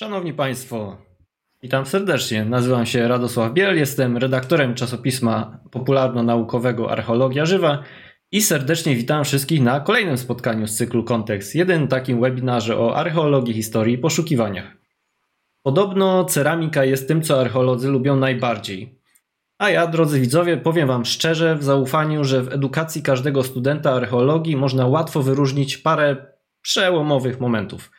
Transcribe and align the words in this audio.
Szanowni 0.00 0.32
Państwo, 0.32 0.96
witam 1.62 1.86
serdecznie. 1.86 2.44
Nazywam 2.44 2.86
się 2.86 3.08
Radosław 3.08 3.52
Biel, 3.52 3.76
jestem 3.76 4.16
redaktorem 4.16 4.74
czasopisma 4.74 5.60
popularno-naukowego 5.70 6.90
Archeologia 6.90 7.46
Żywa 7.46 7.82
i 8.32 8.42
serdecznie 8.42 8.96
witam 8.96 9.24
wszystkich 9.24 9.62
na 9.62 9.80
kolejnym 9.80 10.18
spotkaniu 10.18 10.66
z 10.66 10.76
cyklu 10.76 11.04
Kontekst, 11.04 11.54
jeden 11.54 11.88
takim 11.88 12.20
webinarze 12.20 12.78
o 12.78 12.96
archeologii, 12.96 13.54
historii 13.54 13.94
i 13.94 13.98
poszukiwaniach. 13.98 14.76
Podobno 15.62 16.24
ceramika 16.24 16.84
jest 16.84 17.08
tym, 17.08 17.22
co 17.22 17.40
archeolodzy 17.40 17.88
lubią 17.88 18.16
najbardziej. 18.16 19.00
A 19.58 19.70
ja, 19.70 19.86
drodzy 19.86 20.20
widzowie, 20.20 20.56
powiem 20.56 20.88
Wam 20.88 21.04
szczerze, 21.04 21.56
w 21.56 21.64
zaufaniu, 21.64 22.24
że 22.24 22.42
w 22.42 22.52
edukacji 22.52 23.02
każdego 23.02 23.42
studenta 23.42 23.92
archeologii 23.92 24.56
można 24.56 24.86
łatwo 24.86 25.22
wyróżnić 25.22 25.78
parę 25.78 26.16
przełomowych 26.62 27.40
momentów– 27.40 27.90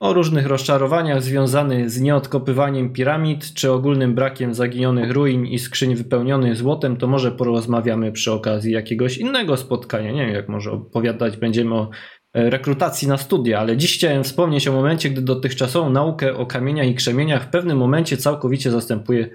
o 0.00 0.12
różnych 0.12 0.46
rozczarowaniach 0.46 1.22
związanych 1.22 1.90
z 1.90 2.00
nieodkopywaniem 2.00 2.92
piramid 2.92 3.54
czy 3.54 3.72
ogólnym 3.72 4.14
brakiem 4.14 4.54
zaginionych 4.54 5.10
ruin 5.10 5.46
i 5.46 5.58
skrzyń 5.58 5.94
wypełnionych 5.94 6.56
złotem, 6.56 6.96
to 6.96 7.06
może 7.06 7.32
porozmawiamy 7.32 8.12
przy 8.12 8.32
okazji 8.32 8.72
jakiegoś 8.72 9.18
innego 9.18 9.56
spotkania. 9.56 10.12
Nie 10.12 10.26
wiem, 10.26 10.34
jak 10.34 10.48
może 10.48 10.70
opowiadać 10.70 11.36
będziemy 11.36 11.74
o 11.74 11.90
e, 12.34 12.50
rekrutacji 12.50 13.08
na 13.08 13.16
studia, 13.16 13.58
ale 13.58 13.76
dziś 13.76 13.96
chciałem 13.96 14.24
wspomnieć 14.24 14.68
o 14.68 14.72
momencie, 14.72 15.10
gdy 15.10 15.22
dotychczasową 15.22 15.90
naukę 15.90 16.36
o 16.36 16.46
kamieniach 16.46 16.86
i 16.86 16.94
krzemieniach 16.94 17.44
w 17.44 17.50
pewnym 17.50 17.78
momencie 17.78 18.16
całkowicie 18.16 18.70
zastępuje 18.70 19.30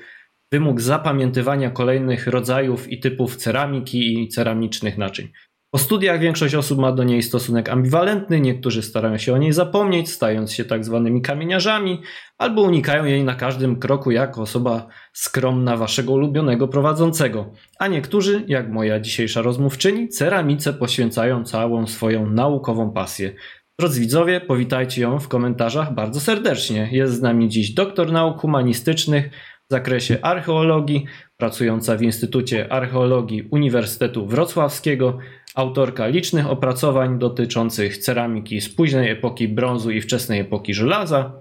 wymóg 0.54 0.82
zapamiętywania 0.82 1.70
kolejnych 1.70 2.28
rodzajów 2.28 2.92
i 2.92 3.00
typów 3.00 3.36
ceramiki 3.36 4.24
i 4.24 4.28
ceramicznych 4.28 4.98
naczyń. 4.98 5.28
Po 5.74 5.78
studiach 5.78 6.20
większość 6.20 6.56
osób 6.56 6.80
ma 6.80 6.92
do 6.92 7.04
niej 7.04 7.24
stosunek 7.24 7.70
ambiwalentny, 7.70 8.42
niektórzy 8.42 8.82
starają 8.82 9.18
się 9.18 9.34
o 9.34 9.38
niej 9.38 9.54
zapomnieć, 9.54 10.12
stając 10.12 10.54
się 10.54 10.66
tak 10.66 10.86
zwanymi 10.86 11.22
kamieniarzami, 11.22 12.02
albo 12.38 12.62
unikają 12.62 13.06
jej 13.06 13.24
na 13.24 13.36
każdym 13.36 13.80
kroku 13.80 14.12
jako 14.12 14.42
osoba 14.42 14.88
skromna 15.14 15.78
waszego 15.78 16.14
ulubionego 16.14 16.68
prowadzącego. 16.68 17.52
A 17.80 17.88
niektórzy, 17.88 18.44
jak 18.48 18.70
moja 18.70 19.00
dzisiejsza 19.00 19.42
rozmówczyni, 19.42 20.10
ceramice 20.10 20.74
poświęcają 20.74 21.44
całą 21.44 21.88
swoją 21.88 22.30
naukową 22.30 22.92
pasję. 22.92 23.34
Drodzy 23.80 24.00
widzowie, 24.00 24.42
powitajcie 24.42 25.02
ją 25.02 25.20
w 25.20 25.28
komentarzach 25.28 25.94
bardzo 25.94 26.20
serdecznie. 26.20 26.90
Jest 26.92 27.14
z 27.14 27.22
nami 27.22 27.50
dziś 27.50 27.74
doktor 27.74 28.12
nauk 28.12 28.42
humanistycznych 28.42 29.30
w 29.70 29.74
zakresie 29.74 30.18
archeologii, 30.22 31.06
pracująca 31.38 31.98
w 31.98 32.02
Instytucie 32.02 32.74
Archeologii 32.74 33.48
Uniwersytetu 33.52 34.28
Wrocławskiego, 34.28 35.18
autorka 35.56 36.08
licznych 36.08 36.50
opracowań 36.50 37.20
dotyczących 37.20 37.98
ceramiki 37.98 38.62
z 38.62 38.70
późnej 38.70 39.10
epoki 39.10 39.48
brązu 39.48 39.92
i 39.92 40.02
wczesnej 40.02 40.40
epoki 40.40 40.74
żelaza, 40.74 41.32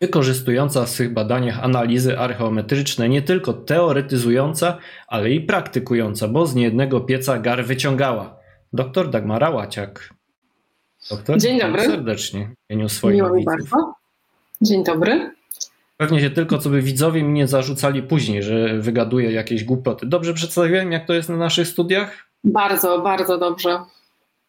wykorzystująca 0.00 0.84
w 0.84 0.88
swych 0.88 1.12
badaniach 1.12 1.64
analizy 1.64 2.18
archeometryczne 2.18 3.08
nie 3.08 3.22
tylko 3.22 3.52
teoretyzująca, 3.52 4.78
ale 5.06 5.30
i 5.30 5.40
praktykująca, 5.40 6.28
bo 6.28 6.46
z 6.46 6.54
niejednego 6.54 7.00
pieca 7.00 7.38
gar 7.38 7.64
wyciągała. 7.64 8.36
Doktor 8.72 9.10
Dagmara 9.10 9.50
Łaciak. 9.50 10.14
Doktor, 11.10 11.38
Dzień 11.40 11.60
dobry. 11.60 11.82
Serdecznie 11.82 12.50
w 12.68 12.72
imieniu 12.72 12.88
swoich 12.88 13.16
Miło 13.16 13.34
mi 13.34 13.44
bardzo. 13.44 13.94
Dzień 14.60 14.84
dobry. 14.84 15.30
Pewnie 15.96 16.20
się 16.20 16.30
tylko, 16.30 16.58
co 16.58 16.70
by 16.70 16.82
widzowie 16.82 17.22
mi 17.22 17.32
nie 17.32 17.46
zarzucali 17.46 18.02
później, 18.02 18.42
że 18.42 18.78
wygaduję 18.78 19.32
jakieś 19.32 19.64
głupoty. 19.64 20.06
Dobrze 20.06 20.34
przedstawiłem, 20.34 20.92
jak 20.92 21.06
to 21.06 21.12
jest 21.12 21.28
na 21.28 21.36
naszych 21.36 21.68
studiach? 21.68 22.31
Bardzo, 22.44 22.98
bardzo 22.98 23.38
dobrze. 23.38 23.80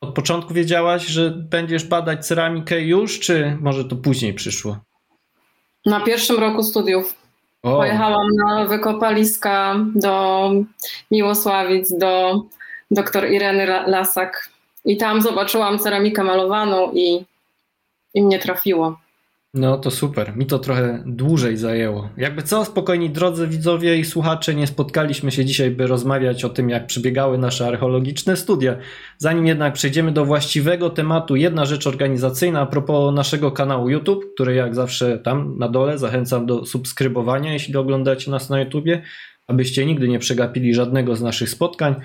Od 0.02 0.14
początku 0.14 0.54
wiedziałaś, 0.54 1.06
że 1.06 1.32
będziesz 1.32 1.86
badać 1.86 2.28
ceramikę 2.28 2.82
już, 2.82 3.20
czy 3.20 3.58
może 3.62 3.86
to 3.86 3.96
później 3.96 4.34
przyszło? 4.34 4.78
Na 5.86 6.00
pierwszym 6.00 6.40
roku 6.40 6.64
studiów. 6.64 7.16
O. 7.64 7.78
Pojechałam 7.78 8.28
na 8.46 8.66
wykopaliska 8.66 9.76
do 9.96 10.50
Miłosławic, 11.12 11.98
do 11.98 12.42
dr 12.92 13.32
Ireny 13.32 13.66
Lasak 13.66 14.50
i 14.86 14.98
tam 14.98 15.22
zobaczyłam 15.22 15.80
ceramikę 15.80 16.24
malowaną 16.24 16.92
i, 16.92 17.26
i 18.14 18.24
mnie 18.24 18.40
trafiło. 18.40 18.98
No 19.56 19.78
to 19.78 19.92
super. 19.92 20.38
Mi 20.38 20.46
to 20.46 20.60
trochę 20.60 21.04
dłużej 21.06 21.58
zajęło. 21.58 22.10
Jakby 22.18 22.44
co, 22.44 22.66
spokojni 22.66 23.10
drodzy 23.10 23.48
widzowie 23.48 23.98
i 23.98 24.06
słuchacze, 24.06 24.56
nie 24.56 24.68
spotkaliśmy 24.68 25.32
się 25.32 25.46
dzisiaj, 25.46 25.72
by 25.72 25.88
rozmawiać 25.88 26.46
o 26.46 26.50
tym, 26.50 26.70
jak 26.70 26.88
przebiegały 26.88 27.38
nasze 27.38 27.68
archeologiczne 27.68 28.38
studia. 28.38 28.78
Zanim 29.18 29.48
jednak 29.48 29.74
przejdziemy 29.74 30.12
do 30.12 30.26
właściwego 30.26 30.90
tematu, 30.90 31.36
jedna 31.36 31.66
rzecz 31.66 31.88
organizacyjna 31.88 32.62
a 32.62 32.66
propos 32.66 33.16
naszego 33.16 33.52
kanału 33.52 33.90
YouTube, 33.90 34.34
który 34.34 34.56
jak 34.56 34.76
zawsze 34.76 35.18
tam 35.20 35.58
na 35.58 35.70
dole 35.70 35.98
zachęcam 35.98 36.46
do 36.46 36.66
subskrybowania, 36.66 37.54
jeśli 37.54 37.76
oglądacie 37.76 38.32
nas 38.32 38.50
na 38.50 38.60
YouTubie, 38.60 39.02
abyście 39.48 39.86
nigdy 39.86 40.08
nie 40.08 40.20
przegapili 40.20 40.74
żadnego 40.74 41.16
z 41.16 41.22
naszych 41.22 41.50
spotkań. 41.50 41.96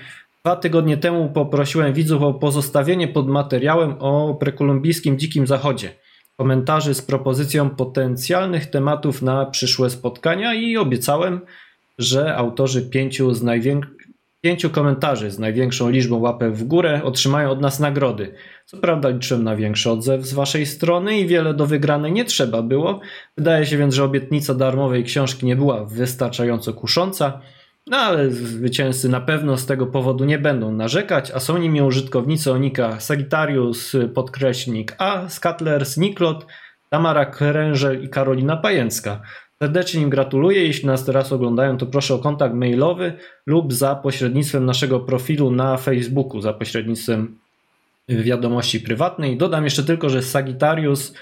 Dwa 0.45 0.55
tygodnie 0.55 0.97
temu 0.97 1.29
poprosiłem 1.29 1.93
widzów 1.93 2.21
o 2.21 2.33
pozostawienie 2.33 3.07
pod 3.07 3.27
materiałem 3.27 3.95
o 3.99 4.37
prekolumbijskim 4.39 5.19
Dzikim 5.19 5.47
Zachodzie 5.47 6.08
komentarzy 6.39 6.93
z 6.93 7.01
propozycją 7.01 7.69
potencjalnych 7.69 8.65
tematów 8.65 9.21
na 9.21 9.45
przyszłe 9.45 9.89
spotkania 9.89 10.53
i 10.53 10.77
obiecałem, 10.77 11.41
że 11.97 12.35
autorzy 12.35 12.89
pięciu, 12.89 13.33
z 13.33 13.43
najwięk... 13.43 13.85
pięciu 14.41 14.69
komentarzy 14.69 15.31
z 15.31 15.39
największą 15.39 15.89
liczbą 15.89 16.19
łapek 16.19 16.53
w 16.53 16.63
górę 16.63 17.01
otrzymają 17.03 17.49
od 17.49 17.61
nas 17.61 17.79
nagrody. 17.79 18.33
Co 18.65 18.77
prawda 18.77 19.09
liczyłem 19.09 19.43
na 19.43 19.55
większy 19.55 19.91
odzew 19.91 20.25
z 20.25 20.33
waszej 20.33 20.65
strony 20.65 21.19
i 21.19 21.27
wiele 21.27 21.53
do 21.53 21.65
wygranej 21.65 22.11
nie 22.11 22.25
trzeba 22.25 22.61
było. 22.61 22.99
Wydaje 23.37 23.65
się 23.65 23.77
więc, 23.77 23.95
że 23.95 24.03
obietnica 24.03 24.53
darmowej 24.53 25.03
książki 25.03 25.45
nie 25.45 25.55
była 25.55 25.85
wystarczająco 25.85 26.73
kusząca. 26.73 27.41
No 27.89 27.97
ale 27.97 28.31
zwycięzcy 28.31 29.09
na 29.09 29.21
pewno 29.21 29.57
z 29.57 29.65
tego 29.65 29.87
powodu 29.87 30.25
nie 30.25 30.37
będą 30.37 30.71
narzekać, 30.71 31.31
a 31.31 31.39
są 31.39 31.57
nimi 31.57 31.81
użytkownicy 31.81 32.51
Onika 32.51 32.99
Sagittarius, 32.99 33.95
podkreśnik 34.13 34.95
A, 34.97 35.29
Skattlers, 35.29 35.97
Niklot, 35.97 36.45
Tamara 36.89 37.25
Krężel 37.25 38.03
i 38.03 38.09
Karolina 38.09 38.57
Pajęcka. 38.57 39.21
Serdecznie 39.61 40.01
im 40.01 40.09
gratuluję. 40.09 40.63
Jeśli 40.63 40.87
nas 40.87 41.05
teraz 41.05 41.31
oglądają, 41.31 41.77
to 41.77 41.85
proszę 41.85 42.15
o 42.15 42.19
kontakt 42.19 42.55
mailowy 42.55 43.13
lub 43.45 43.73
za 43.73 43.95
pośrednictwem 43.95 44.65
naszego 44.65 44.99
profilu 44.99 45.51
na 45.51 45.77
Facebooku, 45.77 46.41
za 46.41 46.53
pośrednictwem 46.53 47.37
wiadomości 48.09 48.79
prywatnej. 48.79 49.37
Dodam 49.37 49.63
jeszcze 49.63 49.83
tylko, 49.83 50.09
że 50.09 50.21
Sagittarius, 50.21 51.13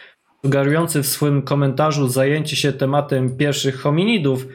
sugerujący 0.45 1.03
w 1.03 1.07
swoim 1.07 1.41
komentarzu 1.41 2.07
zajęcie 2.07 2.55
się 2.55 2.73
tematem 2.73 3.37
pierwszych 3.37 3.79
hominidów, 3.79 4.47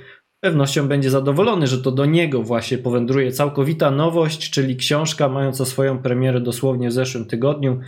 pewnością 0.44 0.88
będzie 0.88 1.10
zadowolony, 1.10 1.66
że 1.66 1.78
to 1.78 1.90
do 1.90 2.06
niego 2.06 2.42
właśnie 2.42 2.78
powędruje 2.78 3.32
całkowita 3.32 3.90
nowość, 3.90 4.50
czyli 4.50 4.76
książka 4.76 5.28
mająca 5.28 5.64
swoją 5.64 5.98
premierę 5.98 6.40
dosłownie 6.40 6.88
w 6.88 6.92
zeszłym 6.92 7.24
tygodniu 7.26 7.80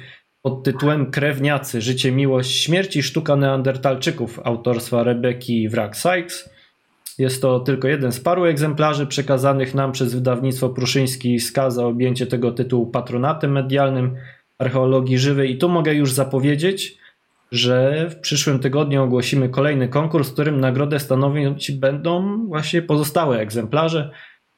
pod 0.42 0.62
tytułem 0.62 1.10
Krewniacy 1.10 1.80
Życie, 1.80 2.12
Miłość, 2.12 2.62
Śmierć 2.62 2.96
i 2.96 3.02
Sztuka 3.02 3.36
Neandertalczyków 3.36 4.40
autorstwa 4.44 5.02
Rebeki 5.02 5.68
Wrak-Sykes. 5.68 6.48
Jest 7.18 7.42
to 7.42 7.60
tylko 7.60 7.88
jeden 7.88 8.12
z 8.12 8.20
paru 8.20 8.44
egzemplarzy 8.44 9.06
przekazanych 9.06 9.74
nam 9.74 9.92
przez 9.92 10.14
wydawnictwo 10.14 10.68
Pruszyński 10.68 11.40
skaza 11.40 11.86
objęcie 11.86 12.26
tego 12.26 12.52
tytułu 12.52 12.86
patronatem 12.86 13.52
medialnym 13.52 14.16
archeologii 14.58 15.18
żywej 15.18 15.50
i 15.52 15.58
tu 15.58 15.68
mogę 15.68 15.94
już 15.94 16.12
zapowiedzieć, 16.12 16.98
że 17.54 18.06
w 18.10 18.20
przyszłym 18.20 18.58
tygodniu 18.58 19.02
ogłosimy 19.02 19.48
kolejny 19.48 19.88
konkurs, 19.88 20.30
w 20.30 20.32
którym 20.32 20.60
nagrodę 20.60 21.00
stanowić 21.00 21.72
będą 21.72 22.38
właśnie 22.46 22.82
pozostałe 22.82 23.38
egzemplarze. 23.38 24.10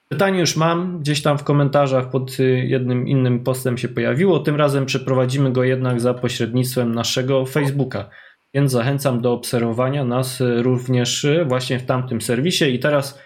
Pytanie 0.08 0.40
już 0.40 0.56
mam, 0.56 1.00
gdzieś 1.00 1.22
tam 1.22 1.38
w 1.38 1.44
komentarzach 1.44 2.10
pod 2.10 2.38
jednym 2.62 3.08
innym 3.08 3.44
postem 3.44 3.78
się 3.78 3.88
pojawiło. 3.88 4.38
Tym 4.38 4.56
razem 4.56 4.86
przeprowadzimy 4.86 5.52
go 5.52 5.64
jednak 5.64 6.00
za 6.00 6.14
pośrednictwem 6.14 6.94
naszego 6.94 7.46
Facebooka. 7.46 8.10
Więc 8.54 8.72
zachęcam 8.72 9.20
do 9.20 9.32
obserwowania 9.32 10.04
nas 10.04 10.42
również 10.56 11.26
właśnie 11.46 11.78
w 11.78 11.87
tamtym 11.87 12.20
serwisie. 12.20 12.75
I 12.75 12.78
teraz 12.78 13.20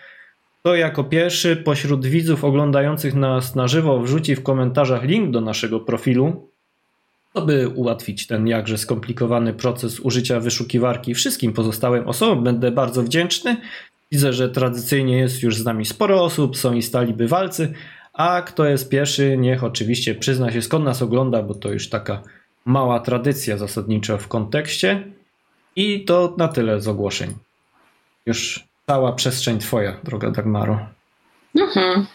to 0.62 0.75
jako 0.75 1.05
pierwszy 1.05 1.56
pośród 1.56 2.06
widzów 2.06 2.44
oglądających 2.44 3.14
nas 3.14 3.55
na 3.55 3.69
żywo 3.69 4.00
wrzuci 4.00 4.37
w 4.37 4.43
komentarzach 4.43 5.05
link 5.05 5.31
do 5.31 5.40
naszego 5.40 5.81
profilu 5.81 6.50
by 7.35 7.69
ułatwić 7.69 8.27
ten 8.27 8.47
jakże 8.47 8.79
skomplikowany 8.79 9.53
proces 9.53 10.00
użycia 10.00 10.41
wyszukiwarki 10.41 11.15
wszystkim 11.15 11.53
pozostałym 11.53 12.09
osobom, 12.09 12.44
będę 12.44 12.71
bardzo 12.71 13.03
wdzięczny. 13.03 13.56
Widzę, 14.12 14.32
że 14.32 14.49
tradycyjnie 14.49 15.19
jest 15.19 15.43
już 15.43 15.56
z 15.56 15.65
nami 15.65 15.87
sporo 15.87 16.25
osób, 16.25 16.56
są 16.56 16.73
i 16.75 16.82
stali 16.82 17.15
bywalcy, 17.15 17.75
a 18.12 18.43
kto 18.43 18.67
jest 18.67 18.88
pierwszy, 18.88 19.37
niech 19.38 19.65
oczywiście 19.65 20.15
przyzna 20.15 20.53
się 20.53 20.62
skąd 20.62 20.85
nas 20.85 21.03
ogląda, 21.03 21.43
bo 21.43 21.55
to 21.55 21.73
już 21.73 21.88
taka 21.88 22.23
mała 22.65 23.00
tradycja 23.00 23.56
zasadnicza 23.56 24.19
w 24.19 24.29
kontekście. 24.29 25.05
I 25.76 26.05
to 26.05 26.35
na 26.38 26.49
tyle 26.49 26.81
z 26.81 26.88
ogłoszeń. 26.88 27.35
Już 28.26 28.65
cała 28.87 29.12
przestrzeń 29.12 29.59
Twoja, 29.59 29.97
droga 30.05 30.31
Dagmaro. 30.31 30.87
Mhm. 31.56 32.06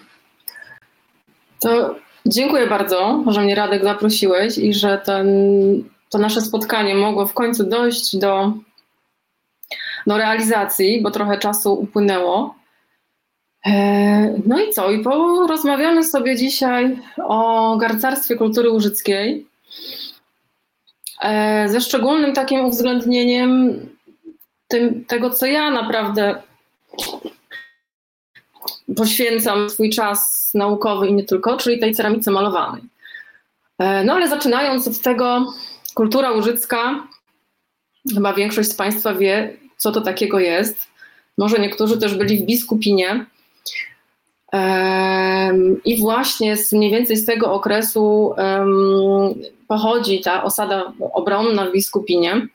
To 1.59 1.95
Dziękuję 2.27 2.67
bardzo, 2.67 3.23
że 3.27 3.41
mnie 3.41 3.55
Radek 3.55 3.83
zaprosiłeś 3.83 4.57
i 4.57 4.73
że 4.73 5.01
ten, 5.05 5.27
to 6.09 6.17
nasze 6.17 6.41
spotkanie 6.41 6.95
mogło 6.95 7.25
w 7.25 7.33
końcu 7.33 7.63
dojść 7.63 8.17
do, 8.17 8.53
do 10.07 10.17
realizacji, 10.17 11.01
bo 11.01 11.11
trochę 11.11 11.37
czasu 11.37 11.73
upłynęło. 11.73 12.55
E, 13.65 14.33
no 14.45 14.59
i 14.59 14.73
co? 14.73 14.91
I 14.91 15.03
porozmawiamy 15.03 16.03
sobie 16.03 16.35
dzisiaj 16.35 16.99
o 17.17 17.77
garcarstwie 17.77 18.35
kultury 18.35 18.69
łużyckiej. 18.69 19.47
E, 21.21 21.69
ze 21.69 21.81
szczególnym 21.81 22.33
takim 22.33 22.65
uwzględnieniem 22.65 23.79
tym, 24.67 25.05
tego, 25.05 25.29
co 25.29 25.45
ja 25.45 25.71
naprawdę 25.71 26.41
poświęcam 28.95 29.69
swój 29.69 29.89
czas 29.89 30.51
naukowy 30.53 31.07
i 31.07 31.13
nie 31.13 31.23
tylko, 31.23 31.57
czyli 31.57 31.79
tej 31.79 31.95
ceramice 31.95 32.31
malowanej. 32.31 32.81
E, 33.79 34.03
no 34.03 34.13
ale 34.13 34.29
zaczynając 34.29 34.87
od 34.87 34.99
tego, 34.99 35.53
kultura 35.93 36.31
łużycka, 36.31 37.07
chyba 38.13 38.33
większość 38.33 38.69
z 38.69 38.75
Państwa 38.75 39.13
wie, 39.13 39.57
co 39.77 39.91
to 39.91 40.01
takiego 40.01 40.39
jest. 40.39 40.87
Może 41.37 41.59
niektórzy 41.59 41.97
też 41.97 42.15
byli 42.15 42.37
w 42.37 42.45
biskupinie. 42.45 43.25
I 45.85 45.97
właśnie 45.99 46.57
z, 46.57 46.73
mniej 46.73 46.91
więcej 46.91 47.17
z 47.17 47.25
tego 47.25 47.53
okresu 47.53 48.33
pochodzi 49.67 50.21
ta 50.21 50.43
osada 50.43 50.93
obronna 51.13 51.65
w 51.65 51.71
Biskupinie. 51.71 52.47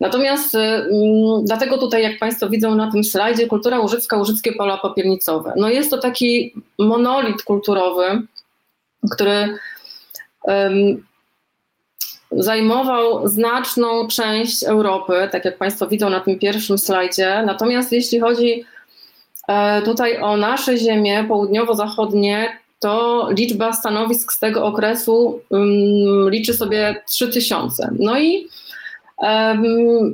Natomiast 0.00 0.54
um, 0.54 1.44
dlatego 1.44 1.78
tutaj, 1.78 2.02
jak 2.02 2.18
Państwo 2.18 2.48
widzą 2.48 2.74
na 2.74 2.92
tym 2.92 3.04
slajdzie, 3.04 3.46
kultura 3.46 3.78
łużycka, 3.78 4.16
łużyckie 4.16 4.52
pola 4.52 4.76
popiernicowe. 4.76 5.52
No 5.56 5.68
jest 5.68 5.90
to 5.90 5.98
taki 5.98 6.54
monolit 6.78 7.42
kulturowy, 7.42 8.22
który 9.10 9.58
um, 10.42 11.04
zajmował 12.32 13.28
znaczną 13.28 14.08
część 14.08 14.64
Europy, 14.64 15.28
tak 15.32 15.44
jak 15.44 15.58
Państwo 15.58 15.86
widzą 15.86 16.10
na 16.10 16.20
tym 16.20 16.38
pierwszym 16.38 16.78
slajdzie. 16.78 17.42
Natomiast 17.46 17.92
jeśli 17.92 18.20
chodzi 18.20 18.64
e, 19.48 19.82
tutaj 19.82 20.18
o 20.18 20.36
nasze 20.36 20.78
ziemie 20.78 21.24
południowo-zachodnie, 21.28 22.58
to 22.78 23.28
liczba 23.30 23.72
stanowisk 23.72 24.32
z 24.32 24.38
tego 24.38 24.64
okresu 24.64 25.40
um, 25.50 26.30
liczy 26.30 26.54
sobie 26.54 27.02
3000. 27.08 27.90
No 27.98 28.20
i 28.20 28.48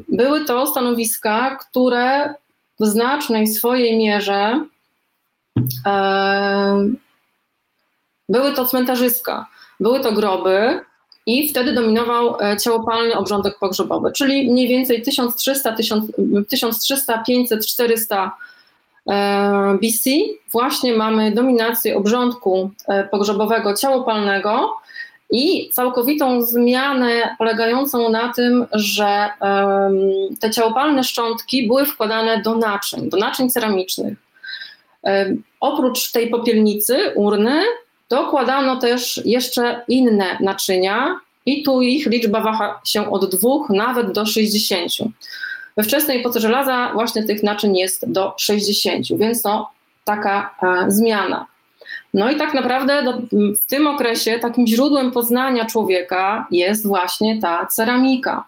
były 0.09 0.45
to 0.45 0.67
stanowiska, 0.67 1.57
które 1.57 2.35
w 2.81 2.87
znacznej 2.87 3.47
swojej 3.47 3.99
mierze 3.99 4.65
były 8.29 8.53
to 8.53 8.67
cmentarzyska, 8.67 9.47
były 9.81 10.01
to 10.01 10.13
groby 10.13 10.81
i 11.27 11.49
wtedy 11.49 11.73
dominował 11.73 12.37
e, 12.41 12.57
ciałopalny 12.57 13.15
obrządek 13.15 13.59
pogrzebowy, 13.59 14.13
czyli 14.13 14.51
mniej 14.51 14.69
więcej 14.69 15.03
1300, 15.03 15.77
1300 16.49 17.19
500, 17.19 17.67
400 17.67 18.33
E, 19.11 19.79
BC 19.81 20.11
właśnie 20.53 20.97
mamy 20.97 21.33
dominację 21.33 21.97
obrządku 21.97 22.71
e, 22.89 23.05
pogrzebowego 23.05 23.75
ciałopalnego 23.75 24.77
i 25.33 25.71
całkowitą 25.71 26.43
zmianę 26.43 27.37
polegającą 27.39 28.11
na 28.11 28.33
tym, 28.33 28.67
że 28.73 29.31
te 30.41 30.51
ciałopalne 30.51 31.05
szczątki 31.05 31.67
były 31.67 31.87
wkładane 31.87 32.43
do 32.43 32.55
naczyń, 32.55 33.11
do 33.11 33.17
naczyń 33.17 33.51
ceramicznych. 33.51 34.19
Oprócz 35.61 36.13
tej 36.13 36.31
popielnicy, 36.31 36.99
urny, 37.15 37.63
dokładano 38.09 38.77
też 38.77 39.21
jeszcze 39.25 39.85
inne 39.89 40.39
naczynia 40.41 41.17
i 41.47 41.63
tu 41.63 41.83
ich 41.83 42.07
liczba 42.07 42.41
waha 42.41 42.81
się 42.85 43.11
od 43.11 43.31
dwóch 43.37 43.71
nawet 43.71 44.13
do 44.13 44.27
60. 44.27 44.93
We 45.77 45.83
wczesnej 45.83 46.21
epoce 46.21 46.41
żelaza 46.41 46.91
właśnie 46.95 47.23
tych 47.25 47.43
naczyń 47.43 47.77
jest 47.77 48.13
do 48.13 48.35
60, 48.39 49.07
więc 49.19 49.43
to 49.43 49.71
taka 50.05 50.55
e, 50.63 50.91
zmiana. 50.91 51.47
No 52.15 52.31
i 52.31 52.37
tak 52.37 52.55
naprawdę 52.55 53.03
do, 53.03 53.13
w 53.55 53.67
tym 53.67 53.87
okresie 53.87 54.39
takim 54.39 54.67
źródłem 54.67 55.11
poznania 55.11 55.67
człowieka 55.67 56.47
jest 56.51 56.87
właśnie 56.87 57.41
ta 57.41 57.67
ceramika, 57.67 58.45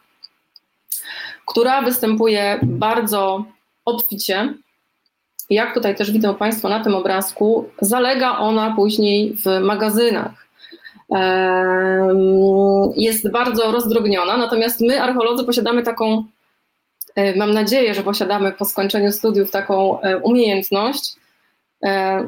która 1.46 1.82
występuje 1.82 2.58
bardzo 2.62 3.44
obficie. 3.84 4.54
Jak 5.50 5.74
tutaj 5.74 5.96
też 5.96 6.12
widzą 6.12 6.34
Państwo 6.34 6.68
na 6.68 6.84
tym 6.84 6.94
obrazku, 6.94 7.68
zalega 7.80 8.38
ona 8.38 8.74
później 8.76 9.36
w 9.44 9.60
magazynach. 9.60 10.46
Jest 12.96 13.30
bardzo 13.30 13.72
rozdrobniona, 13.72 14.36
natomiast 14.36 14.80
my, 14.80 15.02
archeolodzy, 15.02 15.44
posiadamy 15.44 15.82
taką 15.82 16.24
E, 17.14 17.36
mam 17.36 17.52
nadzieję, 17.52 17.94
że 17.94 18.02
posiadamy 18.02 18.52
po 18.52 18.64
skończeniu 18.64 19.12
studiów 19.12 19.50
taką 19.50 20.00
e, 20.00 20.18
umiejętność 20.18 21.16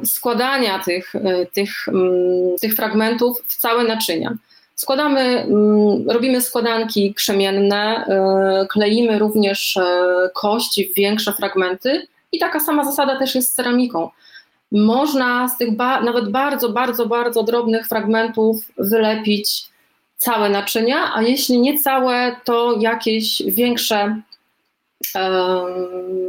składania 0.05 0.79
tych, 0.79 1.13
tych, 1.53 1.87
mm, 1.87 2.57
tych 2.61 2.75
fragmentów 2.75 3.43
w 3.47 3.55
całe 3.55 3.83
naczynia. 3.83 4.33
Składamy, 4.75 5.21
mm, 5.21 6.09
robimy 6.09 6.41
składanki 6.41 7.13
krzemienne, 7.13 8.05
kleimy 8.69 9.19
również 9.19 9.79
kości 10.33 10.89
w 10.89 10.95
większe 10.95 11.33
fragmenty 11.33 12.07
i 12.31 12.39
taka 12.39 12.59
sama 12.59 12.85
zasada 12.85 13.19
też 13.19 13.35
jest 13.35 13.51
z 13.51 13.55
ceramiką. 13.55 14.09
Można 14.71 15.49
z 15.49 15.57
tych 15.57 15.75
ba 15.75 16.01
nawet 16.01 16.29
bardzo, 16.29 16.69
bardzo, 16.69 17.05
bardzo 17.05 17.43
drobnych 17.43 17.87
fragmentów 17.87 18.57
wylepić 18.77 19.65
całe 20.17 20.49
naczynia, 20.49 21.13
a 21.15 21.21
jeśli 21.21 21.59
nie 21.59 21.79
całe, 21.79 22.35
to 22.43 22.75
jakieś 22.79 23.41
większe 23.45 24.21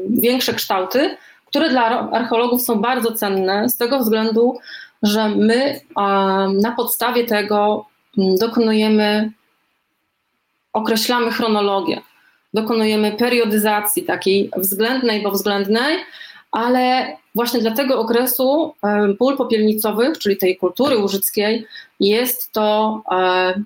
większe 0.09 0.55
kształty, 0.55 1.17
które 1.49 1.71
dla 1.71 2.11
archeologów 2.11 2.63
są 2.63 2.81
bardzo 2.81 3.13
cenne 3.13 3.69
z 3.69 3.77
tego 3.77 3.99
względu, 3.99 4.59
że 5.03 5.29
my 5.29 5.81
na 6.55 6.73
podstawie 6.77 7.25
tego 7.25 7.87
dokonujemy, 8.17 9.33
określamy 10.73 11.31
chronologię, 11.31 12.01
dokonujemy 12.55 13.13
periodyzacji 13.13 14.03
takiej 14.03 14.51
względnej, 14.57 15.23
bo 15.23 15.31
względnej, 15.31 15.97
ale 16.53 17.17
właśnie 17.35 17.61
dla 17.61 17.71
tego 17.71 18.01
okresu 18.01 18.75
pól 19.19 19.37
popielnicowych, 19.37 20.19
czyli 20.19 20.37
tej 20.37 20.57
kultury 20.57 20.99
łużyckiej, 20.99 21.67
jest 22.01 22.53
to 22.53 23.03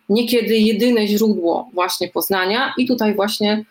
niekiedy 0.08 0.56
jedyne 0.56 1.06
źródło 1.06 1.70
właśnie 1.74 2.08
poznania 2.08 2.74
i 2.78 2.86
tutaj 2.86 3.14
właśnie 3.14 3.64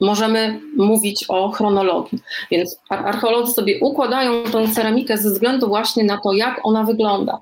możemy 0.00 0.60
mówić 0.76 1.24
o 1.28 1.50
chronologii. 1.50 2.18
Więc 2.50 2.80
archeolodzy 2.88 3.52
sobie 3.52 3.80
układają 3.80 4.44
tę 4.44 4.68
ceramikę 4.68 5.18
ze 5.18 5.30
względu 5.30 5.68
właśnie 5.68 6.04
na 6.04 6.18
to, 6.18 6.32
jak 6.32 6.60
ona 6.62 6.84
wygląda. 6.84 7.38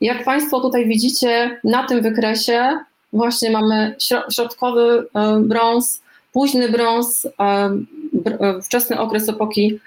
Jak 0.00 0.24
Państwo 0.24 0.60
tutaj 0.60 0.86
widzicie 0.86 1.60
na 1.64 1.86
tym 1.86 2.02
wykresie, 2.02 2.78
właśnie 3.12 3.50
mamy 3.50 3.96
środkowy 4.32 5.06
brąz, 5.40 6.02
późny 6.32 6.68
brąz, 6.68 7.28
wczesny 8.64 9.00
okres 9.00 9.28
epoki 9.28 9.80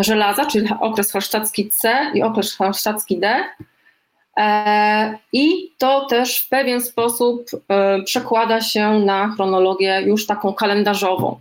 żelaza, 0.00 0.46
czyli 0.46 0.68
okres 0.80 1.12
halsztacki 1.12 1.70
C 1.70 2.10
i 2.14 2.22
okres 2.22 2.56
halsztacki 2.56 3.18
D, 3.18 3.28
E, 3.28 3.73
I 5.32 5.72
to 5.78 6.06
też 6.06 6.40
w 6.40 6.48
pewien 6.48 6.80
sposób 6.80 7.46
e, 7.68 8.02
przekłada 8.02 8.60
się 8.60 8.98
na 8.98 9.28
chronologię 9.28 10.02
już 10.06 10.26
taką 10.26 10.52
kalendarzową. 10.52 11.40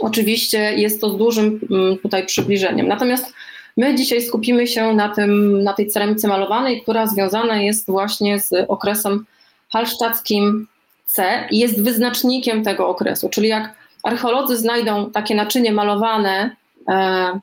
Oczywiście 0.00 0.74
jest 0.74 1.00
to 1.00 1.10
z 1.10 1.16
dużym 1.16 1.60
mm, 1.70 1.98
tutaj 1.98 2.26
przybliżeniem. 2.26 2.88
Natomiast 2.88 3.32
my 3.76 3.94
dzisiaj 3.94 4.22
skupimy 4.22 4.66
się 4.66 4.92
na, 4.92 5.08
tym, 5.08 5.62
na 5.62 5.72
tej 5.72 5.86
ceramice 5.86 6.28
malowanej, 6.28 6.82
która 6.82 7.06
związana 7.06 7.56
jest 7.56 7.86
właśnie 7.86 8.40
z 8.40 8.52
okresem 8.68 9.26
halsztackim 9.72 10.68
C 11.04 11.48
i 11.50 11.58
jest 11.58 11.82
wyznacznikiem 11.82 12.64
tego 12.64 12.88
okresu. 12.88 13.28
Czyli 13.28 13.48
jak 13.48 13.74
archeolodzy 14.02 14.56
znajdą 14.56 15.10
takie 15.10 15.34
naczynie 15.34 15.72
malowane 15.72 16.56
e, 16.88 17.40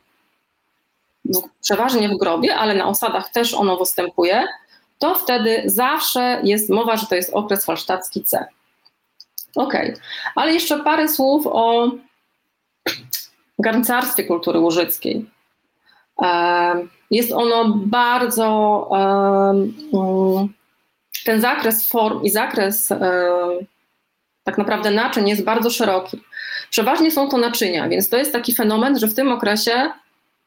przeważnie 1.61 2.09
w 2.09 2.17
grobie, 2.17 2.55
ale 2.55 2.75
na 2.75 2.87
osadach 2.87 3.29
też 3.29 3.53
ono 3.53 3.77
występuje, 3.77 4.43
to 4.99 5.15
wtedy 5.15 5.63
zawsze 5.65 6.41
jest 6.43 6.69
mowa, 6.69 6.97
że 6.97 7.07
to 7.07 7.15
jest 7.15 7.33
okres 7.33 7.65
halsztacki 7.65 8.23
C. 8.23 8.45
Ok, 9.55 9.73
ale 10.35 10.53
jeszcze 10.53 10.83
parę 10.83 11.09
słów 11.09 11.47
o 11.47 11.91
garncarstwie 13.59 14.23
kultury 14.23 14.59
łużyckiej. 14.59 15.29
Jest 17.11 17.31
ono 17.31 17.73
bardzo, 17.75 18.89
mm, 19.93 20.53
ten 21.25 21.41
zakres 21.41 21.87
form 21.87 22.23
i 22.23 22.29
zakres 22.29 22.89
tak 24.43 24.57
naprawdę 24.57 24.91
naczyń 24.91 25.29
jest 25.29 25.43
bardzo 25.43 25.69
szeroki. 25.69 26.21
Przeważnie 26.69 27.11
są 27.11 27.29
to 27.29 27.37
naczynia, 27.37 27.89
więc 27.89 28.09
to 28.09 28.17
jest 28.17 28.31
taki 28.31 28.55
fenomen, 28.55 28.99
że 28.99 29.07
w 29.07 29.15
tym 29.15 29.31
okresie 29.31 29.91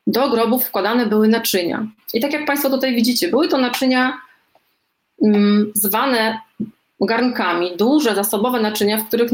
do 0.06 0.30
grobów 0.30 0.64
wkładane 0.64 1.06
były 1.06 1.28
naczynia. 1.28 1.86
I 2.14 2.20
tak 2.20 2.32
jak 2.32 2.46
Państwo 2.46 2.70
tutaj 2.70 2.94
widzicie, 2.94 3.28
były 3.28 3.48
to 3.48 3.58
naczynia 3.58 4.18
zwane 5.74 6.40
garnkami, 7.00 7.76
duże 7.76 8.14
zasobowe 8.14 8.60
naczynia, 8.60 8.98
w 8.98 9.08
których 9.08 9.30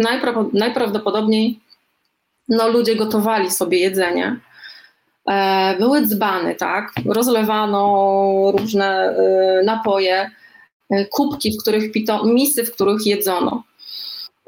najprawdopodobniej 0.53 1.61
no, 2.49 2.69
ludzie 2.69 2.97
gotowali 2.97 3.51
sobie 3.51 3.79
jedzenie. 3.79 4.37
E, 5.31 5.77
były 5.79 6.03
dzbany, 6.07 6.55
tak? 6.55 6.93
Rozlewano 7.07 8.53
różne 8.59 8.87
e, 8.87 9.63
napoje, 9.65 10.31
e, 10.91 11.05
kubki, 11.05 11.53
w 11.53 11.63
których 11.63 11.93
pito, 11.93 12.25
misy, 12.25 12.65
w 12.65 12.75
których 12.75 13.07
jedzono. 13.07 13.63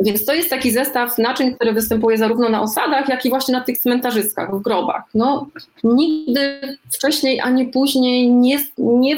Więc 0.01 0.25
to 0.25 0.35
jest 0.35 0.51
taki 0.51 0.71
zestaw 0.71 1.19
naczyń, 1.19 1.55
który 1.55 1.73
występuje 1.73 2.19
zarówno 2.19 2.49
na 2.49 2.63
osadach, 2.63 3.09
jak 3.09 3.27
i 3.27 3.29
właśnie 3.29 3.53
na 3.53 3.61
tych 3.61 3.79
cmentarzyskach, 3.79 4.57
w 4.57 4.63
grobach. 4.63 5.03
No, 5.15 5.47
nigdy 5.85 6.61
wcześniej 6.93 7.41
ani 7.41 7.67
później 7.67 8.31
nie, 8.31 8.59
nie, 8.79 9.17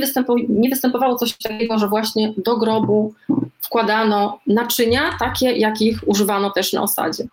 nie 0.48 0.68
występowało 0.68 1.16
coś 1.16 1.36
takiego, 1.36 1.78
że 1.78 1.88
właśnie 1.88 2.34
do 2.36 2.56
grobu 2.56 3.14
wkładano 3.60 4.38
naczynia, 4.46 5.16
takie 5.18 5.52
jakich 5.52 6.08
używano 6.08 6.50
też 6.50 6.72
na 6.72 6.82
osadzie. 6.82 7.24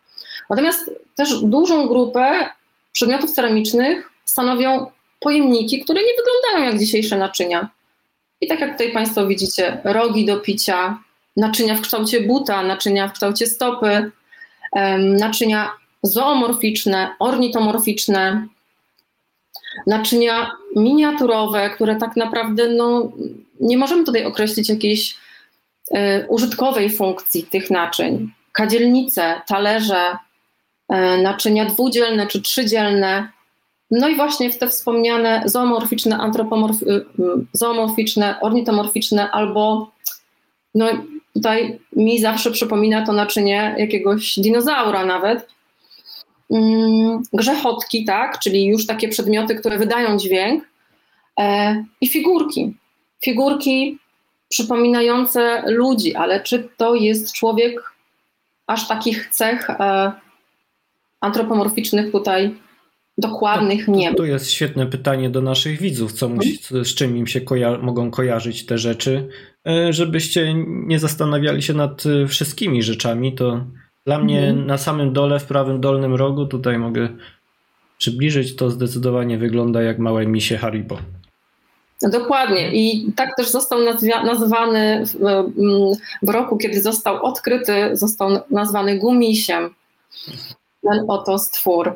Natomiast 0.49 0.91
też 1.15 1.41
dużą 1.41 1.87
grupę 1.87 2.49
przedmiotów 2.91 3.31
ceramicznych 3.31 4.09
stanowią 4.25 4.85
pojemniki, 5.19 5.83
które 5.83 6.01
nie 6.01 6.13
wyglądają 6.17 6.71
jak 6.71 6.79
dzisiejsze 6.79 7.17
naczynia. 7.17 7.69
I 8.41 8.47
tak 8.47 8.59
jak 8.59 8.71
tutaj 8.71 8.91
Państwo 8.91 9.27
widzicie, 9.27 9.81
rogi 9.83 10.25
do 10.25 10.39
picia, 10.39 10.97
naczynia 11.37 11.75
w 11.75 11.81
kształcie 11.81 12.21
buta, 12.21 12.63
naczynia 12.63 13.07
w 13.07 13.13
kształcie 13.13 13.47
stopy, 13.47 14.11
naczynia 14.99 15.71
zoomorficzne, 16.03 17.15
ornitomorficzne, 17.19 18.47
naczynia 19.87 20.51
miniaturowe, 20.75 21.69
które 21.69 21.95
tak 21.95 22.15
naprawdę 22.15 22.69
no, 22.69 23.11
nie 23.59 23.77
możemy 23.77 24.03
tutaj 24.03 24.25
określić 24.25 24.69
jakiejś 24.69 25.17
y, 25.91 25.95
użytkowej 26.27 26.89
funkcji 26.89 27.43
tych 27.43 27.71
naczyń. 27.71 28.31
Kadzielnice, 28.51 29.41
talerze, 29.47 30.11
y, 30.11 30.95
naczynia 31.23 31.65
dwudzielne 31.65 32.27
czy 32.27 32.41
trzydzielne, 32.41 33.29
no 33.91 34.09
i 34.09 34.15
właśnie 34.15 34.51
w 34.51 34.57
te 34.57 34.67
wspomniane 34.67 35.43
zoomorficzne, 35.45 36.17
antropomorf, 36.17 36.81
y, 36.81 37.05
zoomorficzne, 37.53 38.39
ornitomorficzne 38.41 39.31
albo 39.31 39.91
no 40.75 40.85
tutaj 41.33 41.79
mi 41.95 42.19
zawsze 42.19 42.51
przypomina 42.51 43.05
to 43.05 43.13
naczynie 43.13 43.75
jakiegoś 43.77 44.39
dinozaura 44.39 45.05
nawet. 45.05 45.47
Mm, 46.51 47.23
grzechotki, 47.33 48.05
tak, 48.05 48.39
czyli 48.39 48.65
już 48.65 48.85
takie 48.85 49.09
przedmioty, 49.09 49.55
które 49.55 49.77
wydają 49.77 50.17
dźwięk 50.17 50.63
e, 51.39 51.83
i 52.01 52.09
figurki. 52.09 52.73
Figurki 53.23 53.97
przypominające 54.49 55.63
ludzi, 55.67 56.15
ale 56.15 56.41
czy 56.41 56.69
to 56.77 56.95
jest 56.95 57.33
człowiek 57.33 57.93
aż 58.67 58.87
takich 58.87 59.27
cech 59.27 59.69
e, 59.69 60.11
antropomorficznych 61.21 62.11
tutaj 62.11 62.55
dokładnych 63.17 63.87
nie 63.87 64.09
ma. 64.09 64.15
Tu 64.15 64.25
jest 64.25 64.51
świetne 64.51 64.85
pytanie 64.85 65.29
do 65.29 65.41
naszych 65.41 65.81
widzów, 65.81 66.13
co 66.13 66.29
musi, 66.29 66.51
mhm. 66.51 66.85
z 66.85 66.95
czym 66.95 67.17
im 67.17 67.27
się 67.27 67.41
koja 67.41 67.77
mogą 67.77 68.11
kojarzyć 68.11 68.65
te 68.65 68.77
rzeczy, 68.77 69.29
e, 69.67 69.93
żebyście 69.93 70.53
nie 70.67 70.99
zastanawiali 70.99 71.61
się 71.61 71.73
nad 71.73 72.03
e, 72.05 72.27
wszystkimi 72.27 72.83
rzeczami, 72.83 73.35
to 73.35 73.65
dla 74.05 74.19
mnie 74.19 74.39
mhm. 74.39 74.67
na 74.67 74.77
samym 74.77 75.13
dole, 75.13 75.39
w 75.39 75.45
prawym 75.45 75.81
dolnym 75.81 76.15
rogu, 76.15 76.45
tutaj 76.45 76.77
mogę 76.77 77.09
przybliżyć, 77.97 78.55
to 78.55 78.69
zdecydowanie 78.69 79.37
wygląda 79.37 79.81
jak 79.81 79.99
małe 79.99 80.27
misie 80.27 80.57
Haribo. 80.57 80.97
Dokładnie. 82.01 82.71
I 82.73 83.13
tak 83.15 83.35
też 83.37 83.49
został 83.49 83.79
nazwany 84.25 85.05
w, 85.05 85.15
w 86.21 86.29
roku, 86.29 86.57
kiedy 86.57 86.81
został 86.81 87.25
odkryty, 87.25 87.73
został 87.93 88.29
nazwany 88.51 88.99
gumisiem. 88.99 89.73
Ten 90.81 91.05
oto 91.07 91.39
stwór. 91.39 91.95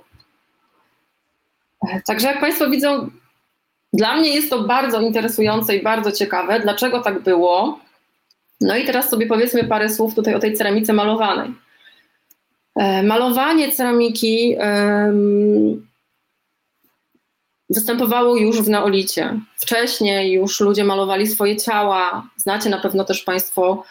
Także 2.05 2.27
jak 2.27 2.39
Państwo 2.39 2.69
widzą, 2.69 3.09
dla 3.93 4.15
mnie 4.15 4.35
jest 4.35 4.49
to 4.49 4.63
bardzo 4.63 5.01
interesujące 5.01 5.75
i 5.75 5.83
bardzo 5.83 6.11
ciekawe, 6.11 6.59
dlaczego 6.59 7.01
tak 7.01 7.23
było. 7.23 7.79
No 8.61 8.77
i 8.77 8.85
teraz 8.85 9.09
sobie 9.09 9.27
powiedzmy 9.27 9.63
parę 9.63 9.89
słów 9.89 10.15
tutaj 10.15 10.35
o 10.35 10.39
tej 10.39 10.53
ceramice 10.53 10.93
malowanej. 10.93 11.53
E, 12.75 13.03
malowanie 13.03 13.71
ceramiki 13.71 14.55
występowało 17.69 18.37
już 18.37 18.61
w 18.61 18.69
neolicie. 18.69 19.39
Wcześniej 19.55 20.31
już 20.31 20.59
ludzie 20.59 20.83
malowali 20.83 21.27
swoje 21.27 21.57
ciała. 21.57 22.29
Znacie 22.37 22.69
na 22.69 22.77
pewno 22.77 23.03
też 23.03 23.23
Państwo 23.23 23.83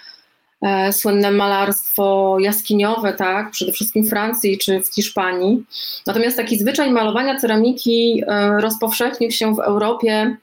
słynne 0.93 1.31
malarstwo 1.31 2.37
jaskiniowe, 2.41 3.13
tak, 3.13 3.51
przede 3.51 3.73
wszystkim 3.73 4.05
w 4.05 4.09
Francji 4.09 4.59
czy 4.59 4.81
w 4.81 4.95
Hiszpanii. 4.95 5.65
Natomiast 6.07 6.37
taki 6.37 6.59
zwyczaj 6.59 6.91
malowania 6.91 7.39
ceramiki 7.39 8.23
e, 8.27 8.61
rozpowszechnił 8.61 9.31
się 9.31 9.55
w 9.55 9.59
Europie 9.59 10.37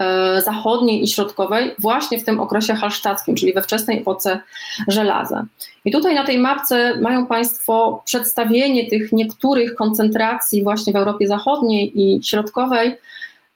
e, 0.00 0.42
zachodniej 0.42 1.02
i 1.02 1.08
środkowej 1.08 1.74
właśnie 1.78 2.18
w 2.18 2.24
tym 2.24 2.40
okresie 2.40 2.74
halsztackim, 2.74 3.34
czyli 3.34 3.52
we 3.52 3.62
wczesnej 3.62 3.98
epoce 3.98 4.40
żelaza. 4.88 5.46
I 5.84 5.92
tutaj 5.92 6.14
na 6.14 6.26
tej 6.26 6.38
mapce 6.38 7.00
mają 7.00 7.26
Państwo 7.26 8.02
przedstawienie 8.04 8.90
tych 8.90 9.12
niektórych 9.12 9.74
koncentracji 9.74 10.62
właśnie 10.62 10.92
w 10.92 10.96
Europie 10.96 11.28
Zachodniej 11.28 12.00
i 12.00 12.24
Środkowej, 12.24 12.96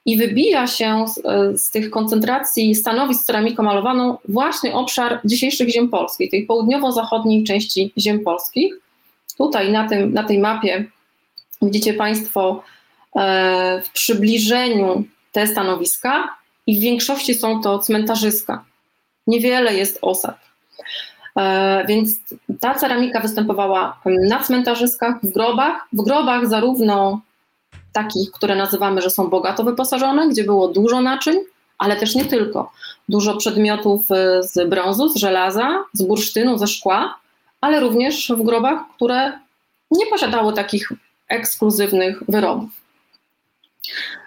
i 0.07 0.17
wybija 0.17 0.67
się 0.67 1.05
z, 1.09 1.21
z, 1.63 1.71
tych 1.71 1.91
koncentracji 1.91 2.75
stanowisk 2.75 3.25
ceramiką 3.25 3.63
malowaną 3.63 4.19
właśnie 4.29 4.75
obszar 4.75 5.21
dzisiejszych 5.25 5.69
ziem 5.69 5.89
polskich, 5.89 6.31
tej 6.31 6.47
południowo-zachodniej 6.47 7.45
części 7.45 7.93
ziem 7.99 8.21
polskich. 8.21 8.75
Tutaj 9.39 9.73
na, 9.73 9.89
tym, 9.89 10.13
na 10.13 10.25
tej 10.25 10.39
mapie 10.39 10.85
widzicie 11.63 11.95
Państwo 11.95 12.63
e, 13.17 13.83
w 13.85 13.91
przybliżeniu 13.91 15.05
te 15.33 15.47
stanowiska 15.47 16.29
i 16.67 16.79
w 16.79 16.81
większości 16.81 17.35
są 17.35 17.63
to 17.63 17.79
cmentarzyska. 17.79 18.65
Niewiele 19.27 19.75
jest 19.75 19.99
osad. 20.03 20.37
E, 21.37 21.85
więc 21.89 22.11
ta 22.61 22.75
ceramika 22.75 23.21
występowała 23.21 24.01
na 24.29 24.39
cmentarzyskach, 24.39 25.15
w 25.23 25.33
grobach, 25.33 25.89
w 25.93 26.03
grobach 26.03 26.49
zarówno 26.49 27.21
takich, 27.93 28.31
które 28.31 28.57
nazywamy, 28.57 29.03
że 29.03 29.11
są 29.11 29.29
bogato 29.29 29.65
wyposażone, 29.65 30.29
gdzie 30.29 30.45
było 30.45 30.69
dużo 30.69 31.01
naczyń, 31.01 31.37
ale 31.79 31.97
też 31.97 32.15
nie 32.15 32.25
tylko. 32.25 32.73
Dużo 33.09 33.37
przedmiotów 33.37 34.11
y, 34.11 34.43
z 34.43 34.69
brązu, 34.69 35.09
z 35.09 35.17
żelaza, 35.17 35.85
z 35.93 36.03
bursztynu, 36.03 36.59
ze 36.59 36.67
szkła, 36.67 37.19
ale 37.61 37.81
również 37.81 38.33
w 38.37 38.43
grobach, 38.43 38.79
które 38.97 39.33
nie 39.91 40.07
posiadały 40.07 40.53
takich 40.53 40.93
ekskluzywnych 41.29 42.23
wyrobów. 42.29 42.71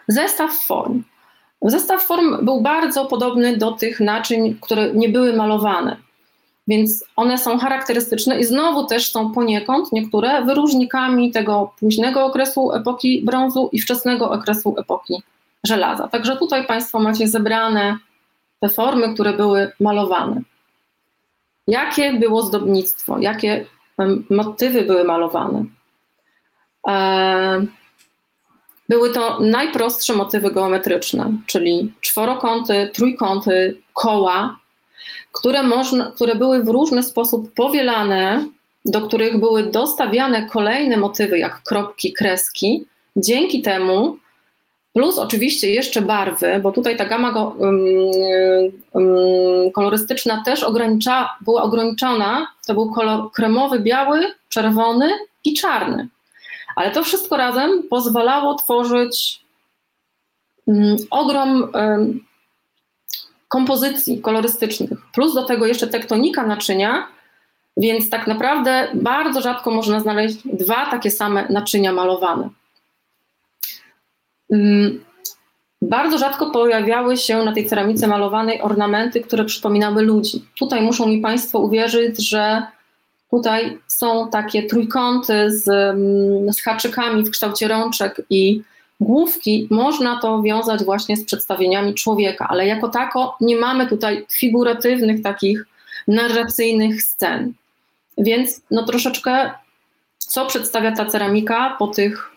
Zestaw 0.08 0.66
form. 0.66 1.04
Zestaw 1.62 2.06
form 2.06 2.46
był 2.46 2.62
bardzo 2.62 3.06
podobny 3.06 3.58
do 3.58 3.72
tych 3.72 4.00
naczyń, 4.00 4.58
które 4.62 4.94
nie 4.94 5.10
były 5.10 5.34
malowane. 5.34 5.98
Więc 6.68 7.06
one 7.16 7.38
są 7.38 7.58
charakterystyczne 7.58 8.40
i 8.40 8.44
znowu 8.44 8.88
też 8.88 9.12
są 9.12 9.32
poniekąd 9.32 9.92
niektóre 9.92 10.46
wyróżnikami 10.46 11.32
tego 11.32 11.74
późnego 11.80 12.26
okresu 12.26 12.72
epoki 12.74 13.22
brązu 13.26 13.70
i 13.72 13.80
wczesnego 13.80 14.32
okresu 14.32 14.76
epoki 14.78 15.24
żelaza. 15.64 16.08
Także 16.08 16.38
tutaj 16.38 16.68
Państwo 16.68 17.00
macie 17.00 17.28
zebrane 17.28 17.98
te 18.60 18.70
formy, 18.70 19.14
które 19.14 19.34
były 19.34 19.72
malowane. 19.80 20.42
Jakie 21.68 22.14
było 22.14 22.42
zdobnictwo, 22.42 23.20
jakie 23.20 23.66
motywy 24.30 24.82
były 24.82 25.04
malowane? 25.04 25.66
E, 26.88 27.66
były 28.90 29.14
to 29.14 29.40
najprostsze 29.40 30.14
motywy 30.14 30.52
geometryczne, 30.52 31.32
czyli 31.46 31.94
czworokąty, 32.02 32.90
trójkąty, 32.94 33.82
koła, 33.94 34.58
które, 35.36 35.64
można, 35.64 36.12
które 36.12 36.36
były 36.36 36.64
w 36.64 36.68
różny 36.68 37.04
sposób 37.04 37.54
powielane, 37.54 38.46
do 38.86 39.02
których 39.02 39.40
były 39.40 39.64
dostawiane 39.64 40.50
kolejne 40.50 40.98
motywy, 40.98 41.40
jak 41.40 41.64
kropki, 41.64 42.14
kreski. 42.14 42.86
Dzięki 43.16 43.62
temu, 43.62 44.18
plus 44.94 45.18
oczywiście 45.18 45.70
jeszcze 45.72 46.02
barwy, 46.02 46.60
bo 46.64 46.72
tutaj 46.72 46.98
ta 46.98 47.06
gama 47.06 47.32
go, 47.32 47.56
um, 47.58 47.80
um, 48.92 49.72
kolorystyczna 49.72 50.44
też 50.46 50.64
ogranicza, 50.64 51.30
była 51.42 51.64
ograniczona, 51.64 52.48
to 52.68 52.74
był 52.74 52.94
kolor 52.94 53.32
kremowy, 53.32 53.80
biały, 53.80 54.26
czerwony 54.50 55.12
i 55.44 55.54
czarny. 55.54 56.08
Ale 56.76 56.92
to 56.92 57.04
wszystko 57.04 57.38
razem 57.38 57.84
pozwalało 57.90 58.54
tworzyć 58.54 59.40
um, 60.66 60.96
ogrom 61.10 61.72
kompozycji 63.48 64.22
kolorystycznych, 64.22 64.90
plus 65.14 65.34
do 65.34 65.44
tego 65.44 65.66
jeszcze 65.66 65.88
tektonika 65.88 66.48
naczynia, 66.48 67.08
więc 67.78 68.10
tak 68.10 68.28
naprawdę 68.28 68.88
bardzo 68.94 69.42
rzadko 69.42 69.72
można 69.72 70.00
znaleźć 70.00 70.38
dwa 70.54 70.92
takie 70.92 71.12
same 71.12 71.48
naczynia 71.50 71.94
malowane. 71.94 72.50
Mm, 74.52 75.06
bardzo 75.82 76.18
rzadko 76.18 76.52
pojawiały 76.52 77.18
się 77.18 77.44
na 77.44 77.54
tej 77.54 77.66
ceramice 77.66 78.08
malowanej 78.08 78.62
ornamenty, 78.62 79.22
które 79.22 79.46
przypominały 79.46 80.04
ludzi. 80.04 80.46
Tutaj 80.60 80.82
muszą 80.82 81.08
mi 81.08 81.22
Państwo 81.22 81.60
uwierzyć, 81.60 82.30
że 82.30 82.68
tutaj 83.32 83.80
są 83.88 84.30
takie 84.30 84.64
trójkąty 84.64 85.52
z, 85.52 85.68
mm, 85.68 86.54
z 86.54 86.62
haczykami 86.62 87.24
w 87.24 87.30
kształcie 87.30 87.68
rączek 87.68 88.22
i 88.30 88.62
główki. 89.00 89.68
Można 89.72 90.20
to 90.20 90.42
wiązać 90.42 90.84
właśnie 90.84 91.18
z 91.18 91.26
przedstawieniami 91.26 91.94
człowieka, 91.94 92.48
ale 92.50 92.68
jako 92.68 92.90
tako 92.90 93.38
nie 93.42 93.56
mamy 93.56 93.88
tutaj 93.88 94.26
figuratywnych 94.32 95.24
takich 95.24 95.66
narracyjnych 96.08 97.04
scen. 97.04 97.54
Więc 98.18 98.62
no 98.72 98.86
troszeczkę 98.86 99.52
co 100.18 100.46
przedstawia 100.46 100.92
ta 100.92 101.06
ceramika 101.06 101.76
po 101.80 101.88
tych, 101.88 102.32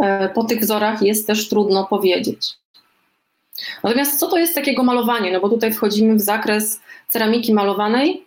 e, 0.00 0.28
po 0.28 0.44
tych 0.44 0.60
wzorach 0.60 1.02
jest 1.02 1.26
też 1.26 1.48
trudno 1.48 1.86
powiedzieć. 1.86 2.56
Natomiast 3.82 4.18
co 4.18 4.28
to 4.28 4.38
jest 4.38 4.54
takiego 4.54 4.82
malowanie? 4.82 5.32
No 5.32 5.40
bo 5.40 5.48
tutaj 5.48 5.72
wchodzimy 5.72 6.14
w 6.14 6.20
zakres 6.20 6.80
ceramiki 7.08 7.54
malowanej, 7.54 8.26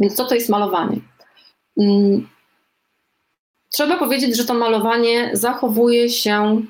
więc 0.00 0.14
co 0.14 0.24
to 0.24 0.34
jest 0.34 0.48
malowanie? 0.48 1.00
Mm, 1.78 2.28
trzeba 3.70 3.96
powiedzieć, 3.96 4.36
że 4.36 4.44
to 4.44 4.54
malowanie 4.54 5.30
zachowuje 5.32 6.10
się 6.10 6.62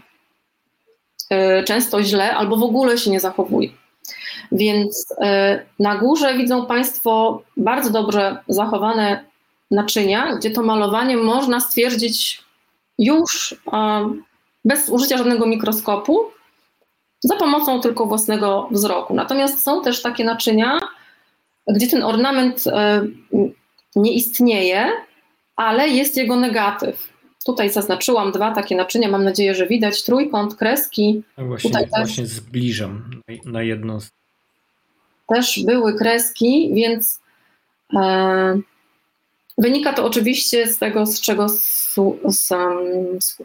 często 1.65 2.03
źle 2.03 2.35
albo 2.35 2.57
w 2.57 2.63
ogóle 2.63 2.99
się 2.99 3.11
nie 3.11 3.21
zachowuje. 3.21 3.69
Więc 4.53 5.15
e, 5.21 5.63
na 5.79 5.97
górze 5.97 6.35
widzą 6.35 6.67
Państwo 6.67 7.43
bardzo 7.57 7.91
dobrze 7.91 8.37
zachowane 8.49 9.25
naczynia, 9.71 10.37
gdzie 10.37 10.51
to 10.51 10.63
malowanie 10.63 11.17
można 11.17 11.61
stwierdzić 11.61 12.43
już 12.99 13.55
bez 14.65 14.89
użycia 14.89 15.19
żadnego 15.19 15.47
mikroskopu, 15.47 16.21
za 17.21 17.37
pomocą 17.37 17.81
tylko 17.81 18.07
własnego 18.07 18.69
wzroku. 18.71 19.15
Natomiast 19.15 19.63
są 19.63 19.83
też 19.83 20.03
takie 20.03 20.25
naczynia, 20.25 20.79
gdzie 21.69 21.89
ten 21.89 22.03
ornament 22.03 22.67
e, 22.67 23.07
nie 23.97 24.13
istnieje, 24.13 24.91
ale 25.57 25.89
jest 25.89 26.17
jego 26.17 26.37
negatyw. 26.37 27.16
Tutaj 27.47 27.71
zaznaczyłam 27.71 28.33
dwa 28.33 28.55
takie 28.55 28.77
naczynia, 28.77 29.09
mam 29.09 29.25
nadzieję, 29.25 29.55
że 29.55 29.67
widać 29.67 30.05
trójkąt, 30.05 30.55
kreski. 30.55 31.23
No 31.39 31.45
właśnie, 31.45 31.71
Tutaj 31.71 31.87
właśnie 31.89 32.25
też, 32.25 32.33
zbliżam 32.33 33.11
na 33.45 33.63
jedno. 33.63 33.99
Też 35.29 35.61
były 35.67 35.99
kreski, 35.99 36.71
więc 36.75 37.21
e, 37.97 38.61
wynika 39.59 39.93
to 39.93 40.05
oczywiście 40.05 40.67
z 40.67 40.79
tego, 40.79 41.07
z 41.07 41.21
czego 41.21 41.47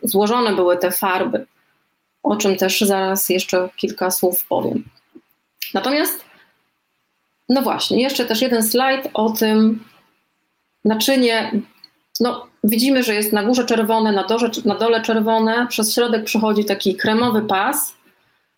złożone 0.04 0.56
były 0.56 0.78
te 0.78 0.92
farby, 0.92 1.46
o 2.24 2.36
czym 2.36 2.56
też 2.56 2.82
zaraz 2.82 3.30
jeszcze 3.30 3.70
kilka 3.76 4.12
słów 4.12 4.46
powiem. 4.46 4.84
Natomiast, 5.74 6.26
no 7.50 7.62
właśnie, 7.62 8.02
jeszcze 8.02 8.26
też 8.26 8.42
jeden 8.42 8.64
slajd 8.64 9.08
o 9.14 9.30
tym 9.30 9.84
naczynie. 10.86 11.52
No, 12.20 12.51
widzimy, 12.64 13.04
że 13.04 13.16
jest 13.16 13.34
na 13.34 13.44
górze 13.44 13.66
czerwone, 13.66 14.12
na 14.12 14.24
dole, 14.24 14.50
na 14.66 14.76
dole 14.76 15.02
czerwone, 15.02 15.68
przez 15.70 15.96
środek 15.96 16.24
przechodzi 16.24 16.66
taki 16.66 16.96
kremowy 16.96 17.42
pas. 17.42 17.94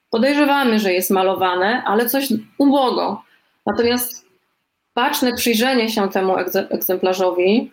Podejrzewamy, 0.09 0.79
że 0.79 0.93
jest 0.93 1.09
malowane, 1.09 1.83
ale 1.85 2.09
coś 2.09 2.27
ubogo. 2.57 3.23
Natomiast 3.65 4.25
baczne 4.95 5.33
przyjrzenie 5.33 5.89
się 5.89 6.09
temu 6.09 6.35
egzemplarzowi 6.69 7.71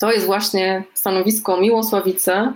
to 0.00 0.12
jest 0.12 0.26
właśnie 0.26 0.84
stanowisko 0.94 1.60
Miłosławice, 1.60 2.52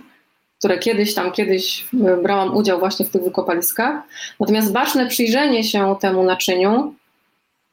które 0.59 0.79
kiedyś 0.79 1.15
tam, 1.15 1.33
kiedyś 1.33 1.87
e, 2.07 2.17
brałam 2.17 2.57
udział 2.57 2.79
właśnie 2.79 3.07
w 3.07 3.11
tych 3.11 3.23
wykopaliskach. 3.23 4.03
Natomiast 4.41 4.73
baczne 4.73 5.07
przyjrzenie 5.07 5.65
się 5.65 5.97
temu 6.01 6.25
naczyniu, 6.25 6.95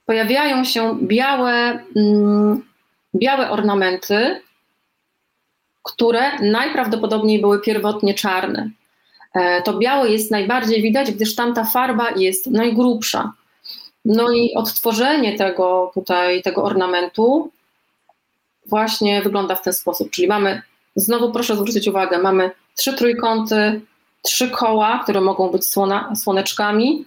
pojawiają 0.06 0.64
się 0.64 0.98
białe, 1.02 1.80
mm, 1.96 2.64
białe 3.16 3.50
ornamenty, 3.50 4.42
które 5.84 6.40
najprawdopodobniej 6.40 7.42
były 7.42 7.62
pierwotnie 7.62 8.14
czarne. 8.14 8.70
E, 9.34 9.62
to 9.62 9.78
białe 9.78 10.10
jest 10.10 10.32
najbardziej 10.32 10.82
widać, 10.82 11.12
gdyż 11.12 11.36
tamta 11.36 11.64
farba 11.64 12.12
jest 12.16 12.48
najgrubsza. 12.48 13.34
No 14.06 14.32
i 14.32 14.54
odtworzenie 14.54 15.38
tego 15.38 15.92
tutaj, 15.94 16.42
tego 16.42 16.64
ornamentu 16.64 17.52
właśnie 18.66 19.22
wygląda 19.22 19.56
w 19.56 19.62
ten 19.62 19.74
sposób. 19.74 20.10
Czyli 20.10 20.28
mamy, 20.28 20.62
znowu 20.96 21.32
proszę 21.32 21.56
zwrócić 21.56 21.88
uwagę, 21.88 22.18
mamy 22.18 22.52
trzy 22.76 22.94
trójkąty, 22.94 23.82
trzy 24.22 24.50
koła, 24.50 25.00
które 25.04 25.22
mogą 25.22 25.50
być 25.50 25.68
słona, 25.68 26.16
słoneczkami 26.16 27.06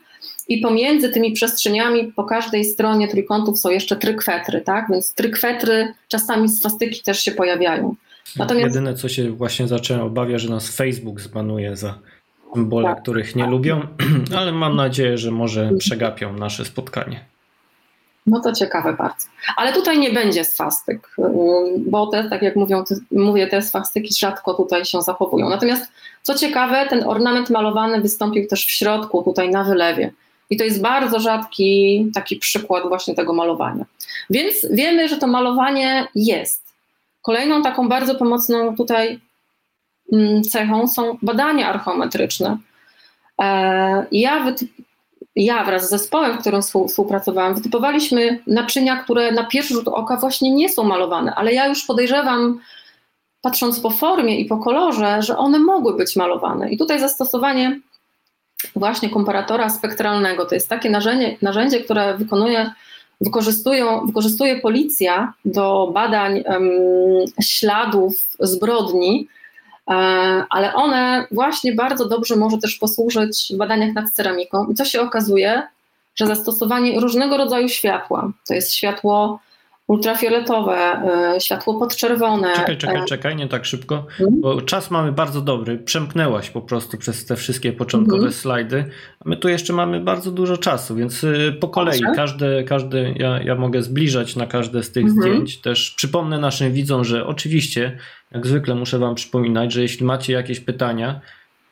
i 0.49 0.59
pomiędzy 0.59 1.09
tymi 1.09 1.33
przestrzeniami 1.33 2.13
po 2.13 2.25
każdej 2.25 2.65
stronie 2.65 3.09
trójkątów 3.09 3.59
są 3.59 3.71
jeszcze 3.71 3.97
trykwetry, 3.97 4.61
tak? 4.61 4.87
Więc 4.91 5.15
trykwetry, 5.15 5.95
czasami 6.09 6.49
swastyki 6.49 7.03
też 7.03 7.21
się 7.21 7.33
pojawiają. 7.33 7.95
Natomiast... 8.37 8.67
Jedyne, 8.67 8.95
co 8.95 9.09
się 9.09 9.31
właśnie 9.31 9.69
zacząłem 9.69 10.03
obawiać, 10.03 10.41
że 10.41 10.51
nas 10.51 10.77
Facebook 10.77 11.21
zbanuje 11.21 11.77
za 11.77 11.99
symbole, 12.55 12.89
tak. 12.89 13.03
których 13.03 13.37
nie 13.37 13.47
lubią, 13.47 13.81
ale 14.39 14.53
mam 14.53 14.77
nadzieję, 14.77 15.19
że 15.19 15.31
może 15.31 15.71
przegapią 15.79 16.33
nasze 16.33 16.65
spotkanie. 16.65 17.25
No 18.27 18.41
to 18.41 18.53
ciekawe 18.53 18.93
bardzo. 18.93 19.27
Ale 19.57 19.73
tutaj 19.73 19.99
nie 19.99 20.11
będzie 20.11 20.45
swastyk, 20.45 21.17
bo 21.87 22.07
te, 22.07 22.31
tak 22.31 22.43
jak 22.43 22.57
mówią, 22.57 22.85
mówię, 23.11 23.47
te 23.47 23.63
swastyki 23.63 24.15
rzadko 24.15 24.55
tutaj 24.55 24.85
się 24.85 25.03
zachowują. 25.03 25.49
Natomiast 25.49 25.93
co 26.23 26.35
ciekawe, 26.35 26.87
ten 26.91 27.09
ornament 27.09 27.51
malowany 27.51 28.01
wystąpił 28.01 28.47
też 28.47 28.67
w 28.67 28.71
środku, 28.71 29.23
tutaj 29.23 29.51
na 29.51 29.65
wylewie. 29.65 30.13
I 30.51 30.57
to 30.57 30.65
jest 30.65 30.81
bardzo 30.81 31.21
rzadki 31.21 32.11
taki 32.15 32.37
przykład 32.37 32.89
właśnie 32.89 33.15
tego 33.15 33.33
malowania. 33.33 33.85
Więc 34.31 34.55
wiemy, 34.71 35.09
że 35.09 35.17
to 35.17 35.27
malowanie 35.27 36.07
jest. 36.15 36.64
Kolejną 37.25 37.63
taką 37.63 37.89
bardzo 37.89 38.15
pomocną 38.15 38.77
tutaj 38.77 39.21
mm, 40.13 40.43
cechą 40.43 40.89
są 40.89 41.19
badania 41.23 41.69
archeometryczne. 41.69 42.59
E, 43.43 44.07
ja 44.13 44.55
ja 45.37 45.65
wraz 45.65 45.87
z 45.87 45.91
zespołem, 45.91 46.37
w 46.37 46.41
którym 46.41 46.63
współpracowałam, 46.89 47.55
wytypowaliśmy 47.55 48.43
naczynia, 48.47 48.97
które 48.97 49.33
na 49.33 49.45
pierwszy 49.45 49.75
rzut 49.75 49.89
oka 49.89 50.17
właśnie 50.17 50.51
nie 50.51 50.69
są 50.69 50.85
malowane, 50.85 51.35
ale 51.35 51.53
ja 51.55 51.67
już 51.67 51.85
podejrzewam, 51.85 52.61
patrząc 53.41 53.81
po 53.81 53.91
formie 53.91 54.41
i 54.41 54.45
po 54.45 54.59
kolorze, 54.59 55.23
że 55.23 55.39
one 55.39 55.59
mogły 55.59 55.97
być 55.97 56.17
malowane. 56.17 56.71
I 56.71 56.79
tutaj 56.79 57.01
zastosowanie 57.01 57.81
właśnie 58.77 59.11
komparatora 59.11 59.71
spektralnego 59.71 60.47
to 60.47 60.55
jest 60.55 60.69
takie 60.69 60.91
narzędzie, 60.91 61.37
narzędzie 61.43 61.81
które 61.81 62.17
wykonuje, 62.17 62.71
wykorzystują, 63.21 64.07
wykorzystuje 64.07 64.61
policja 64.61 65.33
do 65.45 65.91
badań 65.95 66.43
um, 66.47 66.71
śladów 67.41 68.29
zbrodni 68.41 69.29
E, 69.91 69.95
ale 70.51 70.75
one 70.75 71.27
właśnie 71.31 71.75
bardzo 71.75 72.09
dobrze 72.09 72.37
może 72.37 72.59
też 72.59 72.77
posłużyć 72.77 73.53
w 73.55 73.57
badaniach 73.57 73.95
nad 73.95 74.11
ceramiką. 74.11 74.67
I 74.71 74.75
co 74.75 74.85
się 74.85 75.01
okazuje, 75.01 75.63
że 76.15 76.27
zastosowanie 76.27 77.01
różnego 77.01 77.37
rodzaju 77.37 77.69
światła, 77.69 78.33
to 78.49 78.55
jest 78.55 78.73
światło 78.75 79.41
ultrafioletowe, 79.89 80.77
e, 80.77 81.41
światło 81.41 81.79
podczerwone. 81.79 82.57
Czekaj, 82.57 82.79
czekaj, 82.79 82.97
e, 82.97 83.05
czekaj, 83.05 83.37
nie 83.37 83.49
tak 83.49 83.65
szybko, 83.65 84.07
mhm. 84.11 84.41
bo 84.41 84.63
czas 84.63 84.91
mamy 84.91 85.13
bardzo 85.13 85.41
dobry. 85.41 85.79
Przemknęłaś 85.79 86.51
po 86.51 86.61
prostu 86.61 86.99
przez 86.99 87.27
te 87.27 87.37
wszystkie 87.37 87.73
początkowe 87.73 88.17
mhm. 88.17 88.33
slajdy, 88.33 88.85
a 89.21 89.29
my 89.29 89.37
tu 89.37 89.49
jeszcze 89.49 89.73
mamy 89.73 90.01
bardzo 90.01 90.31
dużo 90.31 90.57
czasu, 90.57 90.95
więc 90.95 91.25
y, 91.25 91.57
po 91.61 91.69
kolei 91.69 92.01
każde, 92.17 92.65
każde 92.65 93.13
ja, 93.13 93.43
ja 93.43 93.55
mogę 93.55 93.83
zbliżać 93.83 94.37
na 94.37 94.47
każde 94.47 94.83
z 94.83 94.93
tych 94.93 95.05
mhm. 95.05 95.23
zdjęć. 95.23 95.61
Też 95.61 95.91
przypomnę 95.91 96.39
naszym 96.39 96.73
widzom, 96.73 97.05
że 97.05 97.27
oczywiście, 97.27 97.99
jak 98.31 98.47
zwykle 98.47 98.75
muszę 98.75 98.99
Wam 98.99 99.15
przypominać, 99.15 99.73
że 99.73 99.83
jeśli 99.83 100.07
macie 100.07 100.33
jakieś 100.33 100.61
pytania, 100.61 101.21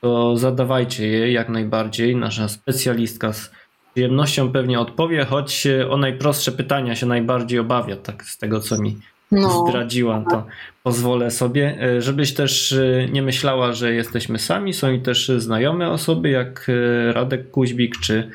to 0.00 0.36
zadawajcie 0.36 1.08
je 1.08 1.32
jak 1.32 1.48
najbardziej. 1.48 2.16
Nasza 2.16 2.48
specjalistka 2.48 3.32
z 3.32 3.50
przyjemnością 3.94 4.52
pewnie 4.52 4.80
odpowie, 4.80 5.24
choć 5.24 5.66
o 5.90 5.96
najprostsze 5.96 6.52
pytania 6.52 6.96
się 6.96 7.06
najbardziej 7.06 7.58
obawia, 7.58 7.96
tak 7.96 8.24
z 8.24 8.38
tego 8.38 8.60
co 8.60 8.78
mi 8.78 8.96
no. 9.32 9.66
zdradziła, 9.66 10.24
to 10.30 10.46
pozwolę 10.82 11.30
sobie, 11.30 11.78
e, 11.82 12.02
żebyś 12.02 12.34
też 12.34 12.72
e, 12.72 13.08
nie 13.12 13.22
myślała, 13.22 13.72
że 13.72 13.94
jesteśmy 13.94 14.38
sami, 14.38 14.74
są 14.74 14.92
i 14.92 15.00
też 15.00 15.28
znajome 15.28 15.90
osoby 15.90 16.30
jak 16.30 16.66
e, 16.68 17.12
Radek 17.12 17.50
Kuźbik, 17.50 18.00
czy 18.00 18.30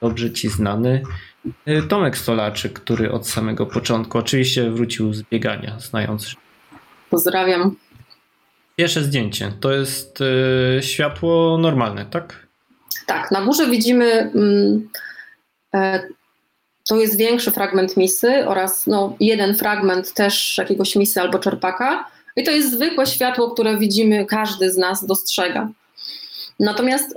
dobrze 0.00 0.32
ci 0.32 0.48
znany 0.48 1.02
Tomek 1.88 2.16
Stolaczyk, 2.16 2.72
który 2.72 3.12
od 3.12 3.28
samego 3.28 3.66
początku 3.66 4.18
oczywiście 4.18 4.70
wrócił 4.70 5.12
z 5.12 5.22
biegania, 5.22 5.80
znając. 5.80 6.34
Pozdrawiam. 7.10 7.76
Pierwsze 8.76 9.02
zdjęcie 9.02 9.52
to 9.60 9.72
jest 9.72 10.18
światło 10.80 11.58
normalne, 11.58 12.06
tak? 12.06 12.47
Tak, 13.08 13.30
na 13.30 13.40
górze 13.40 13.66
widzimy, 13.66 14.30
mm, 14.34 14.88
e, 15.74 16.02
to 16.88 16.96
jest 16.96 17.16
większy 17.16 17.50
fragment 17.50 17.96
misy 17.96 18.48
oraz 18.48 18.86
no, 18.86 19.16
jeden 19.20 19.54
fragment 19.54 20.14
też 20.14 20.58
jakiegoś 20.58 20.96
misy 20.96 21.20
albo 21.20 21.38
czerpaka. 21.38 22.04
I 22.36 22.44
to 22.44 22.50
jest 22.50 22.72
zwykłe 22.72 23.06
światło, 23.06 23.50
które 23.50 23.78
widzimy, 23.78 24.26
każdy 24.26 24.72
z 24.72 24.76
nas 24.76 25.06
dostrzega. 25.06 25.68
Natomiast 26.60 27.12
y, 27.12 27.16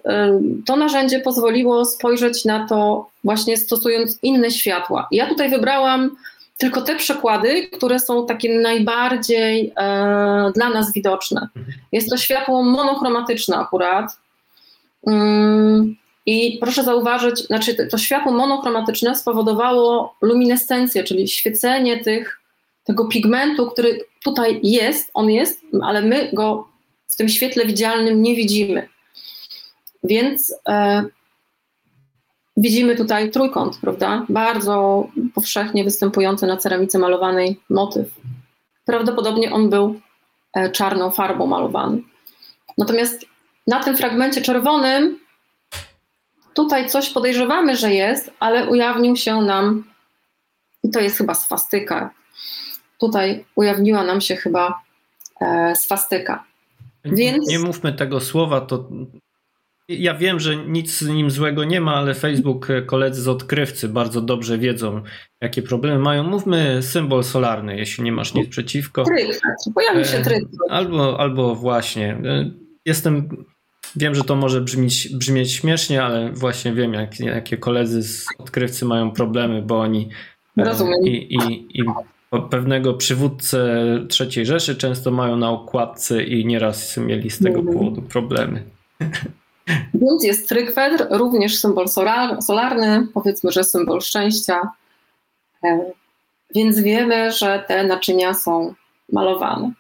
to 0.66 0.76
narzędzie 0.76 1.20
pozwoliło 1.20 1.86
spojrzeć 1.86 2.46
na 2.46 2.68
to 2.68 3.10
właśnie 3.24 3.58
stosując 3.58 4.20
inne 4.24 4.52
światła. 4.52 5.08
Ja 5.12 5.28
tutaj 5.28 5.50
wybrałam 5.50 6.16
tylko 6.58 6.82
te 6.82 6.96
przykłady, 6.96 7.68
które 7.68 8.00
są 8.00 8.26
takie 8.26 8.60
najbardziej 8.60 9.74
e, 9.78 10.52
dla 10.56 10.70
nas 10.70 10.94
widoczne. 10.94 11.48
Jest 11.92 12.10
to 12.10 12.18
światło 12.18 12.64
monochromatyczne 12.64 13.58
akurat. 13.58 14.21
Mm, 15.08 15.96
I 16.26 16.58
proszę 16.62 16.84
zauważyć, 16.84 17.40
znaczy 17.40 17.88
to 17.88 17.98
światło 17.98 18.32
monochromatyczne 18.32 19.16
spowodowało 19.16 20.16
luminescencję, 20.22 21.04
czyli 21.04 21.28
świecenie 21.28 22.04
tych, 22.04 22.42
tego 22.84 23.08
pigmentu, 23.08 23.68
który 23.68 24.00
tutaj 24.24 24.60
jest, 24.64 25.12
on 25.14 25.30
jest, 25.30 25.62
ale 25.82 26.02
my 26.02 26.30
go 26.34 26.68
w 27.08 27.16
tym 27.16 27.30
świetle 27.30 27.66
widzialnym 27.66 28.22
nie 28.22 28.36
widzimy. 28.36 28.88
Więc 30.04 30.56
e, 30.68 31.04
widzimy 32.58 32.96
tutaj 32.96 33.32
trójkąt, 33.32 33.78
prawda? 33.82 34.26
Bardzo 34.30 35.08
powszechnie 35.36 35.84
występujący 35.84 36.48
na 36.48 36.58
ceramice 36.58 37.00
malowanej 37.00 37.60
motyw. 37.70 38.08
Prawdopodobnie 38.86 39.52
on 39.52 39.70
był 39.70 40.00
e, 40.54 40.70
czarną 40.70 41.12
farbą 41.12 41.48
malowany. 41.48 42.02
Natomiast 42.78 43.31
na 43.72 43.84
tym 43.84 43.98
fragmencie 43.98 44.42
czerwonym 44.42 45.20
tutaj 46.54 46.90
coś 46.90 47.10
podejrzewamy, 47.10 47.78
że 47.78 47.94
jest, 47.94 48.32
ale 48.40 48.70
ujawnił 48.70 49.16
się 49.16 49.42
nam, 49.42 49.84
i 50.84 50.90
to 50.90 51.00
jest 51.00 51.18
chyba 51.18 51.34
swastyka. 51.34 52.14
Tutaj 53.00 53.46
ujawniła 53.56 54.04
nam 54.04 54.22
się 54.22 54.36
chyba 54.36 54.82
e, 55.42 55.76
swastyka. 55.76 56.44
Więc... 57.06 57.48
Nie 57.50 57.60
mówmy 57.60 57.94
tego 57.94 58.20
słowa, 58.20 58.62
to 58.62 58.90
ja 59.90 60.14
wiem, 60.14 60.40
że 60.40 60.56
nic 60.56 61.00
z 61.00 61.08
nim 61.08 61.32
złego 61.32 61.64
nie 61.64 61.82
ma, 61.82 61.96
ale 61.96 62.14
Facebook, 62.14 62.70
e, 62.70 62.82
koledzy 62.82 63.22
z 63.22 63.28
odkrywcy 63.28 63.90
bardzo 63.90 64.22
dobrze 64.22 64.58
wiedzą, 64.58 65.02
jakie 65.42 65.62
problemy 65.62 66.00
mają. 66.00 66.24
Mówmy 66.24 66.82
symbol 66.82 67.24
solarny, 67.24 67.78
jeśli 67.78 68.04
nie 68.04 68.12
masz 68.12 68.34
nic 68.34 68.50
przeciwko. 68.50 69.04
Tryk, 69.04 69.42
pojawił 69.76 70.06
się 70.06 70.22
tryk. 70.22 70.44
Albo, 70.70 71.20
albo 71.20 71.56
właśnie. 71.56 72.10
E, 72.26 72.52
jestem, 72.86 73.46
wiem, 73.96 74.16
że 74.16 74.24
to 74.24 74.36
może 74.36 74.62
brzmieć, 74.62 75.10
brzmieć 75.10 75.52
śmiesznie, 75.52 76.04
ale 76.04 76.32
właśnie 76.32 76.74
wiem, 76.74 76.94
jak, 76.94 77.20
jakie 77.20 77.58
koledzy 77.58 78.04
z 78.04 78.26
odkrywcy 78.38 78.86
mają 78.86 79.12
problemy, 79.12 79.62
bo 79.62 79.80
oni 79.80 80.10
e, 80.58 80.64
Rozumiem. 80.64 81.04
i, 81.04 81.10
i, 81.10 81.80
i 81.80 81.84
pewnego 82.50 82.94
przywódcę 82.94 83.84
III 84.20 84.46
Rzeszy 84.46 84.76
często 84.76 85.12
mają 85.12 85.38
na 85.38 85.50
okładce 85.50 86.24
i 86.24 86.46
nieraz 86.46 86.98
mieli 86.98 87.30
z 87.30 87.40
tego 87.40 87.60
mhm. 87.60 87.78
powodu 87.78 88.02
problemy. 88.02 88.64
Więc 89.94 90.24
jest 90.24 90.50
trykwedr, 90.50 91.08
również 91.10 91.58
symbol 91.58 91.88
solarny, 92.42 93.08
powiedzmy, 93.14 93.52
że 93.52 93.64
symbol 93.64 94.02
szczęścia. 94.02 94.72
E, 95.64 95.92
więc 96.56 96.80
wiemy, 96.80 97.32
że 97.32 97.64
te 97.68 97.84
naczynia 97.84 98.34
są 98.34 98.74
malowane. 99.12 99.72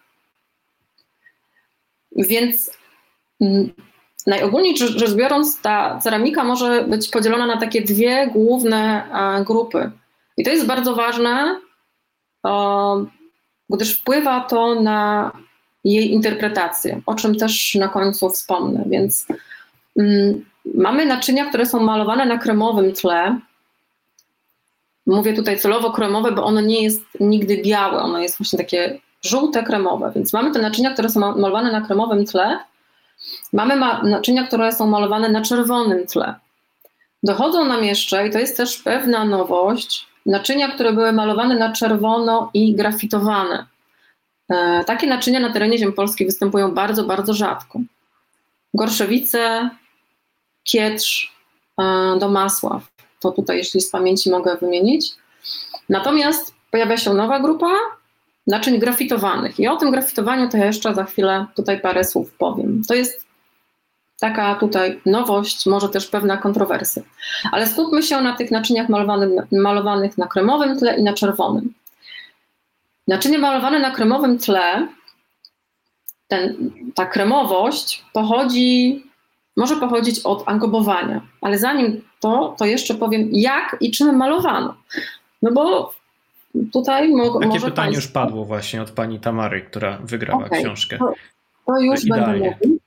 Więc 2.15 2.77
mm, 3.41 3.71
najogólniej 4.27 4.77
rzecz 4.77 5.13
biorąc, 5.13 5.61
ta 5.61 5.99
ceramika 5.99 6.43
może 6.43 6.83
być 6.83 7.09
podzielona 7.09 7.45
na 7.45 7.57
takie 7.57 7.81
dwie 7.81 8.27
główne 8.27 9.03
grupy. 9.45 9.91
I 10.37 10.43
to 10.43 10.49
jest 10.49 10.65
bardzo 10.65 10.95
ważne, 10.95 11.59
gdyż 13.69 13.99
wpływa 13.99 14.41
to 14.41 14.81
na 14.81 15.31
jej 15.83 16.11
interpretację, 16.11 17.01
o 17.05 17.15
czym 17.15 17.35
też 17.35 17.75
na 17.75 17.87
końcu 17.87 18.29
wspomnę. 18.29 18.83
Więc 18.87 19.27
Mm, 19.97 20.45
mamy 20.65 21.05
naczynia, 21.05 21.45
które 21.45 21.65
są 21.65 21.79
malowane 21.79 22.25
na 22.25 22.37
kremowym 22.37 22.93
tle. 22.93 23.39
Mówię 25.05 25.33
tutaj 25.33 25.59
celowo 25.59 25.91
kremowe, 25.91 26.31
bo 26.31 26.43
ono 26.43 26.61
nie 26.61 26.83
jest 26.83 27.01
nigdy 27.19 27.61
białe, 27.65 27.99
ono 27.99 28.19
jest 28.19 28.37
właśnie 28.37 28.59
takie 28.59 28.99
żółte 29.21 29.63
kremowe. 29.63 30.11
Więc 30.15 30.33
mamy 30.33 30.51
te 30.51 30.61
naczynia, 30.61 30.93
które 30.93 31.09
są 31.09 31.19
malowane 31.19 31.71
na 31.71 31.81
kremowym 31.81 32.25
tle. 32.25 32.59
Mamy 33.53 33.75
ma 33.75 34.03
naczynia, 34.03 34.47
które 34.47 34.71
są 34.71 34.87
malowane 34.87 35.29
na 35.29 35.41
czerwonym 35.41 36.07
tle. 36.07 36.35
Dochodzą 37.23 37.65
nam 37.65 37.83
jeszcze, 37.83 38.27
i 38.27 38.31
to 38.31 38.39
jest 38.39 38.57
też 38.57 38.77
pewna 38.77 39.25
nowość, 39.25 40.07
naczynia, 40.25 40.71
które 40.71 40.93
były 40.93 41.11
malowane 41.11 41.55
na 41.55 41.71
czerwono 41.71 42.49
i 42.53 42.75
grafitowane. 42.75 43.65
E, 44.49 44.83
takie 44.83 45.07
naczynia 45.07 45.39
na 45.39 45.53
terenie 45.53 45.77
ziem 45.77 45.93
polskiej 45.93 46.27
występują 46.27 46.71
bardzo, 46.71 47.03
bardzo 47.03 47.33
rzadko. 47.33 47.79
Gorszewice, 48.73 49.69
Kietrz, 50.63 51.35
e, 51.81 52.15
do 52.19 52.29
Masław. 52.29 52.91
To 53.19 53.31
tutaj, 53.31 53.57
jeśli 53.57 53.81
z 53.81 53.89
pamięci 53.89 54.31
mogę 54.31 54.57
wymienić. 54.57 55.11
Natomiast 55.89 56.55
pojawia 56.71 56.97
się 56.97 57.13
nowa 57.13 57.39
grupa 57.39 57.75
naczyń 58.47 58.79
grafitowanych. 58.79 59.59
I 59.59 59.67
o 59.67 59.75
tym 59.75 59.91
grafitowaniu 59.91 60.49
to 60.49 60.57
ja 60.57 60.65
jeszcze 60.65 60.95
za 60.95 61.03
chwilę 61.03 61.45
tutaj 61.55 61.81
parę 61.81 62.03
słów 62.03 62.33
powiem. 62.37 62.81
To 62.87 62.93
jest 62.93 63.25
taka 64.19 64.55
tutaj 64.55 65.01
nowość, 65.05 65.65
może 65.65 65.89
też 65.89 66.07
pewna 66.07 66.37
kontrowersja. 66.37 67.01
Ale 67.51 67.67
skupmy 67.67 68.03
się 68.03 68.21
na 68.21 68.35
tych 68.35 68.51
naczyniach 68.51 68.89
malowanych, 68.89 69.51
malowanych 69.51 70.17
na 70.17 70.27
kremowym 70.27 70.77
tle 70.77 70.97
i 70.97 71.03
na 71.03 71.13
czerwonym. 71.13 71.73
Naczynie 73.07 73.39
malowane 73.39 73.79
na 73.79 73.91
kremowym 73.91 74.37
tle, 74.37 74.87
ten, 76.27 76.71
ta 76.95 77.05
kremowość 77.05 78.05
pochodzi 78.13 79.03
może 79.57 79.75
pochodzić 79.75 80.19
od 80.19 80.43
angobowania. 80.45 81.21
Ale 81.41 81.59
zanim 81.59 82.01
to, 82.19 82.55
to 82.57 82.65
jeszcze 82.65 82.95
powiem, 82.95 83.29
jak 83.31 83.77
i 83.81 83.91
czym 83.91 84.17
malowano. 84.17 84.75
No 85.41 85.51
bo 85.51 85.93
tutaj 86.73 87.09
mo 87.09 87.39
Takie 87.39 87.47
może 87.47 87.65
pytanie 87.65 87.75
państwo... 87.75 87.95
już 87.95 88.07
padło 88.07 88.45
właśnie 88.45 88.81
od 88.81 88.91
pani 88.91 89.19
Tamary, 89.19 89.61
która 89.61 89.97
wygrała 90.03 90.45
okay, 90.45 90.59
książkę. 90.59 90.97
To, 90.97 91.13
to 91.65 91.79
już 91.79 92.01
to 92.01 92.15
będę 92.15 92.33
mówił. 92.33 92.79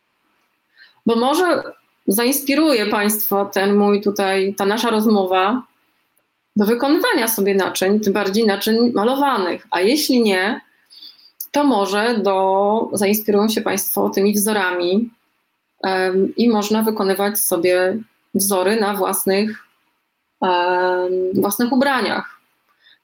Bo 1.07 1.17
może 1.17 1.63
zainspiruje 2.07 2.87
Państwo 2.87 3.45
ten 3.45 3.77
mój 3.77 4.03
tutaj, 4.03 4.55
ta 4.55 4.67
nasza 4.67 4.91
rozmowa 4.91 5.63
do 6.57 6.67
wykonywania 6.67 7.29
sobie 7.29 7.55
naczyń, 7.55 8.01
tym 8.01 8.13
bardziej 8.13 8.47
naczyń 8.47 8.93
malowanych. 8.93 9.67
A 9.71 9.81
jeśli 9.81 10.23
nie, 10.23 10.61
to 11.53 11.65
może 11.65 12.19
do, 12.19 12.91
zainspirują 12.93 13.49
się 13.49 13.61
Państwo 13.61 14.11
tymi 14.11 14.35
wzorami, 14.35 15.11
i 16.37 16.49
można 16.49 16.83
wykonywać 16.83 17.39
sobie 17.39 17.99
wzory 18.35 18.81
na 18.81 18.95
własnych, 18.95 19.65
własnych 21.35 21.73
ubraniach. 21.73 22.34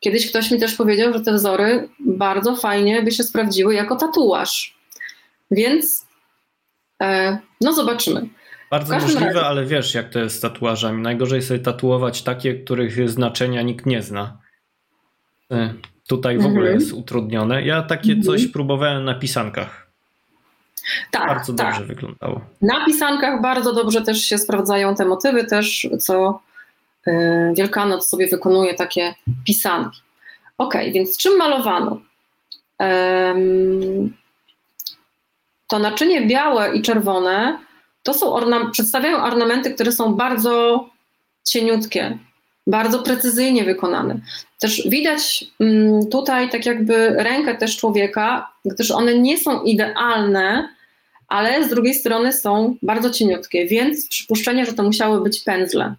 Kiedyś 0.01 0.31
ktoś 0.31 0.51
mi 0.51 0.61
też 0.61 0.75
powiedział, 0.75 1.13
że 1.13 1.21
te 1.21 1.33
wzory 1.33 1.89
bardzo 2.01 2.57
fajnie 2.57 3.03
by 3.03 3.11
się 3.11 3.23
sprawdziły 3.23 3.75
jako 3.75 3.97
tatuaż. 3.97 4.75
Więc 5.51 6.07
e, 7.03 7.39
no 7.61 7.73
zobaczymy. 7.73 8.29
Bardzo 8.71 8.95
możliwe, 8.95 9.25
razie. 9.25 9.47
ale 9.47 9.67
wiesz, 9.67 9.95
jak 9.95 10.09
to 10.09 10.19
jest 10.19 10.37
z 10.37 10.41
tatuażami. 10.41 11.03
Najgorzej 11.03 11.43
sobie 11.43 11.61
tatuować 11.61 12.23
takie, 12.23 12.55
których 12.55 13.09
znaczenia 13.09 13.63
nikt 13.63 13.87
nie 13.87 14.03
zna. 14.03 14.39
E, 15.51 15.75
tutaj 16.07 16.39
w 16.39 16.47
ogóle 16.47 16.71
mhm. 16.71 16.81
jest 16.81 16.93
utrudnione. 16.93 17.63
Ja 17.63 17.83
takie 17.83 18.13
mhm. 18.13 18.23
coś 18.23 18.47
próbowałem 18.47 19.05
na 19.05 19.15
pisankach. 19.15 19.91
Tak, 21.11 21.29
bardzo 21.29 21.53
tak. 21.53 21.67
dobrze 21.67 21.85
wyglądało. 21.85 22.41
Na 22.63 22.85
pisankach 22.85 23.43
bardzo 23.43 23.75
dobrze 23.75 24.03
też 24.03 24.25
się 24.25 24.39
sprawdzają 24.39 24.95
te 24.95 25.05
motywy, 25.05 25.45
też 25.45 25.89
co 26.01 26.41
Wielkanoc 27.55 28.09
sobie 28.09 28.29
wykonuje 28.29 28.75
takie 28.75 29.15
pisanki. 29.47 30.01
Ok, 30.59 30.75
więc 30.93 31.17
czym 31.17 31.37
malowano? 31.39 32.01
to 35.67 35.79
naczynie 35.79 36.27
białe 36.27 36.77
i 36.77 36.83
czerwone 36.83 37.59
to 38.03 38.15
są 38.15 38.27
ornam- 38.27 38.71
przedstawiają 38.71 39.23
ornamenty, 39.23 39.75
które 39.75 39.93
są 39.93 40.15
bardzo 40.15 40.87
cieniutkie, 41.49 42.19
bardzo 42.67 43.03
precyzyjnie 43.03 43.65
wykonane. 43.65 44.21
Też 44.59 44.89
widać 44.89 45.45
tutaj 46.11 46.51
tak 46.51 46.67
jakby 46.67 47.09
rękę 47.11 47.55
też 47.55 47.77
człowieka, 47.77 48.53
gdyż 48.65 48.91
one 48.91 49.19
nie 49.19 49.39
są 49.39 49.63
idealne, 49.63 50.69
ale 51.29 51.65
z 51.65 51.69
drugiej 51.69 51.95
strony 51.95 52.33
są 52.33 52.77
bardzo 52.83 53.11
cieniutkie, 53.11 53.67
więc 53.67 54.09
przypuszczenie, 54.09 54.67
że 54.67 54.73
to 54.73 54.83
musiały 54.83 55.21
być 55.21 55.41
pędzle. 55.41 55.95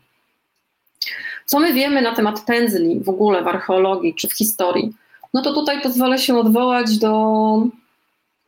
Co 1.52 1.60
my 1.60 1.74
wiemy 1.74 2.02
na 2.02 2.16
temat 2.16 2.42
pędzli 2.46 3.00
w 3.00 3.10
ogóle 3.10 3.44
w 3.44 3.48
archeologii 3.48 4.16
czy 4.16 4.28
w 4.28 4.34
historii? 4.34 4.94
No 5.34 5.42
to 5.42 5.54
tutaj 5.54 5.82
pozwolę 5.82 6.20
się 6.20 6.38
odwołać 6.38 6.98
do 6.98 7.14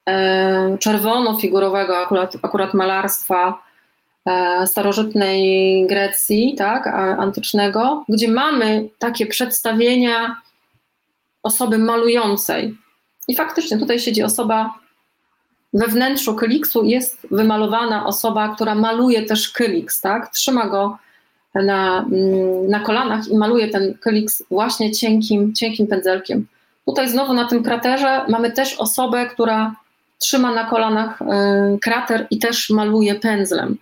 e, 0.09 0.77
czerwono-figurowego 0.79 1.97
akurat, 1.97 2.33
akurat 2.41 2.73
malarstwa 2.73 3.63
e, 4.25 4.67
starożytnej 4.67 5.87
Grecji, 5.87 6.55
tak, 6.57 6.87
antycznego, 7.17 8.05
gdzie 8.09 8.27
mamy 8.27 8.89
takie 8.99 9.25
przedstawienia 9.25 10.41
osoby 11.43 11.77
malującej. 11.77 12.77
I 13.27 13.35
faktycznie 13.35 13.77
tutaj 13.77 13.99
siedzi 13.99 14.23
osoba 14.23 14.73
we 15.73 15.87
wnętrzu 15.87 16.35
kyliksu 16.35 16.83
jest 16.83 17.27
wymalowana 17.31 18.05
osoba, 18.05 18.55
która 18.55 18.75
maluje 18.75 19.25
też 19.25 19.49
kyliks, 19.49 20.01
tak? 20.01 20.29
Trzyma 20.29 20.67
go 20.67 20.97
na, 21.55 22.05
mm, 22.11 22.69
na 22.69 22.79
kolanach 22.79 23.27
i 23.27 23.37
maluje 23.37 23.67
ten 23.67 23.93
kyliks 23.93 24.43
właśnie 24.51 24.91
cienkim, 24.91 25.53
cienkim 25.53 25.87
pędzelkiem. 25.87 26.47
Tutaj 26.85 27.09
znowu 27.09 27.33
na 27.33 27.47
tym 27.47 27.63
kraterze 27.63 28.25
mamy 28.29 28.51
też 28.51 28.75
osobę, 28.79 29.25
która 29.25 29.75
trzyma 30.19 30.51
na 30.51 30.63
kolanach 30.63 31.21
y, 31.21 31.25
krater 31.79 32.27
i 32.31 32.39
też 32.39 32.69
maluje 32.69 33.15
pędzlem. 33.15 33.77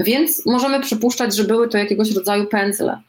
Więc 0.00 0.46
możemy 0.46 0.80
przypuszczać, 0.80 1.36
że 1.36 1.44
były 1.44 1.68
to 1.68 1.78
jakiegoś 1.78 2.10
rodzaju 2.10 2.46
pędzle. 2.46 3.00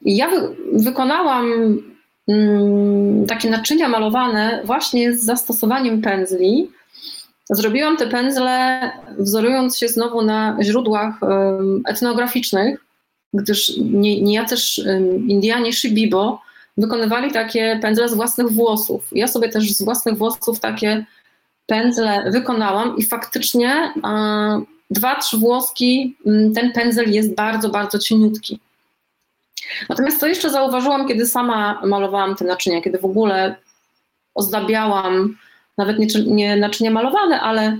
Ja 0.00 0.30
wy, 0.30 0.56
wykonałam 0.72 1.78
mm, 2.28 3.26
takie 3.26 3.50
naczynia 3.50 3.88
malowane 3.88 4.62
właśnie 4.64 5.14
z 5.14 5.24
zastosowaniem 5.24 6.02
pędzli. 6.02 6.70
Zrobiłam 7.50 7.96
te 7.96 8.06
pędzle 8.06 8.80
wzorując 9.18 9.78
się 9.78 9.88
znowu 9.88 10.22
na 10.22 10.56
źródłach 10.62 11.14
etnograficznych, 11.86 12.84
gdyż 13.34 13.76
nie, 13.78 14.22
nie 14.22 14.34
ja 14.34 14.44
też 14.44 14.80
Indianie 15.28 15.72
Shibibo 15.72 16.42
wykonywali 16.76 17.32
takie 17.32 17.78
pędzle 17.82 18.08
z 18.08 18.14
własnych 18.14 18.50
włosów. 18.50 19.08
Ja 19.12 19.28
sobie 19.28 19.48
też 19.48 19.72
z 19.72 19.82
własnych 19.82 20.18
włosów 20.18 20.60
takie 20.60 21.04
pędzle 21.66 22.30
wykonałam 22.30 22.96
i 22.96 23.06
faktycznie 23.06 23.92
dwa, 24.90 25.16
trzy 25.16 25.38
włoski 25.38 26.16
ten 26.54 26.72
pędzel 26.72 27.12
jest 27.12 27.34
bardzo, 27.34 27.68
bardzo 27.68 27.98
cieniutki. 27.98 28.60
Natomiast 29.88 30.20
co 30.20 30.26
jeszcze 30.26 30.50
zauważyłam, 30.50 31.08
kiedy 31.08 31.26
sama 31.26 31.80
malowałam 31.86 32.36
te 32.36 32.44
naczynia, 32.44 32.82
kiedy 32.82 32.98
w 32.98 33.04
ogóle 33.04 33.56
ozdabiałam 34.34 35.36
nawet 35.78 35.98
nie, 35.98 36.06
nie 36.26 36.56
naczynia 36.56 36.90
malowane, 36.90 37.40
ale 37.40 37.78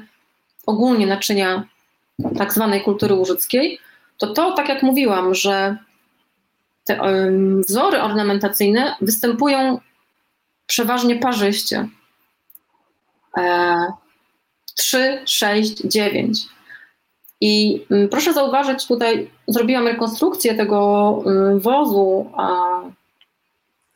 ogólnie 0.66 1.06
naczynia 1.06 1.64
tak 2.38 2.52
zwanej 2.52 2.82
kultury 2.82 3.14
łużyckiej, 3.14 3.78
to 4.18 4.26
to, 4.26 4.52
tak 4.52 4.68
jak 4.68 4.82
mówiłam, 4.82 5.34
że 5.34 5.76
te 6.84 7.00
wzory 7.68 8.02
ornamentacyjne 8.02 8.96
występują 9.00 9.80
przeważnie 10.66 11.16
parzyście. 11.16 11.88
E, 13.38 13.76
3, 14.74 15.22
6, 15.26 15.76
9. 15.84 16.38
I 17.40 17.84
um, 17.90 18.08
proszę 18.08 18.32
zauważyć, 18.32 18.87
tutaj 18.87 19.30
zrobiłam 19.48 19.87
rekonstrukcję 19.87 20.54
tego 20.54 21.11
um, 21.24 21.61
wozu 21.61 22.30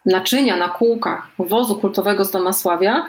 naczynia 0.06 0.56
na 0.56 0.68
kółkach, 0.68 1.28
wozu 1.38 1.76
kultowego 1.76 2.24
z 2.24 2.30
Domasławia. 2.30 3.06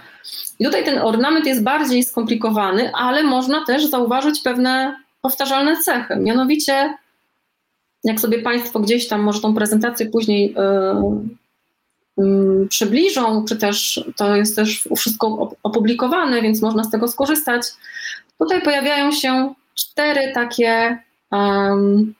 I 0.60 0.65
tutaj 0.65 0.86
ten 0.86 0.99
ornament 0.99 1.45
jest 1.45 1.63
bardziej 1.63 2.03
skomplikowany, 2.03 2.91
ale 2.93 3.23
można 3.23 3.65
też 3.65 3.86
zauważyć 3.86 4.41
pewne 4.41 4.95
powtarzalne 5.21 5.77
cechy. 5.77 6.15
Mianowicie 6.15 6.93
jak 8.03 8.19
sobie 8.19 8.41
Państwo 8.41 8.79
gdzieś 8.79 9.08
tam 9.08 9.21
może 9.21 9.41
tą 9.41 9.56
prezentację 9.56 10.10
później 10.10 10.56
yy, 12.17 12.25
yy, 12.25 12.67
przybliżą, 12.67 13.45
czy 13.45 13.56
też 13.56 14.06
to 14.17 14.36
jest 14.36 14.56
też 14.56 14.88
wszystko 14.97 15.51
opublikowane, 15.63 16.41
więc 16.41 16.62
można 16.62 16.84
z 16.84 16.89
tego 16.89 17.08
skorzystać. 17.08 17.67
Tutaj 18.39 18.62
pojawiają 18.62 19.12
się 19.12 19.53
cztery 19.75 20.32
takie 20.34 20.97
um, 21.32 22.13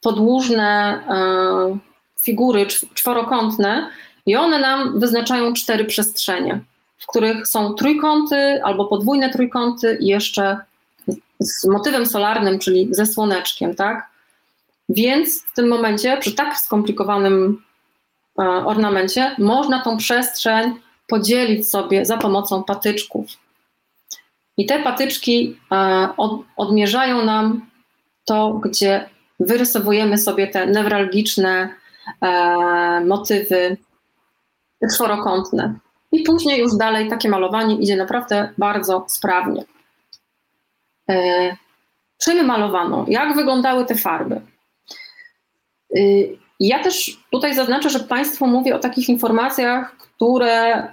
podłużne 0.00 1.00
um, 1.08 1.80
figury 2.26 2.66
czworokątne 2.94 3.90
i 4.26 4.36
one 4.36 4.58
nam 4.58 5.00
wyznaczają 5.00 5.52
cztery 5.52 5.84
przestrzenie, 5.84 6.60
w 6.98 7.06
których 7.06 7.46
są 7.46 7.74
trójkąty 7.74 8.62
albo 8.64 8.84
podwójne 8.84 9.30
trójkąty 9.30 9.98
i 10.00 10.06
jeszcze 10.06 10.58
z 11.38 11.64
motywem 11.64 12.06
solarnym, 12.06 12.58
czyli 12.58 12.88
ze 12.90 13.06
słoneczkiem, 13.06 13.74
tak? 13.74 14.08
Więc 14.88 15.44
w 15.44 15.54
tym 15.54 15.68
momencie, 15.68 16.16
przy 16.16 16.32
tak 16.32 16.56
skomplikowanym 16.58 17.62
e, 18.38 18.42
ornamencie, 18.42 19.36
można 19.38 19.82
tą 19.82 19.96
przestrzeń 19.96 20.74
podzielić 21.06 21.70
sobie 21.70 22.06
za 22.06 22.16
pomocą 22.16 22.64
patyczków. 22.64 23.26
I 24.56 24.66
te 24.66 24.82
patyczki 24.82 25.56
e, 25.72 26.08
odmierzają 26.56 27.24
nam 27.24 27.66
to, 28.24 28.52
gdzie 28.52 29.08
wyrysowujemy 29.40 30.18
sobie 30.18 30.46
te 30.46 30.66
newralgiczne 30.66 31.74
e, 32.22 33.00
motywy 33.06 33.76
czworokątne. 34.94 35.74
I 36.12 36.22
później 36.22 36.60
już 36.60 36.76
dalej 36.76 37.10
takie 37.10 37.28
malowanie 37.28 37.74
idzie 37.74 37.96
naprawdę 37.96 38.48
bardzo 38.58 39.04
sprawnie. 39.08 39.64
Czym 42.18 42.46
malowano? 42.46 43.04
Jak 43.08 43.36
wyglądały 43.36 43.84
te 43.84 43.94
farby? 43.94 44.40
Y, 45.96 46.38
ja 46.60 46.82
też 46.82 47.20
tutaj 47.30 47.54
zaznaczę, 47.54 47.90
że 47.90 48.00
Państwu 48.00 48.46
mówię 48.46 48.76
o 48.76 48.78
takich 48.78 49.08
informacjach, 49.08 49.96
które 49.96 50.88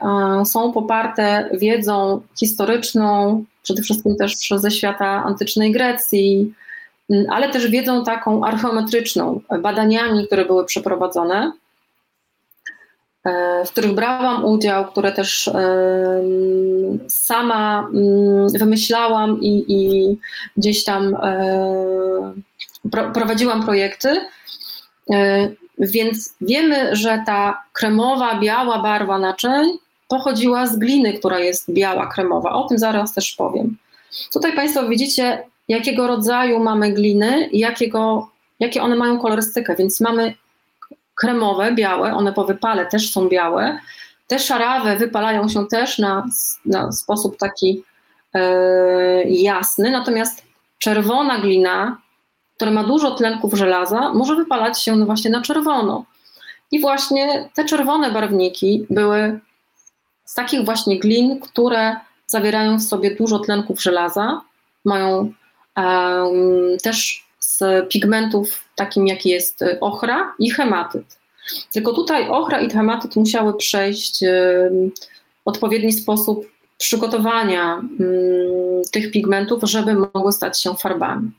są 0.45 0.73
poparte 0.73 1.49
wiedzą 1.53 2.21
historyczną, 2.39 3.43
przede 3.63 3.81
wszystkim 3.81 4.15
też 4.15 4.37
ze 4.55 4.71
świata 4.71 5.05
antycznej 5.05 5.71
Grecji, 5.71 6.53
ale 7.29 7.49
też 7.49 7.67
wiedzą 7.67 8.03
taką 8.03 8.45
archeometryczną, 8.45 9.41
badaniami, 9.59 10.27
które 10.27 10.45
były 10.45 10.65
przeprowadzone, 10.65 11.51
e, 13.23 13.65
w 13.65 13.71
których 13.71 13.93
brałam 13.93 14.45
udział, 14.45 14.85
które 14.85 15.11
też 15.11 15.49
sama 17.07 17.89
mm, 17.93 18.49
wymyślałam 18.49 19.41
i, 19.41 19.65
i 19.67 20.17
gdzieś 20.57 20.83
tam 20.83 21.15
e, 21.15 22.33
prowadziłam 23.13 23.63
projekty. 23.63 24.25
E, 25.11 25.49
więc 25.79 26.35
wiemy, 26.41 26.95
że 26.95 27.23
ta 27.25 27.63
kremowa, 27.73 28.39
biała 28.39 28.81
barwa 28.81 29.19
naczyń 29.19 29.77
pochodziła 30.07 30.67
z 30.67 30.77
gliny, 30.77 31.13
która 31.13 31.39
jest 31.39 31.71
biała, 31.71 32.07
kremowa. 32.07 32.51
O 32.51 32.67
tym 32.67 32.79
zaraz 32.79 33.13
też 33.13 33.31
powiem. 33.31 33.77
Tutaj 34.33 34.55
Państwo 34.55 34.87
widzicie, 34.87 35.43
jakiego 35.73 36.07
rodzaju 36.07 36.59
mamy 36.59 36.91
gliny 36.91 37.47
i 37.51 37.59
jakiego, 37.59 38.29
jakie 38.59 38.81
one 38.81 38.95
mają 38.95 39.19
kolorystykę. 39.19 39.75
Więc 39.75 40.01
mamy 40.01 40.33
kremowe, 41.15 41.71
białe, 41.71 42.13
one 42.13 42.33
po 42.33 42.43
wypale 42.43 42.85
też 42.85 43.11
są 43.11 43.29
białe. 43.29 43.79
Te 44.27 44.39
szarawe 44.39 44.97
wypalają 44.97 45.49
się 45.49 45.67
też 45.67 45.99
na, 45.99 46.25
na 46.65 46.91
sposób 46.91 47.37
taki 47.37 47.83
e, 48.33 49.23
jasny, 49.23 49.91
natomiast 49.91 50.43
czerwona 50.79 51.39
glina 51.39 52.03
które 52.55 52.71
ma 52.71 52.83
dużo 52.83 53.11
tlenków 53.11 53.53
żelaza, 53.53 54.13
może 54.13 54.35
wypalać 54.35 54.83
się 54.83 55.05
właśnie 55.05 55.31
na 55.31 55.41
czerwono. 55.41 56.05
I 56.71 56.79
właśnie 56.79 57.49
te 57.53 57.65
czerwone 57.65 58.11
barwniki 58.11 58.85
były 58.89 59.39
z 60.25 60.33
takich 60.33 60.65
właśnie 60.65 60.99
glin, 60.99 61.39
które 61.39 61.95
zawierają 62.27 62.77
w 62.77 62.83
sobie 62.83 63.15
dużo 63.15 63.39
tlenków 63.39 63.81
żelaza, 63.81 64.41
mają 64.85 65.33
też 66.83 67.25
z 67.39 67.89
pigmentów 67.89 68.63
takim 68.75 69.07
jaki 69.07 69.29
jest 69.29 69.63
ochra 69.81 70.33
i 70.39 70.51
hematyt. 70.51 71.19
Tylko 71.73 71.93
tutaj 71.93 72.29
ochra 72.29 72.61
i 72.61 72.69
hematyt 72.69 73.15
musiały 73.15 73.57
przejść 73.57 74.23
um, 74.23 74.91
odpowiedni 75.45 75.93
sposób 75.93 76.45
przygotowania 76.77 77.75
um, 77.75 77.89
tych 78.91 79.11
pigmentów, 79.11 79.63
żeby 79.63 79.93
mogły 79.93 80.31
stać 80.31 80.61
się 80.61 80.75
farbami. 80.75 81.31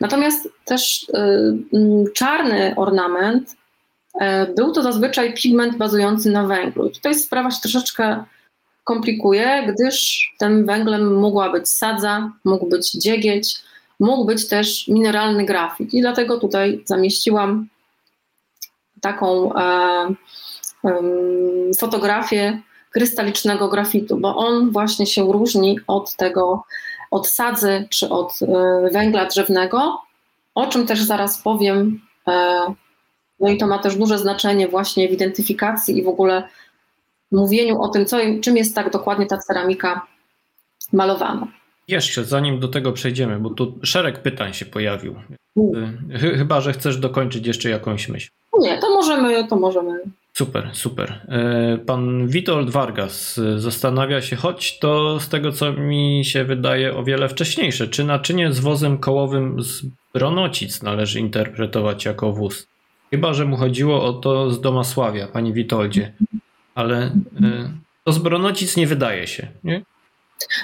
Natomiast 0.00 0.48
też 0.64 1.02
y, 1.08 1.12
mm, 1.72 2.04
czarny 2.14 2.74
ornament 2.76 3.56
y, 4.14 4.54
był 4.54 4.72
to 4.72 4.82
zazwyczaj 4.82 5.34
pigment 5.34 5.76
bazujący 5.76 6.30
na 6.30 6.46
węglu. 6.46 6.90
Tutaj 6.90 7.14
sprawa 7.14 7.50
się 7.50 7.60
troszeczkę 7.60 8.24
komplikuje, 8.86 9.72
gdyż 9.74 10.26
tym 10.38 10.66
węglem 10.66 11.20
mogła 11.20 11.50
być 11.50 11.68
sadza, 11.68 12.32
mógł 12.44 12.66
być 12.66 12.92
dziegieć, 12.92 13.56
mógł 14.00 14.24
być 14.24 14.48
też 14.48 14.88
mineralny 14.88 15.44
grafit. 15.44 15.94
I 15.94 16.00
dlatego 16.00 16.38
tutaj 16.38 16.82
zamieściłam 16.84 17.68
taką 19.00 19.54
e, 19.54 19.60
e, 20.84 21.00
fotografię 21.78 22.60
krystalicznego 22.90 23.68
grafitu, 23.68 24.16
bo 24.16 24.36
on 24.36 24.70
właśnie 24.70 25.06
się 25.06 25.32
różni 25.32 25.78
od 25.86 26.16
tego 26.16 26.64
od 27.10 27.28
sadzy 27.28 27.88
czy 27.90 28.08
od 28.08 28.32
e, 28.42 28.90
węgla 28.92 29.24
drzewnego, 29.24 30.02
o 30.54 30.66
czym 30.66 30.86
też 30.86 31.02
zaraz 31.02 31.42
powiem. 31.42 32.00
E, 32.28 32.66
no 33.40 33.48
i 33.48 33.58
to 33.58 33.66
ma 33.66 33.78
też 33.78 33.96
duże 33.96 34.18
znaczenie 34.18 34.68
właśnie 34.68 35.08
w 35.08 35.12
identyfikacji 35.12 35.98
i 35.98 36.02
w 36.02 36.08
ogóle 36.08 36.48
mówieniu 37.36 37.80
o 37.80 37.88
tym, 37.88 38.06
co, 38.06 38.16
czym 38.42 38.56
jest 38.56 38.74
tak 38.74 38.90
dokładnie 38.90 39.26
ta 39.26 39.38
ceramika 39.38 40.06
malowana. 40.92 41.46
Jeszcze, 41.88 42.24
zanim 42.24 42.60
do 42.60 42.68
tego 42.68 42.92
przejdziemy, 42.92 43.40
bo 43.40 43.50
tu 43.50 43.78
szereg 43.82 44.22
pytań 44.22 44.52
się 44.52 44.66
pojawił. 44.66 45.14
Mm. 45.56 46.08
Chyba, 46.38 46.60
że 46.60 46.72
chcesz 46.72 46.96
dokończyć 46.96 47.46
jeszcze 47.46 47.70
jakąś 47.70 48.08
myśl. 48.08 48.30
Nie, 48.60 48.78
to 48.78 48.90
możemy, 48.90 49.48
to 49.48 49.56
możemy 49.56 50.00
Super, 50.36 50.70
super. 50.72 51.20
E, 51.28 51.78
pan 51.86 52.28
Witold 52.28 52.70
Vargas 52.70 53.40
zastanawia 53.56 54.22
się, 54.22 54.36
choć 54.36 54.78
to 54.78 55.20
z 55.20 55.28
tego 55.28 55.52
co 55.52 55.72
mi 55.72 56.22
się 56.24 56.44
wydaje 56.44 56.96
o 56.96 57.04
wiele 57.04 57.28
wcześniejsze, 57.28 57.88
czy 57.88 58.04
naczynie 58.04 58.52
z 58.52 58.60
wozem 58.60 58.98
kołowym 58.98 59.62
z 59.62 59.82
Bronocic 60.14 60.82
należy 60.82 61.20
interpretować 61.20 62.04
jako 62.04 62.32
wóz? 62.32 62.66
Chyba, 63.10 63.34
że 63.34 63.44
mu 63.44 63.56
chodziło 63.56 64.04
o 64.04 64.12
to 64.12 64.50
z 64.50 64.60
Domasławia, 64.60 65.26
pani 65.26 65.52
Witoldzie. 65.52 66.12
Ale 66.76 66.96
e, 66.96 67.10
to 68.04 68.12
z 68.12 68.18
Bronocic 68.18 68.76
nie 68.76 68.86
wydaje 68.86 69.26
się, 69.26 69.46
nie? 69.64 69.82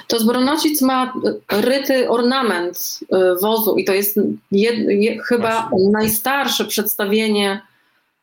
To 0.07 0.19
z 0.19 0.25
Bronocic 0.25 0.81
ma 0.81 1.13
ryty 1.51 2.09
ornament 2.09 2.99
e, 3.11 3.35
wozu 3.41 3.75
i 3.75 3.85
to 3.85 3.93
jest 3.93 4.19
jed, 4.51 4.75
je, 4.87 5.23
chyba 5.23 5.69
Właśnie. 5.69 5.89
najstarsze 5.91 6.65
przedstawienie 6.65 7.61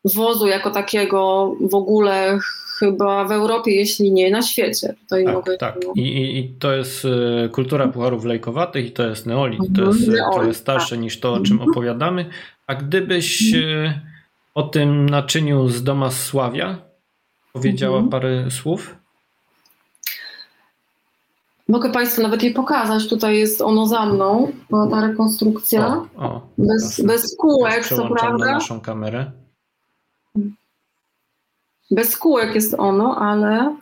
wozu 0.05 0.47
jako 0.47 0.71
takiego 0.71 1.53
w 1.61 1.75
ogóle 1.75 2.39
chyba 2.79 3.25
w 3.25 3.33
Europie, 3.33 3.75
jeśli 3.75 4.13
nie 4.13 4.31
na 4.31 4.43
świecie. 4.43 4.95
Tutaj 5.01 5.25
tak, 5.25 5.35
mogę 5.35 5.57
tak. 5.57 5.77
I, 5.95 6.39
I, 6.39 6.55
to 6.59 6.73
jest 6.73 7.05
e, 7.05 7.49
kultura 7.49 7.89
pucharów 7.89 8.25
lejkowatych 8.25 8.87
i 8.87 8.93
to 8.93 9.09
jest 9.09 9.27
neolit. 9.27 9.61
To 9.77 9.83
jest 9.83 10.01
mhm. 10.01 10.17
neolit, 10.17 10.35
trochę 10.35 10.55
starsze 10.55 10.91
tak. 10.91 11.01
niż 11.01 11.21
to, 11.21 11.33
o 11.33 11.41
czym 11.41 11.53
mhm. 11.53 11.71
opowiadamy. 11.71 12.27
A 12.67 12.75
gdybyś 12.75 13.55
o 14.55 14.63
tym 14.63 15.09
naczyniu 15.09 15.69
z 15.69 15.83
Doma 15.83 16.11
Sławia 16.11 16.90
powiedziała 17.53 17.97
mhm. 17.97 18.11
parę 18.11 18.51
słów? 18.51 18.97
Mogę 21.71 21.93
Państwu 21.93 22.23
nawet 22.23 22.43
je 22.43 22.51
pokazać. 22.51 23.09
Tutaj 23.09 23.39
jest 23.39 23.61
ono 23.61 23.87
za 23.87 24.07
mną, 24.07 24.53
ta 24.91 25.07
rekonstrukcja. 25.07 26.07
O, 26.17 26.25
o, 26.25 26.41
bez, 26.59 27.01
bez 27.01 27.37
kółek, 27.37 27.89
co 27.89 28.09
prawda. 28.09 28.47
na 28.47 28.53
naszą 28.53 28.81
kamerę. 28.81 29.33
Bez 31.91 32.17
kółek 32.17 32.55
jest 32.55 32.75
ono, 32.79 33.17
ale. 33.17 33.77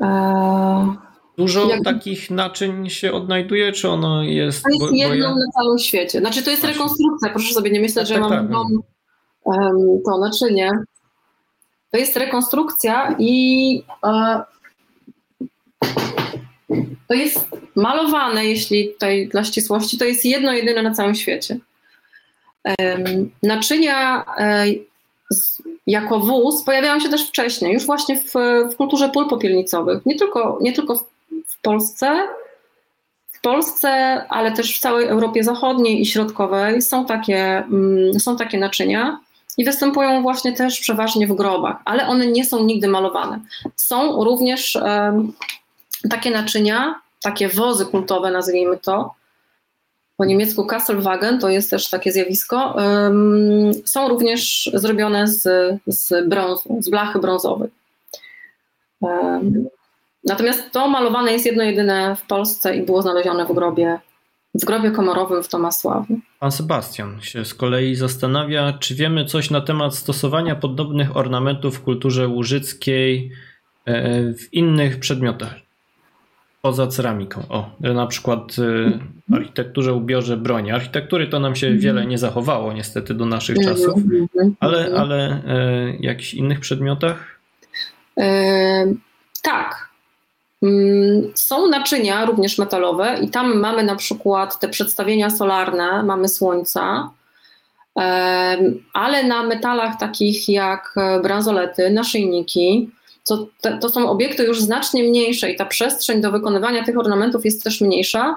E, 0.00 0.96
Dużo 1.38 1.68
jak... 1.68 1.84
takich 1.84 2.30
naczyń 2.30 2.90
się 2.90 3.12
odnajduje, 3.12 3.72
czy 3.72 3.88
ono 3.88 4.22
jest. 4.22 4.62
To 4.62 4.68
jest 4.68 4.80
bo, 4.80 4.90
jedną 4.90 5.28
bo 5.34 5.38
ja... 5.38 5.46
na 5.46 5.52
całym 5.54 5.78
świecie. 5.78 6.20
Znaczy, 6.20 6.42
to 6.42 6.50
jest 6.50 6.62
Właśnie. 6.62 6.78
rekonstrukcja. 6.78 7.30
Proszę 7.30 7.54
sobie 7.54 7.70
nie 7.70 7.80
myśleć, 7.80 8.08
tak, 8.08 8.16
że 8.16 8.28
tak, 8.28 8.50
mam 8.50 8.50
tak. 8.50 8.60
um, 9.44 10.00
to 10.04 10.18
naczynie. 10.18 10.70
To 11.90 11.98
jest 11.98 12.16
rekonstrukcja 12.16 13.16
i 13.18 13.82
e, 14.04 14.42
to 17.08 17.14
jest 17.14 17.38
malowane, 17.76 18.46
jeśli 18.46 18.92
tutaj 18.92 19.28
dla 19.28 19.44
ścisłości, 19.44 19.98
to 19.98 20.04
jest 20.04 20.24
jedno 20.24 20.52
jedyne 20.52 20.82
na 20.82 20.94
całym 20.94 21.14
świecie. 21.14 21.58
Naczynia 23.42 24.24
e, 24.38 24.66
jako 25.86 26.20
wóz 26.20 26.64
pojawiają 26.64 27.00
się 27.00 27.08
też 27.08 27.28
wcześniej, 27.28 27.72
już 27.72 27.86
właśnie 27.86 28.18
w, 28.18 28.32
w 28.72 28.76
kulturze 28.76 29.08
pól 29.08 29.28
popielnicowych. 29.28 30.06
Nie 30.06 30.16
tylko, 30.16 30.58
nie 30.60 30.72
tylko 30.72 30.94
w, 30.96 31.04
w 31.46 31.60
Polsce, 31.62 32.22
w 33.28 33.40
Polsce, 33.40 33.88
ale 34.28 34.52
też 34.52 34.76
w 34.76 34.80
całej 34.80 35.06
Europie 35.06 35.44
Zachodniej 35.44 36.00
i 36.00 36.06
Środkowej 36.06 36.82
są 36.82 37.06
takie, 37.06 37.58
mm, 37.58 38.20
są 38.20 38.36
takie 38.36 38.58
naczynia 38.58 39.20
i 39.56 39.64
występują 39.64 40.22
właśnie 40.22 40.52
też 40.52 40.80
przeważnie 40.80 41.26
w 41.26 41.34
grobach, 41.34 41.76
ale 41.84 42.06
one 42.06 42.26
nie 42.26 42.44
są 42.44 42.64
nigdy 42.64 42.88
malowane. 42.88 43.40
Są 43.76 44.24
również 44.24 44.78
takie 46.10 46.30
naczynia, 46.30 47.00
takie 47.22 47.48
wozy 47.48 47.86
kultowe, 47.86 48.30
nazwijmy 48.30 48.76
to, 48.76 49.14
po 50.16 50.24
niemiecku 50.24 50.66
Kasselwagen, 50.66 51.40
to 51.40 51.48
jest 51.48 51.70
też 51.70 51.90
takie 51.90 52.12
zjawisko, 52.12 52.76
są 53.84 54.08
również 54.08 54.70
zrobione 54.74 55.28
z, 55.28 55.42
z 55.86 56.28
brązu, 56.28 56.78
z 56.80 56.90
blachy 56.90 57.18
brązowej. 57.18 57.70
Natomiast 60.24 60.70
to 60.72 60.88
malowane 60.88 61.32
jest 61.32 61.46
jedno 61.46 61.64
jedyne 61.64 62.16
w 62.16 62.22
Polsce 62.26 62.76
i 62.76 62.82
było 62.82 63.02
znalezione 63.02 63.44
w 63.46 63.52
grobie, 63.52 63.98
w 64.62 64.64
grobie 64.64 64.90
komorowym 64.90 65.42
w 65.42 65.48
Tomasławiu. 65.48 66.20
Pan 66.40 66.52
Sebastian 66.52 67.20
się 67.20 67.44
z 67.44 67.54
kolei 67.54 67.94
zastanawia, 67.94 68.72
czy 68.72 68.94
wiemy 68.94 69.24
coś 69.24 69.50
na 69.50 69.60
temat 69.60 69.94
stosowania 69.94 70.56
podobnych 70.56 71.16
ornamentów 71.16 71.76
w 71.76 71.82
kulturze 71.82 72.28
łużyckiej 72.28 73.32
e, 73.84 74.32
w 74.32 74.54
innych 74.54 75.00
przedmiotach 75.00 75.66
poza 76.66 76.86
ceramiką. 76.86 77.42
O, 77.48 77.70
na 77.80 78.06
przykład 78.06 78.58
y, 78.58 78.98
architekturze, 79.32 79.92
ubiorze 79.92 80.36
broni. 80.36 80.70
Architektury 80.70 81.26
to 81.26 81.40
nam 81.40 81.56
się 81.56 81.74
wiele 81.74 82.06
nie 82.06 82.18
zachowało 82.18 82.72
niestety 82.72 83.14
do 83.14 83.26
naszych 83.26 83.56
czasów, 83.64 84.00
ale, 84.60 84.92
ale 84.96 85.42
e, 85.46 85.96
jakichś 86.00 86.34
innych 86.34 86.60
przedmiotach? 86.60 87.40
E, 88.18 88.86
tak. 89.42 89.85
Mm, 90.66 91.32
są 91.34 91.68
naczynia 91.68 92.24
również 92.24 92.58
metalowe 92.58 93.18
i 93.22 93.28
tam 93.28 93.58
mamy 93.58 93.82
na 93.82 93.96
przykład 93.96 94.60
te 94.60 94.68
przedstawienia 94.68 95.30
solarne, 95.30 96.02
mamy 96.02 96.28
słońca, 96.28 97.10
e, 97.98 98.58
ale 98.92 99.24
na 99.24 99.42
metalach 99.42 99.98
takich 99.98 100.48
jak 100.48 100.94
bransolety, 101.22 101.90
naszyjniki, 101.90 102.90
to, 103.26 103.46
to 103.80 103.88
są 103.88 104.10
obiekty 104.10 104.44
już 104.44 104.60
znacznie 104.60 105.02
mniejsze 105.02 105.50
i 105.50 105.56
ta 105.56 105.64
przestrzeń 105.64 106.20
do 106.20 106.30
wykonywania 106.30 106.84
tych 106.84 106.98
ornamentów 106.98 107.44
jest 107.44 107.64
też 107.64 107.80
mniejsza, 107.80 108.36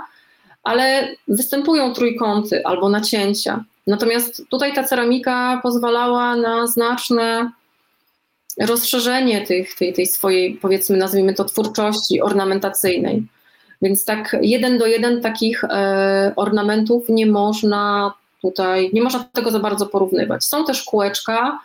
ale 0.63 1.15
występują 1.27 1.93
trójkąty 1.93 2.65
albo 2.65 2.89
nacięcia. 2.89 3.63
Natomiast 3.87 4.43
tutaj 4.49 4.73
ta 4.73 4.83
ceramika 4.83 5.59
pozwalała 5.63 6.35
na 6.35 6.67
znaczne 6.67 7.51
rozszerzenie 8.59 9.41
tych, 9.41 9.75
tej, 9.75 9.93
tej 9.93 10.05
swojej, 10.05 10.53
powiedzmy, 10.61 10.97
nazwijmy 10.97 11.33
to, 11.33 11.45
twórczości 11.45 12.21
ornamentacyjnej. 12.21 13.23
Więc 13.81 14.05
tak 14.05 14.37
jeden 14.41 14.77
do 14.77 14.85
jeden 14.85 15.21
takich 15.21 15.63
e, 15.63 16.33
ornamentów 16.35 17.09
nie 17.09 17.25
można 17.25 18.13
tutaj, 18.41 18.89
nie 18.93 19.01
można 19.01 19.23
tego 19.23 19.51
za 19.51 19.59
bardzo 19.59 19.85
porównywać. 19.85 20.45
Są 20.45 20.65
też 20.65 20.83
kółeczka, 20.83 21.59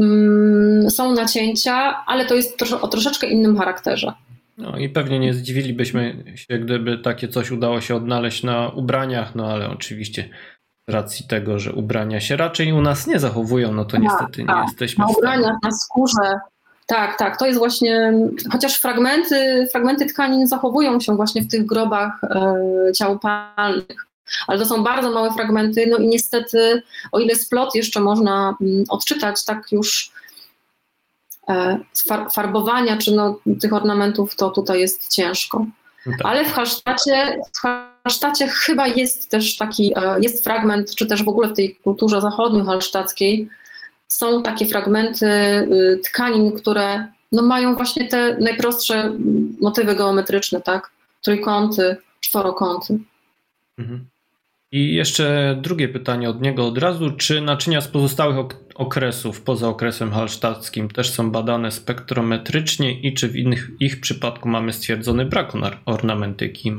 Mm, 0.00 0.90
są 0.90 1.14
nacięcia, 1.14 2.04
ale 2.06 2.26
to 2.26 2.34
jest 2.34 2.62
o 2.80 2.88
troszeczkę 2.88 3.26
innym 3.26 3.56
charakterze. 3.56 4.12
No 4.58 4.78
i 4.78 4.88
pewnie 4.88 5.18
nie 5.18 5.34
zdziwilibyśmy 5.34 6.24
się, 6.34 6.58
gdyby 6.58 6.98
takie 6.98 7.28
coś 7.28 7.50
udało 7.50 7.80
się 7.80 7.94
odnaleźć 7.94 8.42
na 8.42 8.68
ubraniach, 8.68 9.34
no 9.34 9.52
ale 9.52 9.70
oczywiście 9.70 10.28
racji 10.90 11.26
tego, 11.28 11.58
że 11.58 11.72
ubrania 11.72 12.20
się 12.20 12.36
raczej 12.36 12.72
u 12.72 12.80
nas 12.80 13.06
nie 13.06 13.18
zachowują, 13.18 13.72
no 13.72 13.84
to 13.84 13.92
tak, 13.92 14.02
niestety 14.02 14.44
tak. 14.44 14.56
nie 14.56 14.62
jesteśmy 14.62 15.04
Na 15.04 15.10
ubraniach, 15.10 15.56
na 15.62 15.70
skórze, 15.70 16.40
tak, 16.86 17.18
tak, 17.18 17.38
to 17.38 17.46
jest 17.46 17.58
właśnie, 17.58 18.12
chociaż 18.52 18.80
fragmenty, 18.80 19.68
fragmenty 19.70 20.06
tkanin 20.06 20.46
zachowują 20.46 21.00
się 21.00 21.16
właśnie 21.16 21.42
w 21.42 21.48
tych 21.48 21.66
grobach 21.66 22.24
e, 22.24 22.92
ciał 22.94 23.18
palnych, 23.18 24.06
ale 24.46 24.58
to 24.58 24.66
są 24.66 24.82
bardzo 24.82 25.10
małe 25.10 25.32
fragmenty, 25.32 25.86
no 25.86 25.98
i 25.98 26.08
niestety, 26.08 26.82
o 27.12 27.18
ile 27.18 27.34
splot 27.34 27.74
jeszcze 27.74 28.00
można 28.00 28.56
mm, 28.60 28.84
odczytać, 28.88 29.44
tak 29.44 29.72
już 29.72 30.12
e, 31.48 31.78
farbowania 32.32 32.96
czy 32.96 33.12
no, 33.12 33.38
tych 33.60 33.72
ornamentów, 33.72 34.36
to 34.36 34.50
tutaj 34.50 34.80
jest 34.80 35.08
ciężko. 35.08 35.66
No 36.06 36.12
tak. 36.12 36.26
Ale 36.26 36.44
w 36.44 36.52
Hallstacie, 36.52 37.38
w 37.48 37.60
Hallstacie 38.04 38.48
chyba 38.48 38.86
jest 38.86 39.30
też 39.30 39.56
taki, 39.56 39.92
e, 39.96 40.20
jest 40.20 40.44
fragment, 40.44 40.94
czy 40.94 41.06
też 41.06 41.24
w 41.24 41.28
ogóle 41.28 41.48
w 41.48 41.56
tej 41.56 41.76
kulturze 41.76 42.20
zachodniej 42.20 42.64
hallsztackiej 42.64 43.48
są 44.08 44.42
takie 44.42 44.66
fragmenty 44.66 45.26
y, 45.26 46.00
tkanin, 46.04 46.52
które 46.52 47.06
no, 47.32 47.42
mają 47.42 47.74
właśnie 47.74 48.08
te 48.08 48.36
najprostsze 48.40 49.12
motywy 49.60 49.94
geometryczne, 49.94 50.60
tak? 50.60 50.90
Trójkąty, 51.22 51.96
czworokąty. 52.20 52.98
Mhm. 53.78 54.06
I 54.72 54.94
jeszcze 54.94 55.56
drugie 55.62 55.88
pytanie 55.88 56.30
od 56.30 56.40
niego 56.42 56.66
od 56.66 56.78
razu. 56.78 57.10
Czy 57.10 57.40
naczynia 57.40 57.80
z 57.80 57.88
pozostałych 57.88 58.46
okresów 58.74 59.42
poza 59.42 59.68
okresem 59.68 60.12
halsztackim 60.12 60.88
też 60.88 61.10
są 61.10 61.30
badane 61.30 61.70
spektrometrycznie 61.70 63.00
i 63.00 63.14
czy 63.14 63.28
w 63.28 63.36
innych 63.36 63.70
ich 63.80 64.00
przypadku 64.00 64.48
mamy 64.48 64.72
stwierdzony 64.72 65.24
brak 65.24 65.52
ornamentyki? 65.84 66.72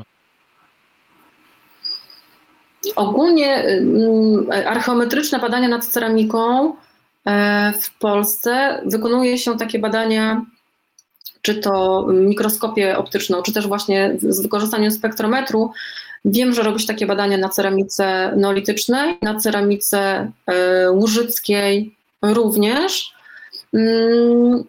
Ogólnie 2.96 3.56
mm, 3.56 4.48
archeometryczne 4.68 5.40
badania 5.40 5.68
nad 5.68 5.86
ceramiką 5.86 6.74
e, 7.26 7.74
w 7.82 7.98
Polsce 7.98 8.82
wykonuje 8.86 9.38
się 9.38 9.58
takie 9.58 9.80
badania 9.80 10.46
czy 11.42 11.56
to 11.56 12.06
mikroskopię 12.08 12.98
optyczną, 12.98 13.42
czy 13.42 13.54
też 13.54 13.68
właśnie 13.68 14.16
z 14.22 14.42
wykorzystaniem 14.42 14.92
spektrometru, 14.92 15.72
Wiem, 16.26 16.54
że 16.54 16.64
robisz 16.64 16.86
takie 16.86 17.06
badania 17.06 17.38
na 17.38 17.50
ceramice 17.50 18.34
neolitycznej, 18.36 19.18
na 19.22 19.40
ceramice 19.40 20.32
e, 20.48 20.92
łużyckiej 20.92 21.96
również. 22.22 23.14
Mm, 23.74 24.64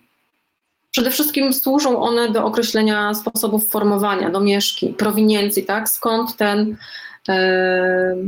przede 0.91 1.11
wszystkim 1.11 1.53
służą 1.53 2.01
one 2.03 2.31
do 2.31 2.45
określenia 2.45 3.15
sposobów 3.15 3.69
formowania 3.69 4.31
domieszki, 4.31 4.89
prowiniencji, 4.89 5.65
tak? 5.65 5.89
skąd, 5.89 6.37
ten, 6.37 6.77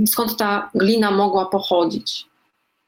skąd 0.07 0.37
ta 0.37 0.71
glina 0.75 1.11
mogła 1.11 1.47
pochodzić. 1.47 2.27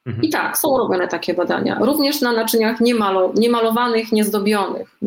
Mhm. 0.07 0.25
I 0.25 0.29
tak, 0.31 0.59
są 0.59 0.79
robione 0.79 1.09
takie 1.09 1.35
badania. 1.35 1.79
Również 1.81 2.21
na 2.21 2.33
naczyniach 2.33 2.81
niemalo, 2.81 3.33
niemalowanych, 3.35 4.13
niezdobionych. 4.13 4.99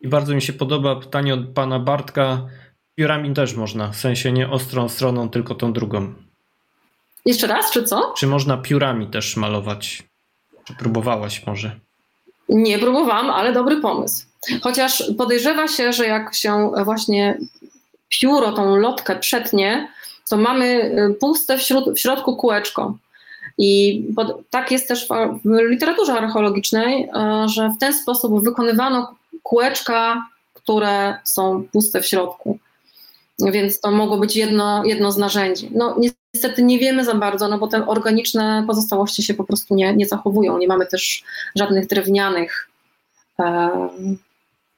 I 0.00 0.08
bardzo 0.08 0.34
mi 0.34 0.42
się 0.42 0.52
podoba 0.52 0.96
pytanie 0.96 1.34
od 1.34 1.48
pana 1.54 1.78
Bartka. 1.78 2.40
Piórami 2.94 3.34
też 3.34 3.54
można, 3.54 3.88
w 3.88 3.96
sensie 3.96 4.32
nie 4.32 4.50
ostrą 4.50 4.88
stroną, 4.88 5.28
tylko 5.28 5.54
tą 5.54 5.72
drugą. 5.72 6.14
Jeszcze 7.26 7.46
raz, 7.46 7.70
czy 7.70 7.84
co? 7.84 8.14
Czy 8.16 8.26
można 8.26 8.56
piórami 8.56 9.06
też 9.06 9.36
malować? 9.36 10.02
Czy 10.64 10.74
próbowałaś 10.74 11.46
może? 11.46 11.80
Nie 12.48 12.78
próbowałam, 12.78 13.30
ale 13.30 13.52
dobry 13.52 13.80
pomysł. 13.80 14.26
Chociaż 14.62 15.02
podejrzewa 15.18 15.68
się, 15.68 15.92
że 15.92 16.06
jak 16.06 16.34
się 16.34 16.70
właśnie 16.84 17.38
pióro, 18.08 18.52
tą 18.52 18.76
lotkę 18.76 19.16
przetnie, 19.16 19.88
to 20.28 20.36
mamy 20.36 20.64
y, 21.10 21.14
puste 21.14 21.58
w, 21.58 21.60
środ- 21.60 21.94
w 21.94 22.00
środku 22.00 22.36
kółeczko. 22.36 22.94
I 23.58 24.02
pod, 24.16 24.50
tak 24.50 24.70
jest 24.70 24.88
też 24.88 25.08
w, 25.08 25.50
literaturze 25.70 26.12
archeologicznej, 26.12 27.08
że 27.46 27.70
w 27.76 27.78
ten 27.78 27.94
sposób 27.94 28.44
wykonywano 28.44 29.14
kółeczka, 29.42 30.26
które 30.54 31.18
są 31.24 31.64
puste 31.72 32.00
w 32.00 32.06
środku. 32.06 32.58
Więc 33.38 33.80
to 33.80 33.90
mogło 33.90 34.16
być 34.18 34.36
jedno, 34.36 34.84
jedno 34.84 35.12
z 35.12 35.18
narzędzi. 35.18 35.70
No 35.74 35.96
niestety 36.34 36.62
nie 36.62 36.78
wiemy 36.78 37.04
za 37.04 37.14
bardzo, 37.14 37.48
no 37.48 37.58
bo 37.58 37.66
te 37.66 37.86
organiczne 37.86 38.64
pozostałości 38.66 39.22
się 39.22 39.34
po 39.34 39.44
prostu 39.44 39.74
nie, 39.74 39.94
nie 39.94 40.06
zachowują. 40.06 40.58
Nie 40.58 40.68
mamy 40.68 40.86
też 40.86 41.24
żadnych 41.56 41.86
drewnianych 41.86 42.68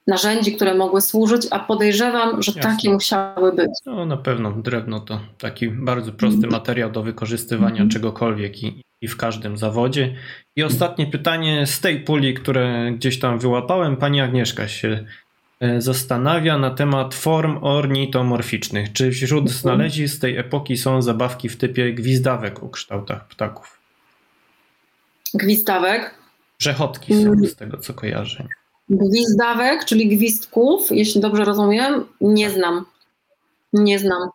narzędzi, 0.07 0.55
które 0.55 0.75
mogły 0.75 1.01
służyć, 1.01 1.47
a 1.51 1.59
podejrzewam, 1.59 2.41
że 2.41 2.51
Jasne. 2.55 2.61
takie 2.71 2.89
musiały 2.89 3.53
być. 3.53 3.69
No 3.85 4.05
na 4.05 4.17
pewno 4.17 4.51
drewno 4.51 4.99
to 4.99 5.21
taki 5.37 5.69
bardzo 5.69 6.11
prosty 6.11 6.37
mm. 6.37 6.51
materiał 6.51 6.91
do 6.91 7.03
wykorzystywania 7.03 7.75
mm. 7.75 7.89
czegokolwiek 7.89 8.63
i, 8.63 8.81
i 9.01 9.07
w 9.07 9.17
każdym 9.17 9.57
zawodzie. 9.57 10.15
I 10.55 10.63
ostatnie 10.63 11.07
pytanie 11.07 11.67
z 11.67 11.79
tej 11.79 11.99
puli, 11.99 12.33
które 12.33 12.91
gdzieś 12.91 13.19
tam 13.19 13.39
wyłapałem, 13.39 13.97
pani 13.97 14.21
Agnieszka 14.21 14.67
się 14.67 15.05
e, 15.59 15.81
zastanawia 15.81 16.57
na 16.57 16.69
temat 16.69 17.15
form 17.15 17.57
ornitomorficznych. 17.61 18.93
Czy 18.93 19.11
wśród 19.11 19.41
mhm. 19.41 19.57
znalezisk 19.57 20.15
z 20.15 20.19
tej 20.19 20.37
epoki 20.37 20.77
są 20.77 21.01
zabawki 21.01 21.49
w 21.49 21.57
typie 21.57 21.93
gwizdawek 21.93 22.63
o 22.63 22.69
kształtach 22.69 23.27
ptaków? 23.27 23.79
Gwizdawek? 25.33 26.15
Przechotki 26.57 27.23
są 27.23 27.35
z 27.45 27.55
tego, 27.55 27.77
co 27.77 27.93
kojarzę. 27.93 28.47
Gwizdawek, 28.91 29.85
czyli 29.85 30.07
gwizdków, 30.17 30.91
jeśli 30.91 31.21
dobrze 31.21 31.45
rozumiem, 31.45 32.05
nie 32.21 32.49
znam. 32.49 32.85
Nie 33.73 33.99
znam. 33.99 34.29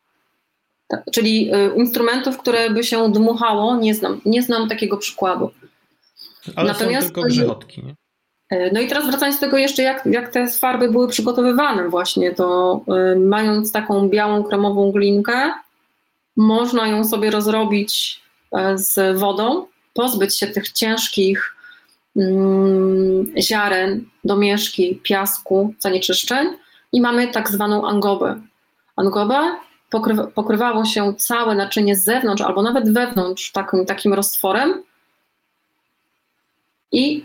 Tak, 0.89 1.03
czyli 1.13 1.55
y, 1.55 1.77
instrumentów, 1.77 2.39
które 2.39 2.71
by 2.71 2.85
się 2.85 3.13
dmuchało, 3.13 3.77
nie 3.77 3.95
znam. 3.95 4.21
Nie 4.25 4.43
znam 4.43 4.69
takiego 4.69 4.97
przykładu. 4.97 5.51
Ale 6.57 6.73
Natomiast, 6.73 7.09
są 7.09 7.15
tylko 7.15 7.29
grzechotki, 7.29 7.83
nie? 7.85 7.95
Y, 8.59 8.71
no 8.73 8.81
i 8.81 8.89
teraz 8.89 9.07
wracając 9.07 9.37
do 9.37 9.47
tego 9.47 9.57
jeszcze, 9.57 9.83
jak, 9.83 10.07
jak 10.07 10.33
te 10.33 10.49
farby 10.49 10.91
były 10.91 11.09
przygotowywane 11.09 11.89
właśnie, 11.89 12.35
to 12.35 12.81
y, 13.15 13.19
mając 13.19 13.73
taką 13.73 14.09
białą, 14.09 14.45
kremową 14.45 14.93
glinkę, 14.93 15.53
można 16.37 16.89
ją 16.89 17.05
sobie 17.05 17.31
rozrobić 17.31 18.23
z 18.75 19.19
wodą, 19.19 19.67
pozbyć 19.95 20.39
się 20.39 20.47
tych 20.47 20.73
ciężkich 20.73 21.56
ziaren, 23.41 24.05
domieszki, 24.25 25.01
piasku, 25.03 25.75
zanieczyszczeń 25.79 26.49
i 26.93 27.01
mamy 27.01 27.29
tak 27.29 27.51
zwaną 27.51 27.87
angobę. 27.87 28.41
Pokrywa, 29.91 30.27
pokrywało 30.27 30.85
się 30.85 31.15
całe 31.15 31.55
naczynie 31.55 31.97
z 31.97 32.05
zewnątrz 32.05 32.43
albo 32.43 32.63
nawet 32.63 32.93
wewnątrz 32.93 33.53
takim, 33.53 33.87
takim 33.87 34.15
roztworem 34.15 34.83
i 36.93 37.25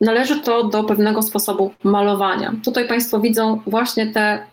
należy 0.00 0.40
to 0.40 0.64
do 0.64 0.84
pewnego 0.84 1.22
sposobu 1.22 1.74
malowania. 1.84 2.52
Tutaj 2.64 2.88
Państwo 2.88 3.20
widzą 3.20 3.60
właśnie 3.66 4.06
te 4.06 4.46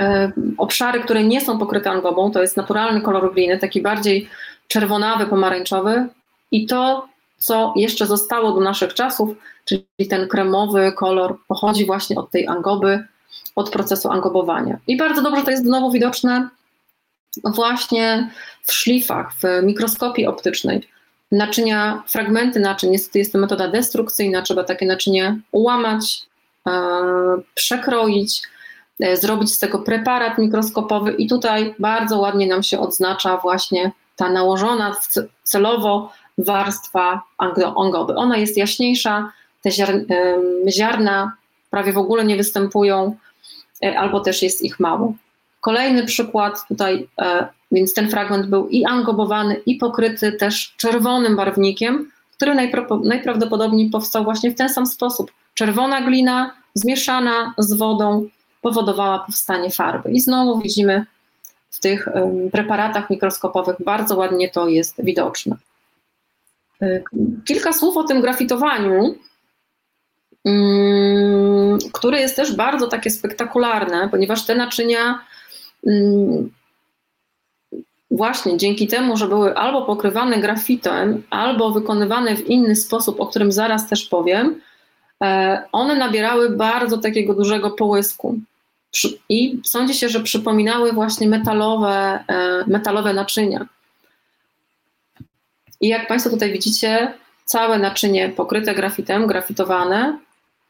e, 0.00 0.32
obszary, 0.58 1.00
które 1.00 1.24
nie 1.24 1.40
są 1.40 1.58
pokryte 1.58 1.90
angobą, 1.90 2.30
to 2.30 2.42
jest 2.42 2.56
naturalny 2.56 3.00
kolor 3.00 3.34
gliny, 3.34 3.58
taki 3.58 3.82
bardziej 3.82 4.28
czerwonawy, 4.68 5.26
pomarańczowy 5.26 6.06
i 6.50 6.66
to 6.66 7.08
co 7.40 7.72
jeszcze 7.76 8.06
zostało 8.06 8.52
do 8.52 8.60
naszych 8.60 8.94
czasów, 8.94 9.30
czyli 9.64 10.08
ten 10.10 10.28
kremowy 10.28 10.92
kolor 10.92 11.38
pochodzi 11.48 11.86
właśnie 11.86 12.16
od 12.16 12.30
tej 12.30 12.46
angoby, 12.46 13.04
od 13.56 13.70
procesu 13.70 14.10
angobowania. 14.10 14.78
I 14.86 14.96
bardzo 14.96 15.22
dobrze 15.22 15.42
to 15.42 15.50
jest 15.50 15.62
znowu 15.62 15.90
widoczne 15.90 16.48
właśnie 17.44 18.30
w 18.62 18.72
szlifach, 18.72 19.32
w 19.32 19.62
mikroskopii 19.62 20.26
optycznej. 20.26 20.88
Naczynia, 21.32 22.02
fragmenty 22.08 22.60
naczyń, 22.60 22.90
niestety 22.90 23.18
jest 23.18 23.32
to 23.32 23.38
metoda 23.38 23.68
destrukcyjna, 23.68 24.42
trzeba 24.42 24.64
takie 24.64 24.86
naczynie 24.86 25.40
ułamać, 25.52 26.22
e, 26.66 26.72
przekroić, 27.54 28.42
e, 29.00 29.16
zrobić 29.16 29.54
z 29.54 29.58
tego 29.58 29.78
preparat 29.78 30.38
mikroskopowy 30.38 31.12
i 31.12 31.28
tutaj 31.28 31.74
bardzo 31.78 32.18
ładnie 32.18 32.46
nam 32.46 32.62
się 32.62 32.80
odznacza 32.80 33.36
właśnie 33.36 33.92
ta 34.16 34.30
nałożona 34.30 34.96
celowo 35.42 36.12
warstwa 36.44 37.22
ongoby. 37.74 38.14
Ona 38.14 38.36
jest 38.36 38.56
jaśniejsza, 38.56 39.32
te 39.62 39.70
ziarna 40.70 41.32
prawie 41.70 41.92
w 41.92 41.98
ogóle 41.98 42.24
nie 42.24 42.36
występują, 42.36 43.16
e, 43.84 43.98
albo 43.98 44.20
też 44.20 44.42
jest 44.42 44.62
ich 44.62 44.80
mało. 44.80 45.14
Kolejny 45.60 46.06
przykład 46.06 46.68
tutaj, 46.68 47.08
e, 47.20 47.48
więc 47.72 47.94
ten 47.94 48.10
fragment 48.10 48.46
był 48.46 48.68
i 48.68 48.84
angobowany, 48.84 49.54
i 49.66 49.76
pokryty 49.76 50.32
też 50.32 50.74
czerwonym 50.76 51.36
barwnikiem, 51.36 52.10
który 52.36 52.70
najprawdopodobniej 53.04 53.90
powstał 53.90 54.24
właśnie 54.24 54.50
w 54.50 54.54
ten 54.54 54.68
sam 54.68 54.86
sposób. 54.86 55.32
Czerwona 55.54 56.00
glina 56.00 56.54
zmieszana 56.74 57.54
z 57.58 57.72
wodą 57.72 58.28
powodowała 58.62 59.18
powstanie 59.18 59.70
farby. 59.70 60.10
I 60.10 60.20
znowu 60.20 60.60
widzimy 60.60 61.06
w 61.70 61.80
tych 61.80 62.08
preparatach 62.52 63.10
mikroskopowych 63.10 63.76
bardzo 63.84 64.16
ładnie 64.16 64.48
to 64.48 64.68
jest 64.68 65.04
widoczne. 65.04 65.56
Kilka 67.44 67.72
słów 67.72 67.96
o 67.96 68.04
tym 68.04 68.20
grafitowaniu, 68.20 69.14
mm, 70.44 71.78
które 71.92 72.20
jest 72.20 72.36
też 72.36 72.56
bardzo 72.56 72.88
takie 72.88 73.10
spektakularne, 73.10 74.08
ponieważ 74.08 74.46
te 74.46 74.54
naczynia 74.54 75.24
mm, 75.86 76.50
właśnie 78.10 78.56
dzięki 78.56 78.86
temu, 78.86 79.16
że 79.16 79.28
były 79.28 79.56
albo 79.56 79.82
pokrywane 79.82 80.38
grafitem, 80.38 81.22
albo 81.30 81.70
wykonywane 81.70 82.36
w 82.36 82.46
inny 82.46 82.76
sposób, 82.76 83.20
o 83.20 83.26
którym 83.26 83.52
zaraz 83.52 83.88
też 83.88 84.04
powiem, 84.08 84.60
e, 85.22 85.62
one 85.72 85.96
nabierały 85.96 86.50
bardzo 86.50 86.98
takiego 86.98 87.34
dużego 87.34 87.70
połysku. 87.70 88.38
I 89.28 89.60
sądzi 89.64 89.94
się, 89.94 90.08
że 90.08 90.20
przypominały 90.20 90.92
właśnie 90.92 91.28
metalowe, 91.28 92.24
e, 92.28 92.64
metalowe 92.66 93.14
naczynia. 93.14 93.66
I 95.80 95.88
jak 95.88 96.08
Państwo 96.08 96.30
tutaj 96.30 96.52
widzicie, 96.52 97.14
całe 97.44 97.78
naczynie 97.78 98.28
pokryte 98.28 98.74
grafitem, 98.74 99.26
grafitowane 99.26 100.18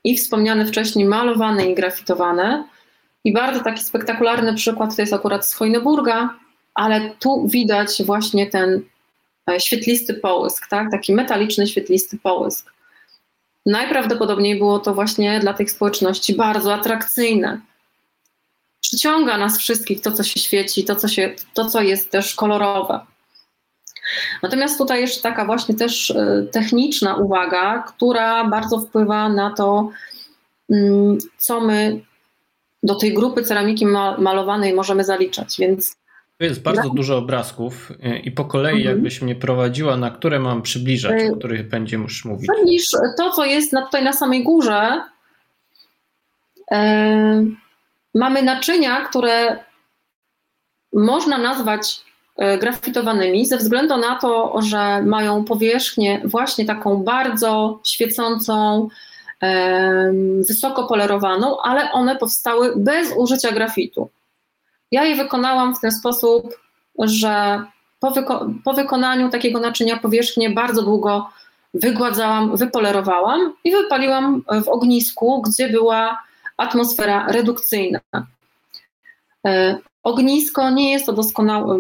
i 0.05 0.17
wspomniane 0.17 0.67
wcześniej 0.67 1.05
malowane 1.05 1.71
i 1.71 1.75
grafitowane. 1.75 2.65
I 3.25 3.33
bardzo 3.33 3.61
taki 3.61 3.83
spektakularny 3.83 4.55
przykład 4.55 4.97
to 4.97 5.03
jest 5.03 5.13
akurat 5.13 5.47
z 5.47 5.55
Hojneburga, 5.55 6.35
ale 6.75 7.11
tu 7.19 7.49
widać 7.49 8.03
właśnie 8.03 8.47
ten 8.47 8.83
e, 9.51 9.61
świetlisty 9.61 10.15
połysk, 10.15 10.69
tak? 10.69 10.91
taki 10.91 11.15
metaliczny 11.15 11.67
świetlisty 11.67 12.19
połysk. 12.19 12.73
Najprawdopodobniej 13.67 14.59
było 14.59 14.79
to 14.79 14.95
właśnie 14.95 15.41
dla 15.41 15.55
tych 15.55 15.71
społeczności 15.71 16.35
bardzo 16.35 16.75
atrakcyjne. 16.75 17.61
Przyciąga 18.81 19.39
nas 19.39 19.59
wszystkich 19.59 20.01
to, 20.01 20.13
co 20.13 20.23
się 20.25 20.41
świeci, 20.41 20.85
to, 20.85 20.97
co, 20.97 21.09
się, 21.09 21.35
to, 21.55 21.65
co 21.65 21.83
jest 21.83 22.11
też 22.11 22.35
kolorowe. 22.35 23.01
Natomiast 24.43 24.79
tutaj 24.79 25.01
jeszcze 25.01 25.23
taka 25.23 25.45
właśnie 25.45 25.75
też 25.75 26.11
e, 26.11 26.47
techniczna 26.53 27.17
uwaga, 27.17 27.83
która 27.83 28.45
bardzo 28.45 28.79
wpływa 28.79 29.29
na 29.29 29.51
to, 29.51 29.91
mm, 30.71 31.19
co 31.39 31.61
my 31.61 32.01
do 32.83 32.95
tej 32.95 33.15
grupy 33.15 33.43
ceramiki 33.43 33.87
malowanej 34.19 34.75
możemy 34.75 35.05
zaliczać. 35.05 35.57
Więc 35.59 35.97
tu 36.39 36.45
jest 36.45 36.63
bardzo 36.63 36.91
dużo 36.91 37.19
obrazków 37.19 37.93
e, 38.03 38.19
i 38.19 38.31
po 38.31 38.45
kolei 38.45 38.77
mhm. 38.77 38.95
jakbyś 38.95 39.23
mnie 39.23 39.35
prowadziła, 39.35 39.97
na 39.97 40.11
które 40.11 40.39
mam 40.39 40.63
przybliżać, 40.63 41.23
o 41.23 41.25
e, 41.25 41.37
których 41.39 41.69
będziesz 41.69 42.25
mówić. 42.25 42.51
Niż 42.65 42.87
to, 43.19 43.31
co 43.31 43.45
jest 43.45 43.73
na, 43.73 43.83
tutaj 43.83 44.05
na 44.05 44.13
samej 44.13 44.45
górze, 44.45 45.01
mamy 48.15 48.43
naczynia, 48.43 49.01
które 49.01 49.65
można 50.93 51.39
nazwać 51.39 52.01
grafitowanymi 52.61 53.47
ze 53.47 53.57
względu 53.57 53.97
na 53.97 54.19
to, 54.19 54.63
że 54.63 55.03
mają 55.03 55.45
powierzchnię 55.45 56.23
właśnie 56.25 56.65
taką 56.65 56.97
bardzo 56.97 57.81
świecącą, 57.85 58.89
wysoko 60.49 60.87
polerowaną, 60.87 61.61
ale 61.61 61.93
one 61.93 62.17
powstały 62.17 62.73
bez 62.77 63.13
użycia 63.17 63.53
grafitu. 63.53 64.11
Ja 64.91 65.05
je 65.05 65.17
wykonałam 65.17 65.75
w 65.75 65.81
ten 65.81 65.93
sposób, 65.93 66.59
że 66.99 67.63
po, 68.01 68.11
wyko 68.11 68.47
po 68.65 68.73
wykonaniu 68.73 69.31
takiego 69.31 69.61
naczynia 69.61 69.97
powierzchnię 69.97 70.51
bardzo 70.51 70.83
długo 70.83 71.31
wygładzałam, 71.75 72.57
wypolerowałam 72.57 73.53
i 73.65 73.71
wypaliłam 73.73 74.43
w 74.65 74.69
ognisku, 74.69 75.43
gdzie 75.43 75.69
była 75.69 76.23
atmosfera 76.57 77.27
redukcyjna. 77.33 78.01
Ognisko 80.03 80.71
nie 80.71 80.93
jest 80.93 81.07
to 81.07 81.13
doskonałe, 81.13 81.79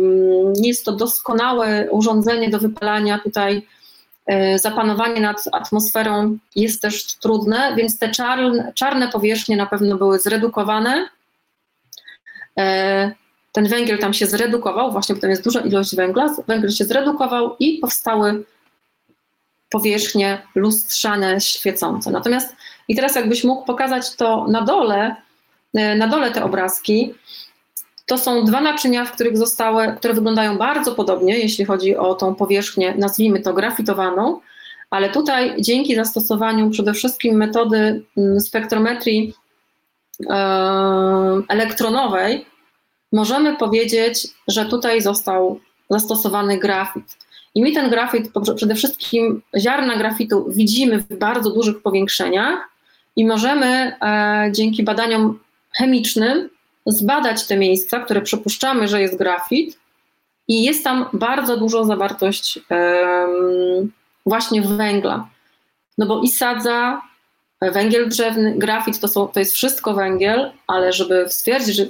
nie 0.56 0.68
jest 0.68 0.84
to 0.84 0.92
doskonałe 0.92 1.88
urządzenie 1.90 2.50
do 2.50 2.58
wypalania 2.58 3.18
tutaj. 3.18 3.66
E, 4.26 4.58
zapanowanie 4.58 5.20
nad 5.20 5.44
atmosferą 5.52 6.38
jest 6.56 6.82
też 6.82 7.14
trudne, 7.16 7.74
więc 7.76 7.98
te 7.98 8.08
czarne, 8.08 8.72
czarne 8.74 9.08
powierzchnie 9.08 9.56
na 9.56 9.66
pewno 9.66 9.96
były 9.96 10.18
zredukowane. 10.18 11.08
E, 12.58 13.12
ten 13.52 13.68
węgiel 13.68 13.98
tam 13.98 14.14
się 14.14 14.26
zredukował, 14.26 14.92
właśnie 14.92 15.14
bo 15.14 15.20
tam 15.20 15.30
jest 15.30 15.44
duża 15.44 15.60
ilość 15.60 15.96
węgla, 15.96 16.34
węgiel 16.48 16.70
się 16.70 16.84
zredukował 16.84 17.56
i 17.58 17.78
powstały 17.78 18.44
powierzchnie 19.70 20.42
lustrzane, 20.54 21.40
świecące. 21.40 22.10
Natomiast 22.10 22.56
i 22.88 22.96
teraz 22.96 23.14
jakbyś 23.14 23.44
mógł 23.44 23.64
pokazać 23.64 24.16
to 24.16 24.46
na 24.48 24.62
dole, 24.62 25.16
e, 25.74 25.94
na 25.96 26.06
dole 26.06 26.30
te 26.30 26.44
obrazki, 26.44 27.14
to 28.11 28.18
są 28.18 28.44
dwa 28.44 28.61
naczynia, 28.61 29.04
w 29.04 29.12
których 29.12 29.38
zostały, 29.38 29.94
które 29.96 30.14
wyglądają 30.14 30.58
bardzo 30.58 30.94
podobnie, 30.94 31.38
jeśli 31.38 31.64
chodzi 31.64 31.96
o 31.96 32.14
tą 32.14 32.34
powierzchnię, 32.34 32.94
nazwijmy 32.98 33.40
to 33.40 33.54
grafitowaną, 33.54 34.40
ale 34.90 35.11
tutaj 35.11 35.54
dzięki 35.58 35.94
zastosowaniu 35.94 36.70
przede 36.70 36.92
wszystkim 36.92 37.36
metody 37.36 38.04
mm, 38.16 38.40
spektrometrii 38.40 39.34
e, 40.30 40.36
elektronowej, 41.48 42.46
możemy 43.12 43.56
powiedzieć, 43.56 44.28
że 44.48 44.64
tutaj 44.64 45.00
został 45.00 45.61
zastosowany 45.90 46.58
grafit. 46.58 47.16
I 47.54 47.62
my 47.62 47.72
ten 47.72 47.90
grafit, 47.90 48.30
przede 48.56 48.74
wszystkim 48.74 49.42
ziarna 49.58 49.96
grafitu 49.96 50.46
widzimy 50.48 50.98
w 50.98 51.18
bardzo 51.18 51.50
dużych 51.50 51.82
powiększeniach 51.82 52.68
i 53.16 53.24
możemy 53.24 53.66
e, 54.02 54.48
dzięki 54.52 54.82
badaniom 54.82 55.38
chemicznym 55.78 56.50
zbadać 56.93 57.47
te 57.47 57.57
miejsca, 57.57 58.01
które 58.01 58.20
przypuszczamy, 58.20 58.88
że 58.88 59.03
jest 59.03 59.18
grafit 59.18 59.78
i 60.49 60.64
jest 60.64 60.84
tam 60.84 61.07
bardzo 61.12 61.57
dużo 61.57 61.84
zawartość 61.84 62.59
właśnie 64.26 64.62
węgla. 64.62 65.28
No 65.99 66.07
bo 66.07 66.20
i 66.22 66.28
sadza, 66.28 67.03
węgiel 67.61 68.09
drzewny, 68.09 68.55
grafit 68.57 69.01
to, 69.01 69.09
są, 69.09 69.28
to 69.28 69.41
jest 69.41 69.53
wszystko 69.53 69.95
węgiel, 69.95 70.51
ale 70.66 70.93
żeby 70.93 71.24
stwierdzić, 71.28 71.76
że 71.76 71.86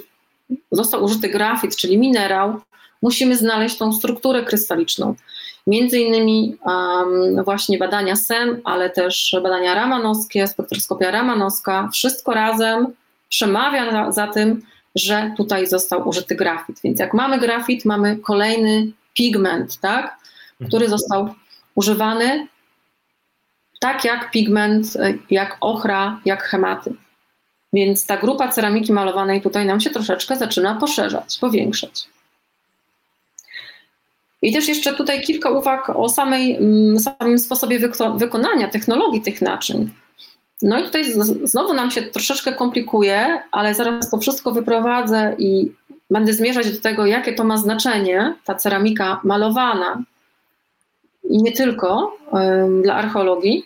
został 0.72 1.04
użyty 1.04 1.28
grafit, 1.28 1.76
czyli 1.76 1.98
minerał, 1.98 2.60
musimy 3.02 3.36
znaleźć 3.36 3.78
tą 3.78 3.92
strukturę 3.92 4.42
krystaliczną. 4.42 5.14
Między 5.66 5.98
innymi 5.98 6.56
um, 6.64 7.44
właśnie 7.44 7.78
badania 7.78 8.16
SEM, 8.16 8.60
ale 8.64 8.90
też 8.90 9.36
badania 9.42 9.74
ramanowskie, 9.74 10.46
spektroskopia 10.46 11.10
ramanowska, 11.10 11.88
wszystko 11.92 12.32
razem 12.32 12.86
przemawia 13.28 13.92
za, 13.92 14.12
za 14.12 14.26
tym, 14.26 14.62
że 14.94 15.34
tutaj 15.36 15.66
został 15.66 16.08
użyty 16.08 16.34
grafit. 16.36 16.80
Więc 16.84 17.00
jak 17.00 17.14
mamy 17.14 17.38
grafit, 17.38 17.84
mamy 17.84 18.16
kolejny 18.16 18.92
pigment, 19.16 19.80
tak, 19.80 20.16
który 20.68 20.84
mhm. 20.84 20.90
został 20.90 21.34
używany 21.74 22.46
tak 23.80 24.04
jak 24.04 24.30
pigment, 24.30 24.86
jak 25.30 25.56
ochra, 25.60 26.20
jak 26.24 26.42
hematy. 26.42 26.94
Więc 27.72 28.06
ta 28.06 28.16
grupa 28.16 28.48
ceramiki 28.48 28.92
malowanej 28.92 29.40
tutaj 29.40 29.66
nam 29.66 29.80
się 29.80 29.90
troszeczkę 29.90 30.36
zaczyna 30.36 30.74
poszerzać, 30.74 31.38
powiększać. 31.40 32.08
I 34.42 34.52
też 34.52 34.68
jeszcze 34.68 34.94
tutaj 34.94 35.22
kilka 35.22 35.50
uwag 35.50 35.90
o 35.90 36.08
samej, 36.08 36.56
mm, 36.56 36.98
samym 36.98 37.38
sposobie 37.38 37.78
wykonania 38.16 38.68
technologii 38.68 39.22
tych 39.22 39.42
naczyń. 39.42 39.90
No 40.62 40.78
i 40.78 40.84
tutaj 40.84 41.04
znowu 41.44 41.74
nam 41.74 41.90
się 41.90 42.02
troszeczkę 42.02 42.52
komplikuje, 42.52 43.42
ale 43.52 43.74
zaraz 43.74 44.10
to 44.10 44.18
wszystko 44.18 44.52
wyprowadzę 44.52 45.34
i 45.38 45.72
będę 46.10 46.32
zmierzać 46.32 46.72
do 46.72 46.80
tego, 46.80 47.06
jakie 47.06 47.32
to 47.32 47.44
ma 47.44 47.56
znaczenie, 47.56 48.34
ta 48.44 48.54
ceramika 48.54 49.20
malowana 49.24 50.02
i 51.24 51.42
nie 51.42 51.52
tylko 51.52 52.16
dla 52.82 52.94
archeologii. 52.94 53.64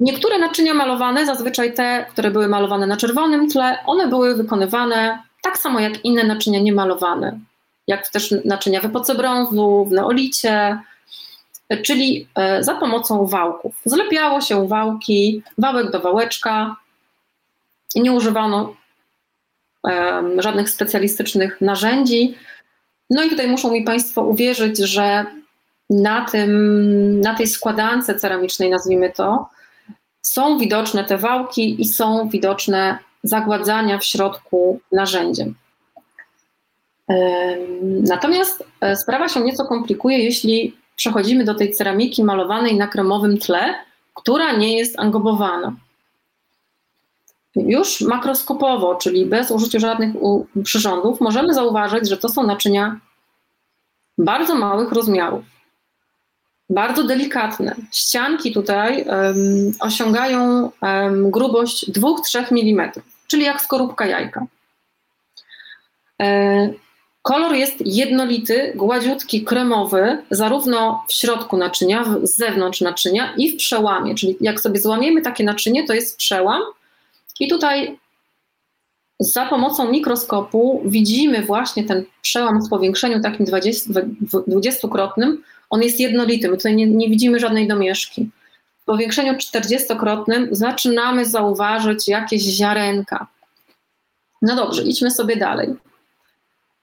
Niektóre 0.00 0.38
naczynia 0.38 0.74
malowane, 0.74 1.26
zazwyczaj 1.26 1.74
te, 1.74 2.06
które 2.10 2.30
były 2.30 2.48
malowane 2.48 2.86
na 2.86 2.96
czerwonym 2.96 3.48
tle, 3.48 3.78
one 3.86 4.08
były 4.08 4.34
wykonywane 4.34 5.18
tak 5.42 5.58
samo 5.58 5.80
jak 5.80 6.04
inne 6.04 6.24
naczynia 6.24 6.60
niemalowane, 6.60 7.38
jak 7.86 8.08
też 8.08 8.34
naczynia 8.44 8.80
w 8.80 8.84
epoce 8.84 9.14
brązu, 9.14 9.86
w 9.88 9.92
neolicie, 9.92 10.78
czyli 11.76 12.28
e, 12.34 12.64
za 12.64 12.74
pomocą 12.74 13.26
wałków. 13.26 13.74
Zlepiało 13.84 14.40
się 14.40 14.68
wałki, 14.68 15.42
wałek 15.58 15.90
do 15.90 16.00
wałeczka, 16.00 16.76
nie 17.94 18.12
używano 18.12 18.74
żadnych 20.38 20.70
specjalistycznych 20.70 21.60
narzędzi. 21.60 22.34
No 23.10 23.22
i 23.24 23.30
tutaj 23.30 23.48
muszą 23.48 23.72
mi 23.72 23.82
Państwo 23.82 24.22
uwierzyć, 24.22 24.78
że 24.78 25.26
na, 25.90 26.24
tym, 26.24 27.20
na 27.20 27.34
tej 27.34 27.46
składance 27.46 28.14
ceramicznej, 28.14 28.70
nazwijmy 28.70 29.12
to, 29.12 29.48
są 30.22 30.58
widoczne 30.58 31.04
te 31.04 31.18
wałki 31.18 31.80
i 31.82 31.84
są 31.84 32.28
widoczne 32.28 32.98
zagładzania 33.22 33.98
w 33.98 34.04
środku 34.04 34.80
narzędziem. 34.92 35.54
Natomiast 37.82 38.64
e, 38.80 38.96
sprawa 38.96 39.28
się 39.28 39.40
nieco 39.40 39.64
komplikuje, 39.64 40.18
jeśli 40.18 40.76
przechodzimy 41.00 41.44
do 41.44 41.54
tej 41.54 41.72
ceramiki 41.72 42.24
malowanej 42.24 42.76
na 42.76 42.86
kremowym 42.86 43.38
tle, 43.38 43.74
która 44.14 44.52
nie 44.52 44.78
jest 44.78 44.98
angobowana. 44.98 45.72
Już 47.56 48.00
makroskopowo, 48.00 48.94
czyli 48.94 49.26
bez 49.26 49.50
użycia 49.50 49.78
żadnych 49.78 50.14
przyrządów, 50.64 51.20
możemy 51.20 51.54
zauważyć, 51.54 52.08
że 52.08 52.16
to 52.16 52.28
są 52.28 52.46
naczynia 52.46 53.00
bardzo 54.18 54.54
małych 54.54 54.92
rozmiarów 54.92 55.44
bardzo 56.70 57.04
delikatne. 57.04 57.74
Ścianki 57.92 58.52
tutaj 58.52 59.04
um, 59.04 59.72
osiągają 59.80 60.70
um, 60.82 61.30
grubość 61.30 61.90
2-3 61.90 62.44
mm, 62.50 62.90
czyli 63.26 63.44
jak 63.44 63.60
skorupka 63.60 64.06
jajka. 64.06 64.46
E, 66.20 66.70
kolor 67.22 67.54
jest 67.54 67.74
jednolity, 67.86 68.72
gładziutki, 68.76 69.44
kremowy, 69.44 70.18
zarówno 70.30 71.04
w 71.08 71.12
środku 71.12 71.56
naczynia, 71.56 72.04
z 72.22 72.36
zewnątrz 72.36 72.80
naczynia 72.80 73.34
i 73.36 73.52
w 73.52 73.56
przełamie. 73.56 74.14
Czyli 74.14 74.36
jak 74.40 74.60
sobie 74.60 74.80
złamiemy 74.80 75.22
takie 75.22 75.44
naczynie, 75.44 75.86
to 75.86 75.94
jest 75.94 76.16
przełam. 76.16 76.62
I 77.40 77.48
tutaj 77.48 77.98
za 79.20 79.46
pomocą 79.46 79.90
mikroskopu 79.90 80.82
widzimy 80.84 81.42
właśnie 81.42 81.84
ten 81.84 82.04
przełam 82.22 82.62
w 82.66 82.68
powiększeniu 82.68 83.20
takim 83.20 83.46
20-krotnym, 83.46 85.36
on 85.70 85.82
jest 85.82 86.00
jednolity, 86.00 86.48
my 86.48 86.56
tutaj 86.56 86.76
nie, 86.76 86.86
nie 86.86 87.08
widzimy 87.08 87.40
żadnej 87.40 87.68
domieszki. 87.68 88.30
W 88.82 88.84
powiększeniu 88.84 89.32
40-krotnym 89.32 90.48
zaczynamy 90.50 91.26
zauważyć 91.26 92.08
jakieś 92.08 92.42
ziarenka. 92.42 93.26
No 94.42 94.56
dobrze, 94.56 94.82
idźmy 94.82 95.10
sobie 95.10 95.36
dalej. 95.36 95.68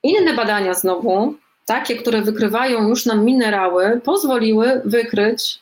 Inne 0.08 0.34
badania 0.34 0.74
znowu, 0.74 1.36
takie, 1.66 1.96
które 1.96 2.22
wykrywają 2.22 2.88
już 2.88 3.06
nam 3.06 3.26
minerały, 3.26 4.02
pozwoliły 4.04 4.82
wykryć 4.86 5.60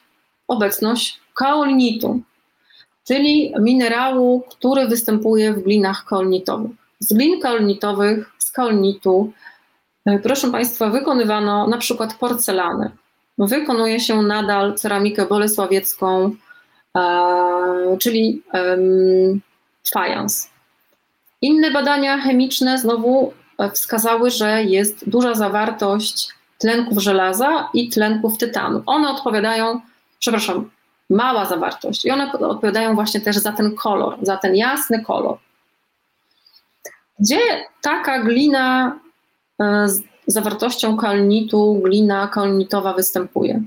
obecność 0.48 1.20
kaolinitu, 1.36 2.22
czyli 3.08 3.54
minerału, 3.60 4.44
który 4.50 4.88
występuje 4.88 5.54
w 5.54 5.64
glinach 5.64 6.06
kaolnitowych. 6.06 6.72
Z 7.00 7.14
glin 7.14 7.40
kaolnitowych, 7.42 8.32
z 8.38 8.52
kaolinitu, 8.52 9.32
e, 10.06 10.20
proszę 10.20 10.52
Państwa, 10.52 10.90
wykonywano 10.90 11.68
na 11.68 11.78
przykład 11.78 12.14
porcelanę. 12.14 12.92
Wykonuje 13.38 14.00
się 14.00 14.22
nadal 14.22 14.74
ceramikę 14.76 15.26
bolesławiecką, 15.26 16.36
e, 16.98 17.98
czyli 18.00 18.44
fajans. 19.94 20.50
Inne 21.42 21.72
badania 21.72 22.18
chemiczne 22.18 22.78
znowu 22.78 23.34
wskazały, 23.74 24.32
że 24.32 24.64
jest 24.64 25.10
duża 25.10 25.34
zawartość 25.34 26.30
tlenków 26.58 27.00
żelaza 27.00 27.70
i 27.74 27.90
tlenków 27.90 28.38
tytanu. 28.38 28.84
One 28.86 29.10
odpowiadają, 29.10 29.82
przepraszam, 30.20 30.70
mała 31.10 31.46
zawartość 31.46 32.06
i 32.06 32.12
one 32.12 32.32
odpowiadają 32.32 32.96
właśnie 32.96 33.22
też 33.22 33.38
za 33.38 33.52
ten 33.52 33.76
kolor, 33.76 34.18
za 34.22 34.38
ten 34.38 34.56
jasny 34.56 35.04
kolor. 35.04 35.38
Gdzie 37.20 37.40
taka 37.82 38.24
glina 38.24 39.00
e, 39.62 39.88
zawartością 40.28 40.98
kalnitu 40.98 41.82
glina 41.84 42.28
kalnitowa 42.28 42.94
występuje? 42.94 43.62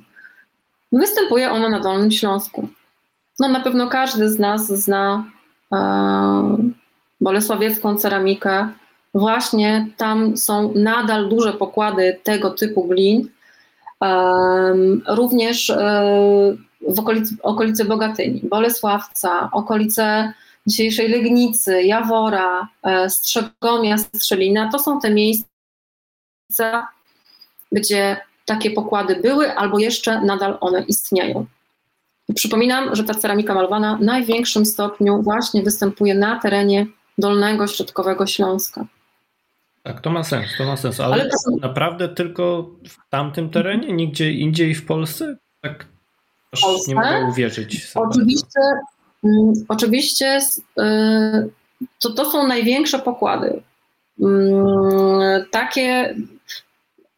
Występuje 0.93 1.51
ona 1.51 1.69
na 1.69 1.81
Dolnym 1.81 2.11
Śląsku. 2.11 2.69
No 3.39 3.49
na 3.49 3.61
pewno 3.61 3.89
każdy 3.89 4.29
z 4.29 4.39
nas 4.39 4.67
zna 4.67 5.25
e, 5.73 5.79
bolesławiecką 7.21 7.97
ceramikę 7.97 8.69
właśnie 9.15 9.87
tam 9.97 10.37
są 10.37 10.73
nadal 10.75 11.29
duże 11.29 11.53
pokłady 11.53 12.21
tego 12.23 12.51
typu 12.51 12.85
glin, 12.85 13.29
również 15.09 15.71
e, 15.71 16.57
w 16.89 16.99
okolicy, 16.99 17.37
okolicy 17.43 17.85
Bogatyni, 17.85 18.41
Bolesławca, 18.43 19.51
okolice 19.53 20.33
dzisiejszej 20.67 21.09
Legnicy, 21.09 21.83
Jawora, 21.83 22.69
e, 22.83 23.11
Strzegomia, 23.11 23.99
Strzelina. 23.99 24.71
To 24.73 24.79
są 24.79 25.01
te 25.01 25.11
miejsca, 25.11 26.89
gdzie 27.73 28.17
takie 28.45 28.71
pokłady 28.71 29.17
były 29.17 29.57
albo 29.57 29.79
jeszcze 29.79 30.21
nadal 30.21 30.59
one 30.61 30.83
istnieją. 30.83 31.47
Przypominam, 32.35 32.97
że 32.97 33.05
ta 33.05 33.15
ceramika 33.15 33.55
malowana 33.55 33.97
w 33.97 34.01
największym 34.01 34.67
stopniu 34.67 35.23
właśnie 35.23 35.63
występuje 35.63 36.15
na 36.15 36.41
terenie 36.41 36.87
Dolnego 37.19 37.67
Środkowego 37.67 38.27
Śląska. 38.27 38.87
Tak, 39.83 40.01
to 40.01 40.11
ma 40.11 40.25
sens, 40.25 40.47
to 40.59 40.65
ma 40.65 40.77
sens, 40.77 41.01
ale, 41.01 41.15
ale 41.15 41.31
naprawdę 41.61 42.09
tylko 42.09 42.71
w 42.89 43.11
tamtym 43.11 43.51
terenie, 43.51 43.93
nigdzie 43.93 44.33
indziej 44.33 44.75
w 44.75 44.87
Polsce? 44.87 45.37
Tak 45.61 45.87
aż 46.53 46.61
Polsce? 46.61 46.89
nie 46.91 46.95
mogę 46.95 47.27
uwierzyć. 47.31 47.91
Oczywiście, 47.95 48.61
mm, 49.25 49.53
oczywiście 49.69 50.39
y, 50.79 51.51
to, 52.01 52.11
to 52.11 52.31
są 52.31 52.47
największe 52.47 52.99
pokłady. 52.99 53.63
Mm, 54.21 55.45
takie 55.51 56.15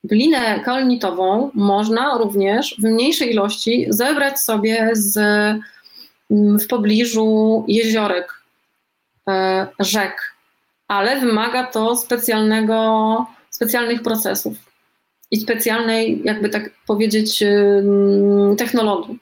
glinę 0.04 0.60
kalnitową 0.60 1.50
można 1.54 2.18
również 2.18 2.76
w 2.78 2.82
mniejszej 2.82 3.30
ilości 3.30 3.86
zebrać 3.88 4.40
sobie 4.40 4.90
z, 4.92 5.16
mm, 6.30 6.58
w 6.58 6.66
pobliżu 6.66 7.64
jeziorek, 7.68 8.34
e, 9.28 9.66
rzek 9.78 10.34
ale 10.90 11.20
wymaga 11.20 11.66
to 11.66 11.96
specjalnego, 11.96 13.26
specjalnych 13.50 14.02
procesów 14.02 14.56
i 15.30 15.40
specjalnej, 15.40 16.22
jakby 16.24 16.48
tak 16.48 16.70
powiedzieć, 16.86 17.44
technologii. 18.58 19.18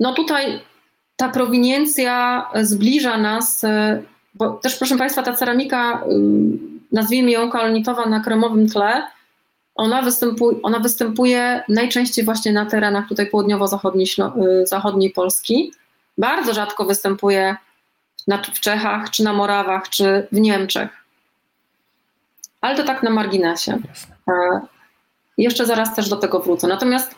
No 0.00 0.14
tutaj 0.14 0.60
ta 1.16 1.28
prowiniencja 1.28 2.46
zbliża 2.62 3.18
nas, 3.18 3.64
e, 3.64 4.02
bo 4.34 4.50
też 4.50 4.76
proszę 4.76 4.96
Państwa, 4.96 5.22
ta 5.22 5.32
ceramika, 5.32 6.04
nazwijmy 6.92 7.30
ją 7.30 7.50
kolonitowa 7.50 8.06
na 8.06 8.20
kremowym 8.20 8.68
tle, 8.68 9.02
ona 9.74 10.02
występuje, 10.02 10.58
ona 10.62 10.78
występuje 10.78 11.62
najczęściej 11.68 12.24
właśnie 12.24 12.52
na 12.52 12.66
terenach 12.66 13.08
tutaj 13.08 13.30
południowo-zachodniej 13.30 14.06
zachodniej 14.64 15.10
Polski. 15.10 15.72
Bardzo 16.18 16.54
rzadko 16.54 16.84
występuje 16.84 17.56
w 18.52 18.60
Czechach, 18.60 19.10
czy 19.10 19.24
na 19.24 19.32
Morawach, 19.32 19.88
czy 19.88 20.28
w 20.32 20.40
Niemczech. 20.40 20.90
Ale 22.60 22.76
to 22.76 22.84
tak 22.84 23.02
na 23.02 23.10
marginesie. 23.10 23.78
E, 24.28 24.60
jeszcze 25.38 25.66
zaraz 25.66 25.94
też 25.94 26.08
do 26.08 26.16
tego 26.16 26.40
wrócę. 26.40 26.66
Natomiast 26.66 27.14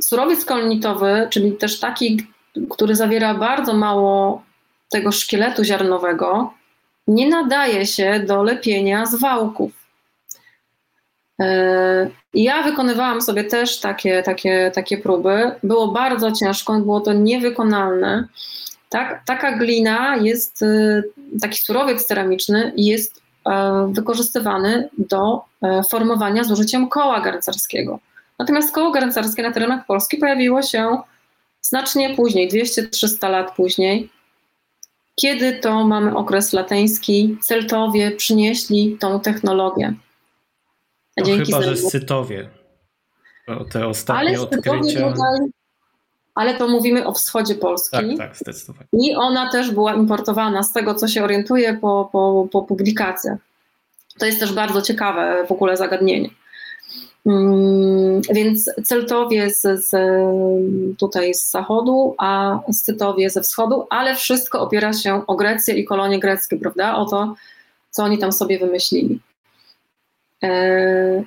surowiec 0.00 0.44
kolnitowy, 0.44 1.26
czyli 1.30 1.52
też 1.52 1.80
taki, 1.80 2.26
który 2.70 2.96
zawiera 2.96 3.34
bardzo 3.34 3.74
mało 3.74 4.42
tego 4.90 5.12
szkieletu 5.12 5.64
ziarnowego, 5.64 6.54
nie 7.06 7.28
nadaje 7.28 7.86
się 7.86 8.20
do 8.26 8.42
lepienia 8.42 9.06
z 9.06 9.14
wałków. 9.14 9.72
E, 11.40 12.10
ja 12.34 12.62
wykonywałam 12.62 13.22
sobie 13.22 13.44
też 13.44 13.80
takie, 13.80 14.22
takie, 14.22 14.70
takie 14.74 14.98
próby. 14.98 15.52
Było 15.62 15.88
bardzo 15.88 16.32
ciężko, 16.32 16.80
było 16.80 17.00
to 17.00 17.12
niewykonalne. 17.12 18.28
Tak, 18.88 19.22
taka 19.26 19.56
glina 19.58 20.16
jest, 20.16 20.62
e, 20.62 21.02
taki 21.40 21.58
surowiec 21.58 22.06
ceramiczny 22.06 22.72
jest 22.76 23.22
e, 23.46 23.88
wykorzystywany 23.92 24.88
do 24.98 25.50
formowania 25.90 26.44
z 26.44 26.50
użyciem 26.50 26.88
koła 26.88 27.20
garncarskiego. 27.20 27.98
Natomiast 28.38 28.74
koło 28.74 28.90
garncarskie 28.90 29.42
na 29.42 29.52
terenach 29.52 29.86
Polski 29.86 30.16
pojawiło 30.16 30.62
się 30.62 30.98
znacznie 31.62 32.14
później, 32.16 32.50
200-300 32.50 33.30
lat 33.30 33.54
później, 33.56 34.10
kiedy 35.14 35.52
to 35.52 35.86
mamy 35.86 36.16
okres 36.16 36.52
lateński, 36.52 37.38
Celtowie 37.42 38.10
przynieśli 38.10 38.96
tą 39.00 39.20
technologię. 39.20 39.94
No 41.20 41.26
Dzięki 41.26 41.52
chyba, 41.52 41.62
że 41.62 41.76
Scytowie. 41.76 42.48
Te 43.72 43.86
ostatnie 43.86 44.28
ale 44.28 44.40
odkrycia. 44.40 45.12
Tutaj, 45.12 45.38
ale 46.34 46.54
to 46.54 46.68
mówimy 46.68 47.06
o 47.06 47.12
wschodzie 47.12 47.54
Polski. 47.54 47.96
Tak, 47.96 48.18
tak, 48.18 48.36
zdecydowanie. 48.36 48.88
I 48.92 49.14
ona 49.14 49.50
też 49.50 49.70
była 49.70 49.94
importowana 49.94 50.62
z 50.62 50.72
tego, 50.72 50.94
co 50.94 51.08
się 51.08 51.24
orientuje 51.24 51.74
po, 51.74 52.08
po, 52.12 52.48
po 52.52 52.62
publikacjach. 52.62 53.38
To 54.18 54.26
jest 54.26 54.40
też 54.40 54.52
bardzo 54.52 54.82
ciekawe 54.82 55.46
w 55.48 55.52
ogóle 55.52 55.76
zagadnienie. 55.76 56.30
Hmm, 57.24 58.20
więc 58.34 58.70
Celtowie 58.84 59.50
z, 59.50 59.62
z, 59.62 59.90
tutaj 60.98 61.34
z 61.34 61.50
zachodu, 61.50 62.14
a 62.18 62.60
Scytowie 62.72 63.30
ze 63.30 63.42
wschodu, 63.42 63.86
ale 63.90 64.16
wszystko 64.16 64.60
opiera 64.60 64.92
się 64.92 65.26
o 65.26 65.36
Grecję 65.36 65.74
i 65.74 65.84
kolonie 65.84 66.20
greckie, 66.20 66.56
prawda? 66.56 66.96
O 66.96 67.06
to, 67.06 67.34
co 67.90 68.04
oni 68.04 68.18
tam 68.18 68.32
sobie 68.32 68.58
wymyślili. 68.58 69.20
E, 70.44 71.24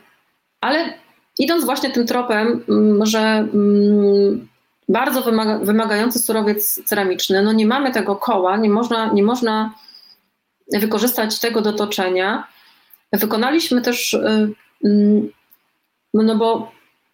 ale 0.62 0.94
idąc 1.40 1.66
właśnie 1.66 1.92
tym 1.92 2.08
tropem, 2.08 2.64
mm, 2.70 3.06
że 3.06 3.20
mm, 3.20 4.48
bardzo 4.90 5.22
wymaga, 5.22 5.60
wymagający 5.60 6.20
surowiec 6.20 6.84
ceramiczny, 6.86 7.42
no 7.42 7.54
nie 7.54 7.68
mamy 7.68 7.92
tego 7.92 8.16
koła, 8.16 8.58
nie 8.58 8.70
można, 8.70 9.14
nie 9.14 9.24
można 9.24 9.74
wykorzystać 10.72 11.40
tego 11.40 11.62
do 11.62 11.74
toczenia. 11.74 12.48
Wykonaliśmy 13.14 13.82
też, 13.82 14.14
y, 14.14 14.54
mm, 14.86 15.30
no 16.14 16.36
bo 16.36 16.72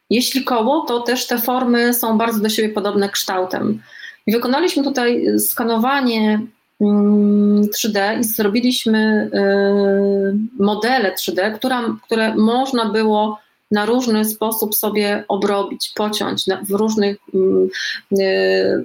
jeśli 0.09 0.43
koło, 0.43 0.85
to 0.85 0.99
też 0.99 1.27
te 1.27 1.37
formy 1.37 1.93
są 1.93 2.17
bardzo 2.17 2.39
do 2.39 2.49
siebie 2.49 2.69
podobne 2.69 3.09
kształtem. 3.09 3.81
I 4.27 4.31
wykonaliśmy 4.31 4.83
tutaj 4.83 5.39
skanowanie 5.39 6.39
3D 6.81 8.19
i 8.19 8.23
zrobiliśmy 8.23 9.29
y, 9.33 10.63
modele 10.63 11.15
3D, 11.15 11.55
która, 11.55 11.83
które 12.05 12.35
można 12.35 12.89
było 12.89 13.39
na 13.71 13.85
różny 13.85 14.25
sposób 14.25 14.75
sobie 14.75 15.23
obrobić, 15.27 15.91
pociąć, 15.95 16.45
w 16.61 16.71
różnych, 16.71 17.17
mm, 17.33 17.69
y, 18.19 18.83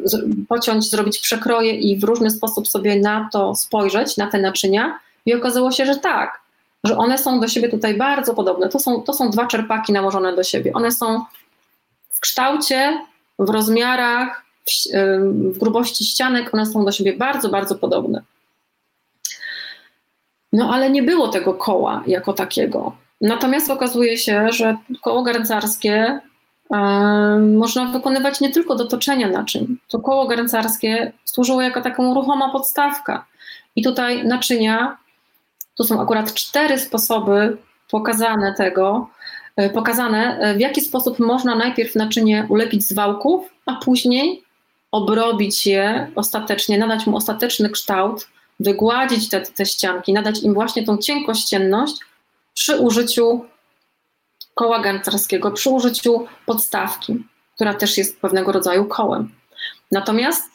pociąć, 0.49 0.90
zrobić 0.90 1.18
przekroje 1.18 1.72
i 1.74 1.99
w 1.99 2.05
różny 2.05 2.30
sposób 2.30 2.68
sobie 2.68 3.01
na 3.01 3.28
to 3.32 3.55
spojrzeć, 3.55 4.16
na 4.16 4.26
te 4.26 4.40
naczynia. 4.40 4.99
I 5.26 5.34
okazało 5.34 5.70
się, 5.70 5.86
że 5.86 5.97
tak, 5.97 6.40
że 6.84 6.99
one 6.99 7.18
są 7.18 7.40
do 7.40 7.49
siebie 7.49 7.68
tutaj 7.68 7.95
bardzo 7.95 8.34
podobne. 8.34 8.68
To 8.68 8.80
są, 8.80 9.03
to 9.03 9.12
są 9.12 9.30
dwa 9.30 9.47
czerpaki 9.47 9.92
nałożone 9.92 10.36
do 10.36 10.42
siebie. 10.42 10.72
One 10.72 10.92
są 10.92 11.24
w 12.11 12.20
kształcie, 12.20 12.99
w 13.38 13.51
rozmiarach, 13.51 14.43
w 15.53 15.59
grubości 15.59 16.05
ścianek, 16.05 16.55
one 16.55 16.67
są 16.67 16.85
do 16.85 16.93
siebie 16.93 17.17
bardzo, 17.17 17.49
bardzo 17.49 17.75
podobne. 17.75 18.23
No 20.53 20.75
ale 20.75 20.91
nie 20.91 21.03
było 21.03 21.29
tego 21.29 21.55
koła 21.55 22.03
jako 22.07 22.33
takiego. 22.33 22.97
Natomiast 23.21 23.71
okazuje 23.71 24.19
się, 24.19 24.53
że 24.53 24.77
koło 25.03 25.23
garncarskie 25.23 26.21
można 27.55 27.87
wykonywać 27.87 28.41
nie 28.41 28.51
tylko 28.51 28.75
do 28.75 28.87
toczenia 28.87 29.29
naczyń. 29.29 29.77
To 29.89 29.99
koło 29.99 30.27
garncarskie 30.27 31.12
służyło 31.25 31.62
jako 31.62 31.81
taką 31.81 32.15
ruchoma 32.15 32.53
podstawka. 32.53 33.27
I 33.77 33.83
tutaj 33.83 34.27
naczynia, 34.27 34.97
to 35.75 35.85
są 35.85 36.01
akurat 36.01 36.35
cztery 36.35 36.79
sposoby 36.79 37.57
pokazane 37.91 38.55
tego, 38.55 39.09
e, 39.57 39.71
pokazane, 39.71 40.39
e, 40.39 40.55
w 40.55 40.61
jaki 40.61 40.81
sposób 40.81 41.19
można 41.19 41.57
najpierw 41.57 41.95
naczynie 41.95 42.47
ulepić 42.49 42.87
z 42.87 42.93
wałków, 42.93 43.51
a 43.67 43.75
później 43.75 44.43
obrobić 44.95 45.66
je 45.66 46.11
ostatecznie, 46.14 46.78
nadać 46.78 47.07
mu 47.07 47.16
ostateczny 47.16 47.70
kształt, 47.70 48.28
wygładzić 48.61 49.28
te, 49.28 49.40
te 49.40 49.66
ścianki, 49.66 50.12
nadać 50.12 50.42
im 50.42 50.55
właśnie 50.55 50.84
tą 50.84 50.99
cienkościenność 50.99 51.95
przy 52.55 52.76
użyciu 52.76 53.45
koła 54.55 54.80
garncarskiego, 54.80 55.51
przy 55.51 55.70
użyciu 55.70 56.26
podstawki, 56.47 57.24
która 57.55 57.74
też 57.74 57.99
jest 57.99 58.20
pewnego 58.20 58.53
rodzaju 58.53 58.84
kołem. 58.84 59.30
Natomiast 59.92 60.51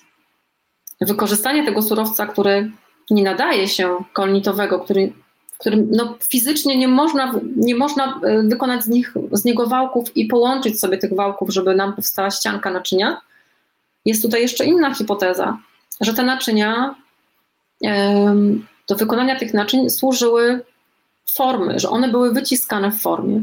wykorzystanie 1.02 1.66
tego 1.66 1.82
surowca, 1.82 2.28
który 2.28 2.72
nie 3.10 3.24
nadaje 3.24 3.68
się 3.68 4.04
kolnitowego, 4.14 4.80
który, 4.80 5.14
którym 5.58 5.88
no, 5.92 6.18
fizycznie 6.30 6.78
nie 6.78 6.88
można, 6.88 7.34
nie 7.56 7.76
można 7.76 8.20
e, 8.24 8.44
wykonać 8.44 8.84
z, 8.84 8.88
nich, 8.88 9.14
z 9.32 9.46
niego 9.46 9.68
wałków 9.68 10.18
i 10.18 10.26
połączyć 10.26 10.80
sobie 10.80 10.98
tych 10.98 11.16
wałków, 11.16 11.50
żeby 11.50 11.76
nam 11.76 11.94
powstała 11.94 12.32
ścianka 12.32 12.72
naczynia, 12.72 13.22
jest 14.06 14.22
tutaj 14.22 14.42
jeszcze 14.42 14.66
inna 14.66 14.94
hipoteza, 14.94 15.58
że 16.02 16.14
te 16.14 16.24
naczynia, 16.24 16.96
do 18.88 18.96
wykonania 18.96 19.40
tych 19.40 19.54
naczyń 19.54 19.90
służyły 19.90 20.66
formy, 21.34 21.80
że 21.80 21.90
one 21.90 22.10
były 22.10 22.34
wyciskane 22.34 22.92
w 22.92 23.02
formie. 23.02 23.42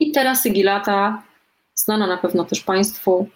I 0.00 0.12
teraz 0.12 0.42
Sigilata, 0.42 1.22
znana 1.74 2.06
na 2.06 2.16
pewno 2.16 2.44
też 2.44 2.60
Państwu, 2.60 3.28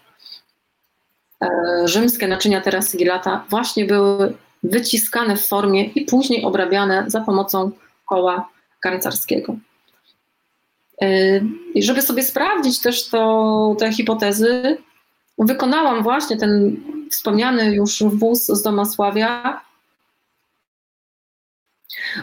rzymskie 1.85 2.27
naczynia 2.27 2.61
terasygilata 2.61 3.45
właśnie 3.49 3.85
były 3.85 4.33
wyciskane 4.63 5.37
w 5.37 5.47
formie 5.47 5.83
i 5.83 6.05
później 6.05 6.43
obrabiane 6.43 7.03
za 7.07 7.21
pomocą 7.21 7.71
koła 8.05 8.49
garncarskiego. 8.81 9.55
I 11.73 11.83
żeby 11.83 12.01
sobie 12.01 12.23
sprawdzić 12.23 12.79
też 12.79 13.09
to, 13.09 13.75
te 13.79 13.93
hipotezy, 13.93 14.77
wykonałam 15.37 16.03
właśnie 16.03 16.37
ten 16.37 16.77
wspomniany 17.11 17.75
już 17.75 18.03
wóz 18.03 18.45
z 18.45 18.61
Domasławia, 18.61 19.61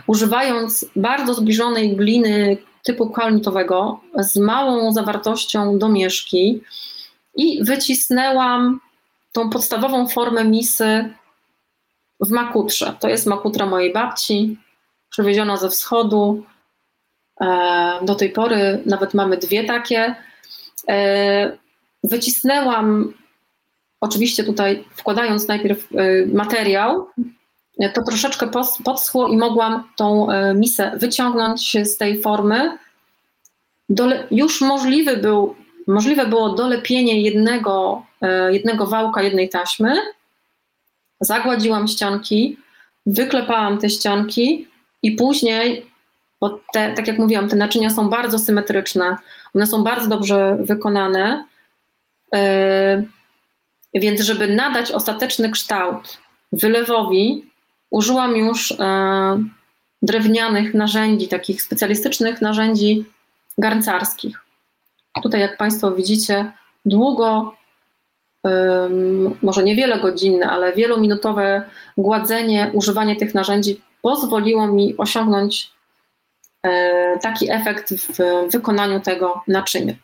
używając 0.06 0.86
bardzo 0.96 1.34
zbliżonej 1.34 1.96
gliny 1.96 2.56
typu 2.82 3.10
kalnitowego 3.10 4.00
z 4.14 4.36
małą 4.36 4.92
zawartością 4.92 5.78
domieszki 5.78 6.60
i 7.36 7.64
wycisnęłam 7.64 8.80
tą 9.32 9.50
podstawową 9.50 10.08
formę 10.08 10.44
misy 10.44 11.14
w 12.20 12.30
makutrze. 12.30 12.96
To 13.00 13.08
jest 13.08 13.26
makutra 13.26 13.66
mojej 13.66 13.92
babci, 13.92 14.58
przywieziona 15.10 15.56
ze 15.56 15.70
wschodu. 15.70 16.44
E, 17.40 17.98
do 18.02 18.14
tej 18.14 18.30
pory 18.30 18.82
nawet 18.86 19.14
mamy 19.14 19.36
dwie 19.36 19.64
takie. 19.64 20.14
Wycisnęłam, 22.05 23.12
oczywiście 24.00 24.44
tutaj 24.44 24.84
wkładając 24.90 25.48
najpierw 25.48 25.88
e, 25.94 26.26
materiał, 26.26 27.07
to 27.94 28.03
troszeczkę 28.03 28.50
podschło 28.84 29.28
i 29.28 29.36
mogłam 29.36 29.88
tą 29.96 30.26
misę 30.55 30.92
wyciągnąć 30.96 31.76
z 31.84 31.96
tej 31.96 32.22
formy. 32.22 32.78
Dole, 33.88 34.26
już 34.30 34.61
możliwy 34.61 35.16
był, 35.16 35.55
możliwe 35.86 36.26
było 36.26 36.48
dolepienie 36.48 37.20
jednego, 37.20 38.03
jednego 38.50 38.86
wałka, 38.86 39.22
jednej 39.22 39.48
taśmy. 39.48 39.94
Zagładziłam 41.20 41.88
ścianki, 41.88 42.57
wyklepałam 43.07 43.78
te 43.78 43.90
ścianki 43.90 44.68
i 45.03 45.12
później, 45.12 45.86
bo 46.40 46.61
te, 46.72 46.92
tak 46.92 47.09
jak 47.09 47.18
mówiłam, 47.18 47.48
te 47.48 47.57
naczynia 47.57 47.90
są 47.90 48.09
bardzo 48.09 48.38
symetryczne, 48.38 49.16
one 49.55 49.66
są 49.66 49.84
bardzo 49.84 50.09
dobrze 50.09 50.57
wykonane, 50.61 51.44
więc 53.94 54.20
żeby 54.20 54.48
nadać 54.48 54.90
ostateczny 54.90 55.50
kształt 55.50 56.18
wylewowi, 56.52 57.50
użyłam 57.90 58.36
już 58.36 58.70
yy, 58.70 58.76
drewnianych 60.02 60.74
narzędzi, 60.74 61.28
takich 61.28 61.62
specjalistycznych 61.62 62.40
narzędzi 62.40 63.04
garncarskich. 63.58 64.44
Tutaj, 65.22 65.40
jak 65.40 65.56
Państwo 65.56 65.90
widzicie, 65.90 66.52
długo, 66.84 67.54
yy, 68.44 68.50
może 69.42 69.62
niewiele 69.62 70.00
godzinne, 70.00 70.46
ale 70.46 70.72
wielominutowe 70.72 71.70
gładzenie, 71.96 72.70
używanie 72.74 73.16
tych 73.16 73.34
narzędzi 73.34 73.80
pozwoliło 74.02 74.66
mi 74.66 74.96
osiągnąć 74.96 75.70
e, 76.62 77.18
taki 77.18 77.50
efekt 77.50 77.94
w 77.94 78.18
wykonaniu 78.52 79.00
tego 79.00 79.42
naczynia. 79.48 79.94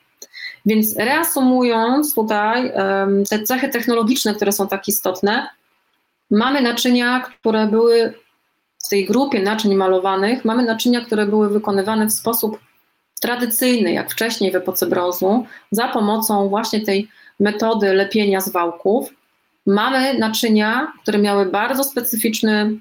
Więc 0.68 0.96
reasumując 0.96 2.14
tutaj 2.14 2.72
te 3.30 3.42
cechy 3.42 3.68
technologiczne, 3.68 4.34
które 4.34 4.52
są 4.52 4.68
tak 4.68 4.88
istotne, 4.88 5.48
mamy 6.30 6.62
naczynia, 6.62 7.20
które 7.20 7.66
były 7.66 8.14
w 8.84 8.88
tej 8.88 9.06
grupie 9.06 9.42
naczyń 9.42 9.74
malowanych, 9.74 10.44
mamy 10.44 10.64
naczynia, 10.64 11.00
które 11.00 11.26
były 11.26 11.48
wykonywane 11.48 12.06
w 12.06 12.12
sposób 12.12 12.58
tradycyjny, 13.20 13.92
jak 13.92 14.10
wcześniej 14.10 14.52
w 14.52 14.56
epoce 14.56 14.86
brązu, 14.86 15.46
za 15.70 15.88
pomocą 15.88 16.48
właśnie 16.48 16.80
tej 16.80 17.08
metody 17.40 17.94
lepienia 17.94 18.40
z 18.40 18.48
wałków. 18.48 19.10
Mamy 19.66 20.18
naczynia, 20.18 20.92
które 21.02 21.18
miały 21.18 21.46
bardzo 21.46 21.84
specyficzny 21.84 22.78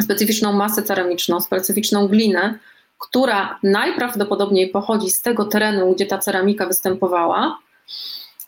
specyficzną 0.00 0.52
masę 0.52 0.82
ceramiczną, 0.82 1.40
specyficzną 1.40 2.08
glinę, 2.08 2.58
która 3.00 3.58
najprawdopodobniej 3.62 4.68
pochodzi 4.68 5.10
z 5.10 5.22
tego 5.22 5.44
terenu, 5.44 5.94
gdzie 5.94 6.06
ta 6.06 6.18
ceramika 6.18 6.66
występowała, 6.66 7.58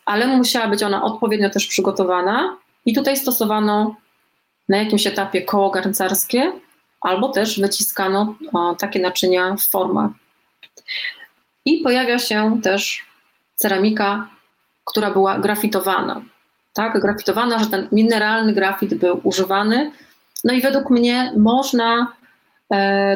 ale 0.05 0.27
musiała 0.27 0.69
być 0.69 0.83
ona 0.83 1.05
odpowiednio 1.05 1.51
też 1.51 1.67
przygotowana 1.67 2.57
i 2.87 2.95
tutaj 2.95 3.17
stosowano 3.17 3.97
na 4.69 4.77
jakimś 4.77 5.07
etapie 5.07 5.43
koło 5.43 5.71
garncarskie 5.71 6.53
albo 7.01 7.29
też 7.29 7.61
wyciskano 7.61 8.35
o, 8.53 8.75
takie 8.75 9.01
naczynia 9.01 9.57
w 9.57 9.71
formach. 9.71 10.11
I 11.65 11.79
pojawia 11.79 12.19
się 12.19 12.61
też 12.63 13.07
ceramika, 13.55 14.29
która 14.85 15.11
była 15.11 15.39
grafitowana. 15.39 16.23
Tak, 16.73 17.01
grafitowana, 17.01 17.59
że 17.59 17.67
ten 17.67 17.89
mineralny 17.93 18.53
grafit 18.53 18.95
był 18.95 19.21
używany 19.25 19.93
no 20.45 20.55
i 20.55 20.61
według 20.61 20.91
mnie 20.91 21.33
można 21.37 22.13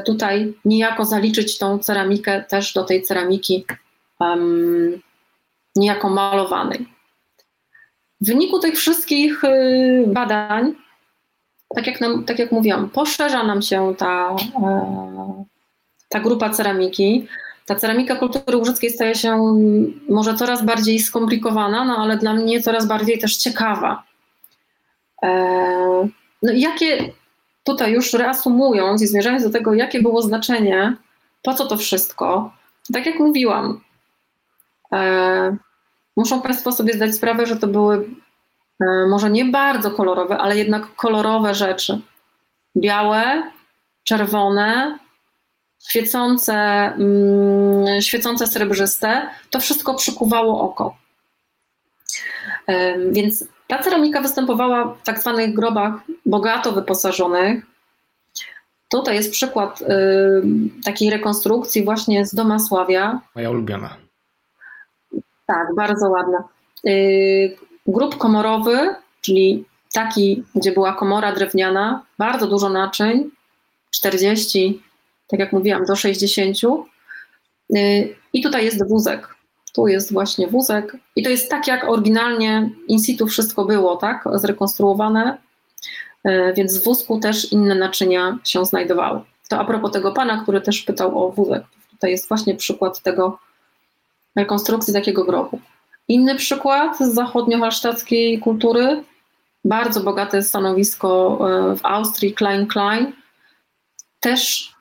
tutaj 0.07 0.55
niejako 0.65 1.05
zaliczyć 1.05 1.59
tą 1.59 1.79
ceramikę 1.79 2.45
też 2.49 2.73
do 2.73 2.85
tej 2.85 3.03
ceramiki 3.03 3.65
um, 4.21 5.01
niejako 5.77 6.09
malowanej. 6.09 6.87
W 8.21 8.27
wyniku 8.27 8.59
tych 8.59 8.75
wszystkich 8.75 9.45
y, 9.45 10.05
badań, 10.07 10.75
tak 11.75 11.87
jak, 11.87 12.01
nam, 12.01 12.25
tak 12.25 12.39
jak 12.39 12.53
mówiłam, 12.53 12.91
poszerza 12.91 13.43
nam 13.43 13.63
się 13.63 13.95
ta, 13.99 14.37
e, 14.63 15.45
ta 16.09 16.21
grupa 16.21 16.51
ceramiki. 16.51 17.27
Ta 17.67 17.75
ceramika 17.75 18.17
kultury 18.17 18.57
łużyckiej 18.57 18.91
staje 18.91 19.15
się 19.15 19.55
może 20.09 20.35
coraz 20.35 20.65
bardziej 20.65 20.99
skomplikowana, 20.99 21.85
no 21.85 21.97
ale 21.97 22.17
dla 22.17 22.35
mnie 22.35 22.63
coraz 22.63 22.87
bardziej 22.87 23.19
też 23.19 23.37
ciekawa. 23.37 24.03
E, 25.23 25.29
no 26.43 26.53
jakie 26.53 27.13
tutaj 27.67 27.93
już 27.93 28.13
reasumując 28.13 29.03
i 29.03 29.07
zmierzając 29.07 29.43
do 29.43 29.51
tego, 29.51 29.75
jakie 29.75 30.03
było 30.03 30.23
znaczenie, 30.23 30.97
po 31.43 31.55
co 31.55 31.67
to 31.67 31.77
wszystko, 31.77 32.53
tak 32.93 33.07
jak 33.07 33.19
mówiłam, 33.19 33.81
e, 34.93 35.57
muszą 36.17 36.43
Państwo 36.43 36.73
sobie 36.73 36.93
zdać 36.93 37.15
sprawę, 37.15 37.47
że 37.47 37.57
to 37.57 37.67
były 37.67 38.09
e, 38.81 39.07
może 39.09 39.31
nie 39.31 39.45
bardzo 39.45 39.91
kolorowe, 39.91 40.39
ale 40.39 40.57
jednak 40.57 40.95
kolorowe 40.95 41.55
rzeczy. 41.55 42.01
Białe, 42.77 43.43
czerwone, 44.05 44.99
świecące, 45.89 46.55
mm, 46.55 48.03
świecące 48.03 48.47
srebrzyste, 48.47 49.31
to 49.51 49.61
wszystko 49.61 49.95
przykuwało 49.95 50.61
oko. 50.61 50.97
E, 52.67 52.99
więc 53.11 53.45
ta 53.67 53.83
ceramika 53.83 54.21
występowała 54.21 54.95
w 54.95 55.03
tak 55.03 55.21
zwanych 55.21 55.55
grobach 55.55 55.93
bogato 56.27 56.73
wyposażonych. 56.73 57.67
Tutaj 58.89 59.15
jest 59.15 59.33
przykład 59.33 59.83
y, 59.83 59.85
takiej 60.85 61.11
rekonstrukcji 61.11 61.85
właśnie 61.85 62.27
z 62.27 62.35
Domasławia. 62.35 63.21
Moja 63.35 63.51
ulubiona. 63.51 63.97
Tak, 65.47 65.75
bardzo 65.77 66.09
ładna. 66.09 66.45
Y, 66.87 67.57
grób 67.87 68.19
komorowy, 68.19 68.95
czyli 69.21 69.65
taki, 69.93 70.45
gdzie 70.55 70.73
była 70.73 70.93
komora 70.95 71.33
drewniana, 71.33 72.03
bardzo 72.19 72.47
dużo 72.47 72.69
naczyń, 72.69 73.31
40, 73.91 74.83
tak 75.29 75.41
jak 75.41 75.53
mówiłam, 75.53 75.85
do 75.85 75.97
60. 75.97 76.57
Y, 77.77 78.17
I 78.33 78.43
tutaj 78.43 78.65
jest 78.65 78.89
wózek 78.89 79.36
tu 79.77 79.89
jest 79.89 80.13
właśnie 80.13 80.49
wózek 80.49 80.97
i 81.17 81.23
to 81.23 81.31
jest 81.31 81.51
tak, 81.51 81.67
jak 81.67 81.89
oryginalnie 81.89 82.71
in 82.89 82.99
situ 82.99 83.27
wszystko 83.27 83.65
było, 83.65 83.97
tak, 83.97 84.25
zrekonstruowane, 84.35 85.39
e, 86.25 86.53
więc 86.53 86.79
w 86.79 86.85
wózku 86.85 87.21
też 87.21 87.53
inne 87.53 87.75
naczynia 87.75 88.39
się 88.45 88.65
znajdowały. 88.65 89.21
To 89.49 89.59
a 89.59 89.65
propos 89.65 89.93
tego 89.93 90.13
pana, 90.13 90.43
który 90.43 90.61
też 90.61 90.83
pytał 90.83 91.25
o 91.25 91.33
wózek. 91.33 91.63
Tutaj 91.91 92.11
jest 92.11 92.29
właśnie 92.29 92.55
przykład 92.55 93.03
tego 93.03 93.39
rekonstrukcji 94.37 94.95
takiego 94.95 95.25
grobu. 95.25 95.61
Inny 96.09 96.35
przykład 96.35 96.99
z 96.99 97.15
zachodnio-halsztackiej 97.15 98.41
kultury, 98.41 99.03
bardzo 99.65 100.01
bogate 100.01 100.43
stanowisko 100.43 101.39
e, 101.41 101.77
w 101.77 101.81
Austrii, 101.87 102.35
Klein 102.35 102.67
Klein, 102.67 103.13
też 104.21 104.73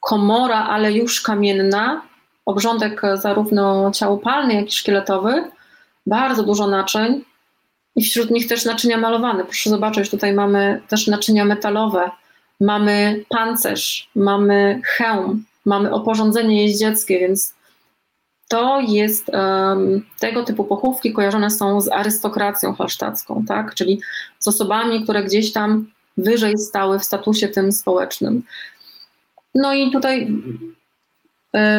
komora, 0.00 0.64
ale 0.64 0.92
już 0.92 1.20
kamienna, 1.20 2.07
obrządek 2.48 3.02
zarówno 3.14 3.90
ciałopalny, 3.90 4.54
jak 4.54 4.68
i 4.68 4.72
szkieletowy, 4.72 5.50
bardzo 6.06 6.42
dużo 6.42 6.66
naczyń 6.66 7.24
i 7.96 8.04
wśród 8.04 8.30
nich 8.30 8.48
też 8.48 8.64
naczynia 8.64 8.98
malowane. 8.98 9.44
Proszę 9.44 9.70
zobaczyć, 9.70 10.10
tutaj 10.10 10.32
mamy 10.32 10.80
też 10.88 11.06
naczynia 11.06 11.44
metalowe, 11.44 12.10
mamy 12.60 13.24
pancerz, 13.28 14.10
mamy 14.14 14.80
hełm, 14.84 15.44
mamy 15.64 15.92
oporządzenie 15.92 16.62
jeździeckie, 16.62 17.18
więc 17.18 17.54
to 18.48 18.80
jest 18.80 19.28
um, 19.28 20.06
tego 20.20 20.44
typu 20.44 20.64
pochówki 20.64 21.12
kojarzone 21.12 21.50
są 21.50 21.80
z 21.80 21.88
arystokracją 21.88 22.74
halsztacką, 22.74 23.44
tak? 23.48 23.74
czyli 23.74 24.00
z 24.38 24.48
osobami, 24.48 25.02
które 25.04 25.24
gdzieś 25.24 25.52
tam 25.52 25.90
wyżej 26.16 26.58
stały 26.58 26.98
w 26.98 27.04
statusie 27.04 27.48
tym 27.48 27.72
społecznym. 27.72 28.42
No 29.54 29.74
i 29.74 29.90
tutaj 29.90 30.28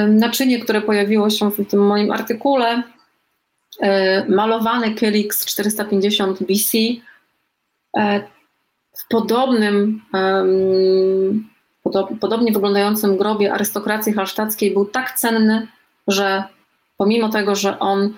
naczynie, 0.07 0.59
które 0.59 0.81
pojawiło 0.81 1.29
się 1.29 1.51
w 1.51 1.69
tym 1.69 1.87
moim 1.87 2.11
artykule, 2.11 2.83
malowany 4.27 4.95
Kylix 4.95 5.45
450 5.45 6.43
BC 6.43 6.77
w 8.97 9.07
podobnym, 9.09 10.01
podobnie 12.21 12.51
wyglądającym 12.51 13.17
grobie 13.17 13.53
arystokracji 13.53 14.13
halsztackiej 14.13 14.71
był 14.71 14.85
tak 14.85 15.11
cenny, 15.11 15.67
że 16.07 16.43
pomimo 16.97 17.29
tego, 17.29 17.55
że 17.55 17.79
on 17.79 18.13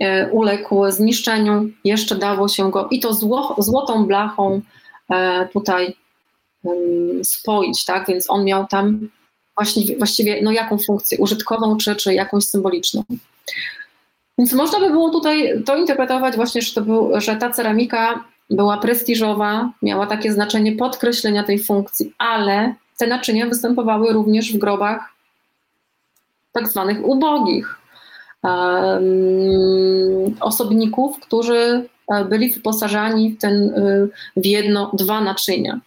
e, 0.00 0.30
uległ 0.30 0.90
zniszczeniu, 0.90 1.70
jeszcze 1.84 2.16
dało 2.16 2.48
się 2.48 2.70
go 2.70 2.88
i 2.90 3.00
to 3.00 3.14
zło, 3.14 3.56
złotą 3.58 4.06
blachą 4.06 4.60
e, 5.10 5.48
tutaj 5.52 5.96
spoić, 7.22 7.84
tak? 7.84 8.06
Więc 8.06 8.30
on 8.30 8.44
miał 8.44 8.66
tam 8.66 9.08
właściwie, 9.58 9.96
właściwie 9.96 10.42
no 10.42 10.52
jaką 10.52 10.78
funkcję, 10.78 11.18
użytkową 11.18 11.76
czy, 11.76 11.96
czy 11.96 12.14
jakąś 12.14 12.44
symboliczną. 12.44 13.04
Więc 14.38 14.52
można 14.52 14.80
by 14.80 14.90
było 14.90 15.10
tutaj 15.10 15.62
to 15.66 15.76
interpretować 15.76 16.36
właśnie, 16.36 16.62
że, 16.62 16.74
to 16.74 16.82
był, 16.82 17.20
że 17.20 17.36
ta 17.36 17.50
ceramika 17.50 18.24
była 18.50 18.78
prestiżowa, 18.78 19.72
miała 19.82 20.06
takie 20.06 20.32
znaczenie 20.32 20.72
podkreślenia 20.72 21.44
tej 21.44 21.58
funkcji, 21.58 22.12
ale 22.18 22.74
te 22.98 23.06
naczynia 23.06 23.46
występowały 23.46 24.12
również 24.12 24.52
w 24.52 24.58
grobach 24.58 25.12
tak 26.52 26.68
zwanych 26.68 27.04
ubogich 27.04 27.78
um, 28.42 30.36
osobników, 30.40 31.20
którzy 31.20 31.88
e, 32.08 32.24
byli 32.24 32.52
wyposażani 32.52 33.30
w, 33.30 33.38
ten, 33.38 33.74
e, 33.76 34.08
w 34.40 34.46
jedno, 34.46 34.90
dwa 34.94 35.20
naczynia. 35.20 35.80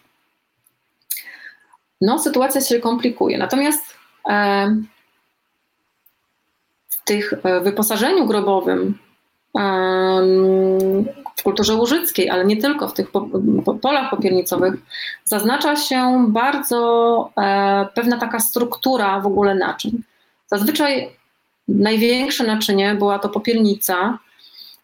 No, 2.02 2.20
sytuacja 2.20 2.62
się 2.62 2.80
komplikuje. 2.80 3.38
Natomiast 3.38 3.84
e, 4.30 4.76
w 6.89 7.04
tych 7.04 7.34
wyposażeniu 7.64 8.26
grobowym 8.26 8.97
w 11.36 11.43
kulturze 11.43 11.76
łużyckiej, 11.76 12.30
ale 12.30 12.45
nie 12.45 12.58
tylko 12.58 12.88
w 12.88 12.93
tych 12.93 13.12
polach 13.82 14.10
popiernicowych, 14.10 14.74
zaznacza 15.24 15.76
się 15.76 16.26
bardzo 16.30 17.30
e, 17.38 17.88
pewna 17.95 18.18
taka 18.18 18.39
struktura 18.39 19.20
w 19.20 19.28
ogóle 19.28 19.56
naczyń. 19.56 20.04
Zazwyczaj 20.47 21.10
największe 21.68 22.43
naczynie 22.43 22.95
była 22.95 23.20
to 23.20 23.30
popiernica, 23.30 24.18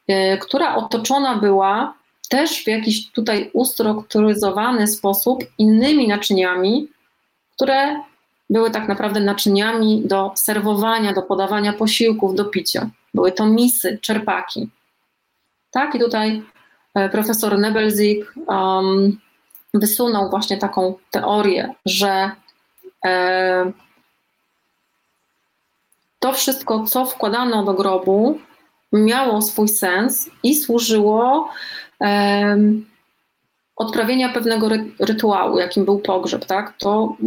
e, 0.07 0.37
która 0.37 0.75
otoczona 0.75 1.35
była 1.35 1.93
też 2.29 2.63
w 2.63 2.67
jakiś 2.67 3.11
tutaj 3.11 3.49
ustrukturyzowany 3.53 4.87
sposób 4.87 5.43
innymi 5.57 6.07
naczyniami, 6.07 6.87
które 7.57 8.01
były 8.49 8.71
tak 8.71 8.87
naprawdę 8.87 9.19
naczyniami 9.19 10.01
do 10.05 10.31
serwowania, 10.35 11.13
do 11.13 11.21
podawania 11.21 11.73
posiłków, 11.73 12.35
do 12.35 12.45
picia. 12.45 12.89
Były 13.13 13.31
to 13.31 13.45
misy, 13.45 13.99
czerpaki. 14.01 14.69
Tak, 15.71 15.95
i 15.95 15.99
tutaj 15.99 16.43
e, 16.95 17.09
profesor 17.09 17.59
Nebelzik 17.59 18.33
um, 18.47 19.19
wysunął 19.73 20.29
właśnie 20.29 20.57
taką 20.57 20.95
teorię, 21.11 21.73
że 21.85 22.31
e, 23.05 23.71
to 26.19 26.33
wszystko, 26.33 26.83
co 26.83 27.05
wkładano 27.05 27.63
do 27.63 27.73
grobu, 27.73 28.39
miało 28.93 29.41
swój 29.41 29.67
sens 29.67 30.29
i 30.43 30.55
służyło 30.55 31.49
odprawienia 33.77 34.29
pewnego 34.29 34.69
rytuału, 34.99 35.59
jakim 35.59 35.85
był 35.85 35.99
pogrzeb, 35.99 36.45
tak? 36.45 36.77
To 36.77 37.17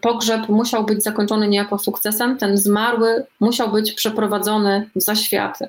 pogrzeb 0.00 0.48
musiał 0.48 0.84
być 0.84 1.02
zakończony 1.02 1.48
niejako 1.48 1.78
sukcesem, 1.78 2.38
ten 2.38 2.56
zmarły 2.56 3.26
musiał 3.40 3.70
być 3.70 3.92
przeprowadzony 3.92 4.90
w 4.96 5.02
zaświaty. 5.02 5.68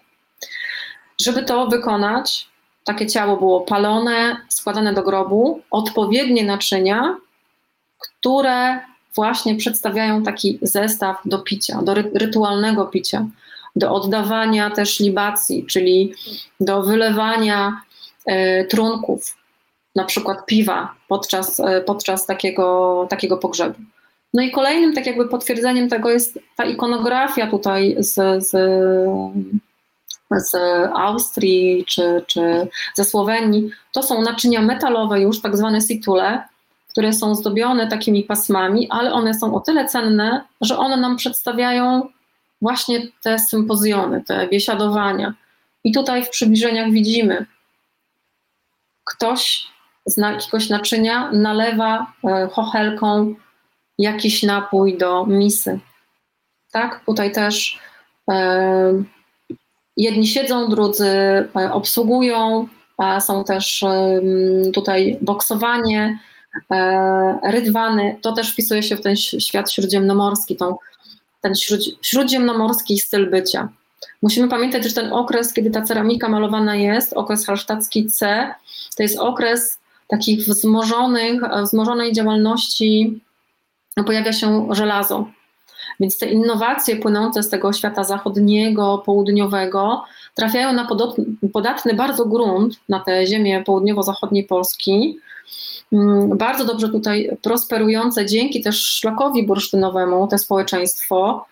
Żeby 1.22 1.44
to 1.44 1.68
wykonać, 1.68 2.48
takie 2.84 3.08
ciało 3.08 3.38
było 3.38 3.62
palone, 3.62 4.38
składane 4.50 4.94
do 4.94 5.04
grobu, 5.04 5.62
odpowiednie 5.72 6.44
naczynia, 6.44 7.18
które 8.00 8.80
właśnie 9.16 9.56
przedstawiają 9.56 10.24
taki 10.24 10.60
zestaw 10.62 11.18
do 11.26 11.40
picia, 11.40 11.82
do 11.82 11.94
rytualnego 11.94 12.86
picia, 12.86 13.26
do 13.76 13.92
oddawania 13.94 14.70
też 14.70 15.00
libacji, 15.00 15.66
czyli 15.66 16.14
do 16.60 16.84
wylewania 16.84 17.82
e, 18.26 18.66
trunków, 18.66 19.37
na 19.98 20.06
przykład 20.06 20.46
piwa 20.46 20.96
podczas, 21.08 21.60
e, 21.60 21.82
podczas 21.82 22.26
takiego, 22.26 23.08
takiego 23.10 23.38
pogrzebu. 23.38 23.80
No 24.34 24.42
i 24.42 24.52
kolejnym 24.52 24.94
tak 24.94 25.06
jakby 25.06 25.28
potwierdzeniem 25.28 25.90
tego 25.90 26.10
jest 26.10 26.40
ta 26.56 26.66
ikonografia 26.66 27.48
tutaj 27.48 27.96
z, 28.00 28.44
z 28.48 28.56
z 30.32 30.56
Austrii 30.96 31.86
czy, 31.86 32.24
czy 32.28 32.68
ze 32.96 33.04
Słowenii, 33.04 33.70
to 33.94 34.04
są 34.04 34.22
naczynia 34.22 34.62
metalowe 34.62 35.22
już, 35.22 35.42
tak 35.42 35.58
zwane 35.58 35.82
situle, 35.82 36.44
które 36.90 37.14
są 37.14 37.36
zdobione 37.36 37.88
takimi 37.88 38.24
pasmami, 38.24 38.88
ale 38.90 39.14
one 39.14 39.34
są 39.34 39.56
o 39.56 39.60
tyle 39.60 39.86
cenne, 39.86 40.44
że 40.62 40.78
one 40.78 40.98
nam 40.98 41.18
przedstawiają 41.18 42.10
właśnie 42.62 43.08
te 43.24 43.40
sympozjony, 43.40 44.24
te 44.28 44.48
biesiadowania. 44.48 45.34
I 45.84 45.92
tutaj 45.92 46.26
w 46.26 46.30
przybliżeniach 46.30 46.92
widzimy, 46.92 47.46
ktoś 49.04 49.68
z 50.08 50.18
jakiegoś 50.18 50.70
naczynia 50.70 51.32
nalewa 51.32 52.14
e, 52.24 52.48
chochelką 52.52 53.36
jakiś 53.98 54.44
napój 54.44 54.98
do 54.98 55.26
misy. 55.26 55.80
Tak, 56.72 57.06
tutaj 57.06 57.32
też 57.32 57.80
e, 58.32 59.04
Jedni 59.98 60.28
siedzą, 60.28 60.70
drudzy 60.70 61.08
e, 61.08 61.48
obsługują, 61.74 62.68
są 63.20 63.44
też 63.44 63.84
tutaj 64.74 65.18
boksowanie, 65.22 66.20
rydwany. 67.44 68.18
To 68.22 68.32
też 68.32 68.54
wpisuje 68.54 68.84
się 68.84 68.96
w 68.96 69.02
ten 69.02 69.16
świat 69.16 69.72
śródziemnomorski, 69.72 70.56
tą, 70.56 70.76
ten 71.42 71.54
śródziemnomorski 72.02 73.00
styl 73.00 73.30
bycia. 73.30 73.70
Musimy 74.22 74.48
pamiętać, 74.48 74.84
że 74.84 74.94
ten 74.94 75.14
okres, 75.14 75.54
kiedy 75.54 75.72
ta 75.72 75.82
ceramika 75.82 76.30
malowana 76.30 76.76
jest, 76.76 77.14
okres 77.14 77.46
halsztacki 77.46 78.06
C, 78.06 78.48
to 78.98 79.04
jest 79.04 79.20
okres 79.20 79.80
takich 80.08 80.40
wzmożonych, 80.40 81.42
wzmożonej 81.64 82.14
działalności, 82.14 83.20
pojawia 84.06 84.34
się 84.34 84.68
żelazo. 84.72 85.28
Więc 86.00 86.18
te 86.18 86.26
innowacje 86.26 86.96
płynące 86.96 87.44
z 87.44 87.50
tego 87.50 87.74
świata 87.74 88.04
zachodniego, 88.04 89.04
południowego 89.06 90.04
trafiają 90.36 90.74
na 90.74 90.88
podatny 91.54 91.94
bardzo 91.94 92.26
grunt, 92.26 92.80
na 92.90 93.00
te 93.00 93.28
ziemię 93.28 93.64
południowo-zachodniej 93.66 94.44
Polski. 94.44 95.20
Mm, 95.94 96.38
bardzo 96.38 96.66
dobrze 96.66 96.90
tutaj 96.90 97.38
prosperujące 97.42 98.26
dzięki 98.26 98.64
też 98.64 98.84
szlakowi 98.84 99.44
bursztynowemu 99.44 100.28
te 100.28 100.38
społeczeństwo 100.38 101.46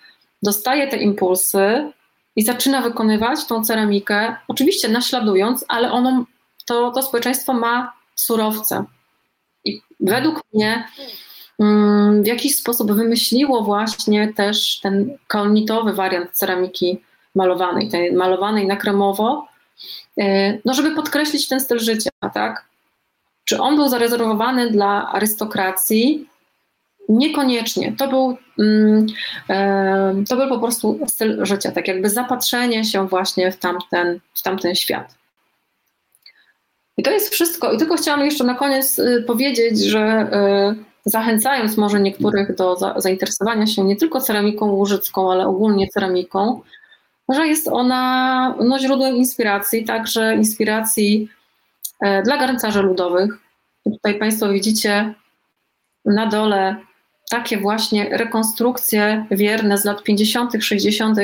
dostaje 0.43 0.87
te 0.87 0.97
impulsy 0.97 1.91
i 2.35 2.43
zaczyna 2.43 2.81
wykonywać 2.81 3.45
tą 3.45 3.63
ceramikę, 3.63 4.35
oczywiście 4.47 4.87
naśladując, 4.87 5.65
ale 5.67 5.91
ono, 5.91 6.25
to, 6.65 6.91
to 6.91 7.01
społeczeństwo 7.01 7.53
ma 7.53 7.93
surowce. 8.15 8.83
I 9.65 9.81
według 9.99 10.41
mnie 10.53 10.87
Mm, 11.59 12.23
w 12.23 12.27
jakiś 12.27 12.55
sposób 12.55 12.91
wymyśliło 12.91 13.63
właśnie 13.63 14.33
też 14.33 14.79
ten 14.79 15.17
kolnitowy 15.27 15.93
wariant 15.93 16.31
ceramiki 16.31 17.01
malowanej, 17.35 17.89
tej 17.89 18.13
malowanej 18.13 18.67
na 18.67 18.75
kremowo, 18.75 19.47
e, 20.19 20.57
no 20.65 20.73
żeby 20.73 20.95
podkreślić 20.95 21.47
ten 21.47 21.59
styl 21.59 21.79
życia, 21.79 22.09
tak? 22.33 22.65
Czy 23.45 23.61
on 23.61 23.75
był 23.75 23.87
zarezerwowany 23.87 24.71
dla 24.71 25.11
arystokracji? 25.11 26.29
Niekoniecznie. 27.09 27.95
To 27.97 28.07
był, 28.07 28.37
mm, 28.59 29.05
e, 29.49 30.23
to 30.29 30.35
był 30.35 30.49
po 30.49 30.59
prostu 30.59 30.99
styl 31.07 31.45
życia, 31.45 31.71
tak 31.71 31.87
jakby 31.87 32.09
zapatrzenie 32.09 32.85
się 32.85 33.07
właśnie 33.07 33.51
w 33.51 33.57
tamten, 33.57 34.19
w 34.33 34.41
tamten 34.41 34.75
świat. 34.75 35.15
I 36.97 37.03
to 37.03 37.11
jest 37.11 37.29
wszystko. 37.29 37.71
I 37.71 37.77
tylko 37.77 37.95
chciałam 37.95 38.25
jeszcze 38.25 38.43
na 38.43 38.55
koniec 38.55 38.99
y, 38.99 39.23
powiedzieć, 39.27 39.79
że 39.79 40.29
y, 40.73 40.85
zachęcając 41.05 41.77
może 41.77 41.99
niektórych 41.99 42.55
do 42.55 42.75
za, 42.75 42.93
zainteresowania 42.97 43.67
się 43.67 43.83
nie 43.83 43.95
tylko 43.95 44.21
ceramiką 44.21 44.71
łużycką, 44.71 45.31
ale 45.31 45.47
ogólnie 45.47 45.87
ceramiką, 45.87 46.61
że 47.29 47.47
jest 47.47 47.67
ona 47.67 48.55
no, 48.59 48.79
źródłem 48.79 49.15
inspiracji, 49.15 49.85
także 49.85 50.35
inspiracji 50.35 51.29
e, 52.01 52.23
dla 52.23 52.37
garncarzy 52.37 52.81
ludowych. 52.81 53.37
Tutaj 53.83 54.19
Państwo 54.19 54.49
widzicie 54.49 55.13
na 56.05 56.27
dole 56.27 56.75
takie 57.29 57.57
właśnie 57.57 58.17
rekonstrukcje 58.17 59.25
wierne 59.31 59.77
z 59.77 59.85
lat 59.85 60.03
50., 60.03 60.51
60., 60.59 61.19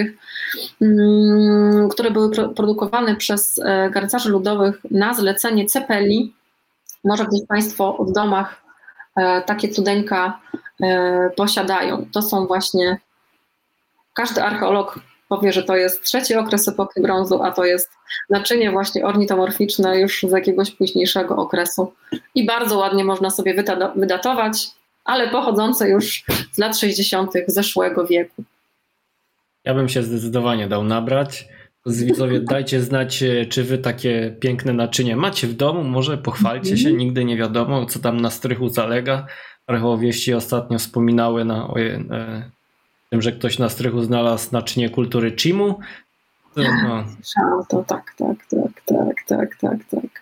mm, 0.81 1.89
które 1.89 2.11
były 2.11 2.31
produkowane 2.55 3.15
przez 3.15 3.59
e, 3.59 3.89
garncarzy 3.89 4.29
ludowych 4.29 4.75
na 4.91 5.13
zlecenie 5.13 5.65
Cepeli. 5.65 6.33
Może 7.03 7.25
gdzieś 7.25 7.47
Państwo 7.47 8.05
w 8.09 8.11
domach 8.13 8.61
E, 9.15 9.41
takie 9.41 9.69
cudeńka 9.69 10.39
e, 10.83 11.29
posiadają. 11.35 12.05
To 12.13 12.21
są 12.21 12.47
właśnie, 12.47 12.99
każdy 14.13 14.43
archeolog 14.43 14.99
powie, 15.29 15.53
że 15.53 15.63
to 15.63 15.75
jest 15.75 16.03
trzeci 16.03 16.35
okres 16.35 16.67
epoki 16.67 17.01
brązu, 17.01 17.43
a 17.43 17.51
to 17.51 17.65
jest 17.65 17.89
naczynie 18.29 18.71
właśnie 18.71 19.05
ornitomorficzne 19.05 19.99
już 19.99 20.25
z 20.29 20.31
jakiegoś 20.31 20.71
późniejszego 20.71 21.35
okresu. 21.35 21.93
I 22.35 22.45
bardzo 22.45 22.77
ładnie 22.77 23.03
można 23.03 23.29
sobie 23.29 23.63
wydatować, 23.95 24.67
ale 25.05 25.29
pochodzące 25.29 25.89
już 25.89 26.23
z 26.51 26.57
lat 26.57 26.77
60. 26.77 27.31
zeszłego 27.47 28.07
wieku. 28.07 28.43
Ja 29.63 29.73
bym 29.73 29.89
się 29.89 30.03
zdecydowanie 30.03 30.67
dał 30.67 30.83
nabrać. 30.83 31.47
Z 31.85 32.03
widzowie 32.03 32.39
dajcie 32.51 32.81
znać, 32.81 33.23
e, 33.23 33.45
czy 33.45 33.63
wy 33.63 33.77
takie 33.77 34.35
piękne 34.39 34.73
naczynie 34.73 35.15
macie 35.15 35.47
w 35.47 35.53
domu, 35.53 35.83
może 35.83 36.17
pochwalcie 36.17 36.77
się, 36.77 36.89
mhm. 36.89 36.97
nigdy 36.97 37.25
nie 37.25 37.37
wiadomo, 37.37 37.85
co 37.85 37.99
tam 37.99 38.21
na 38.21 38.29
strychu 38.29 38.69
zalega. 38.69 39.25
Archeowieści 39.67 40.33
ostatnio 40.33 40.79
wspominały 40.79 41.45
na, 41.45 41.67
o, 41.67 41.79
e, 41.79 42.49
tym, 43.09 43.21
że 43.21 43.31
ktoś 43.31 43.59
na 43.59 43.69
strychu 43.69 44.01
znalazł 44.01 44.49
naczynie 44.51 44.89
kultury 44.89 45.35
Chimu. 45.35 45.79
To, 46.55 46.61
no. 46.61 47.03
Słyszałam 47.21 47.65
to, 47.69 47.83
tak, 47.83 48.15
tak, 48.17 48.37
tak, 48.49 48.81
tak, 48.85 49.15
tak, 49.27 49.55
tak, 49.55 49.85
tak. 49.91 50.21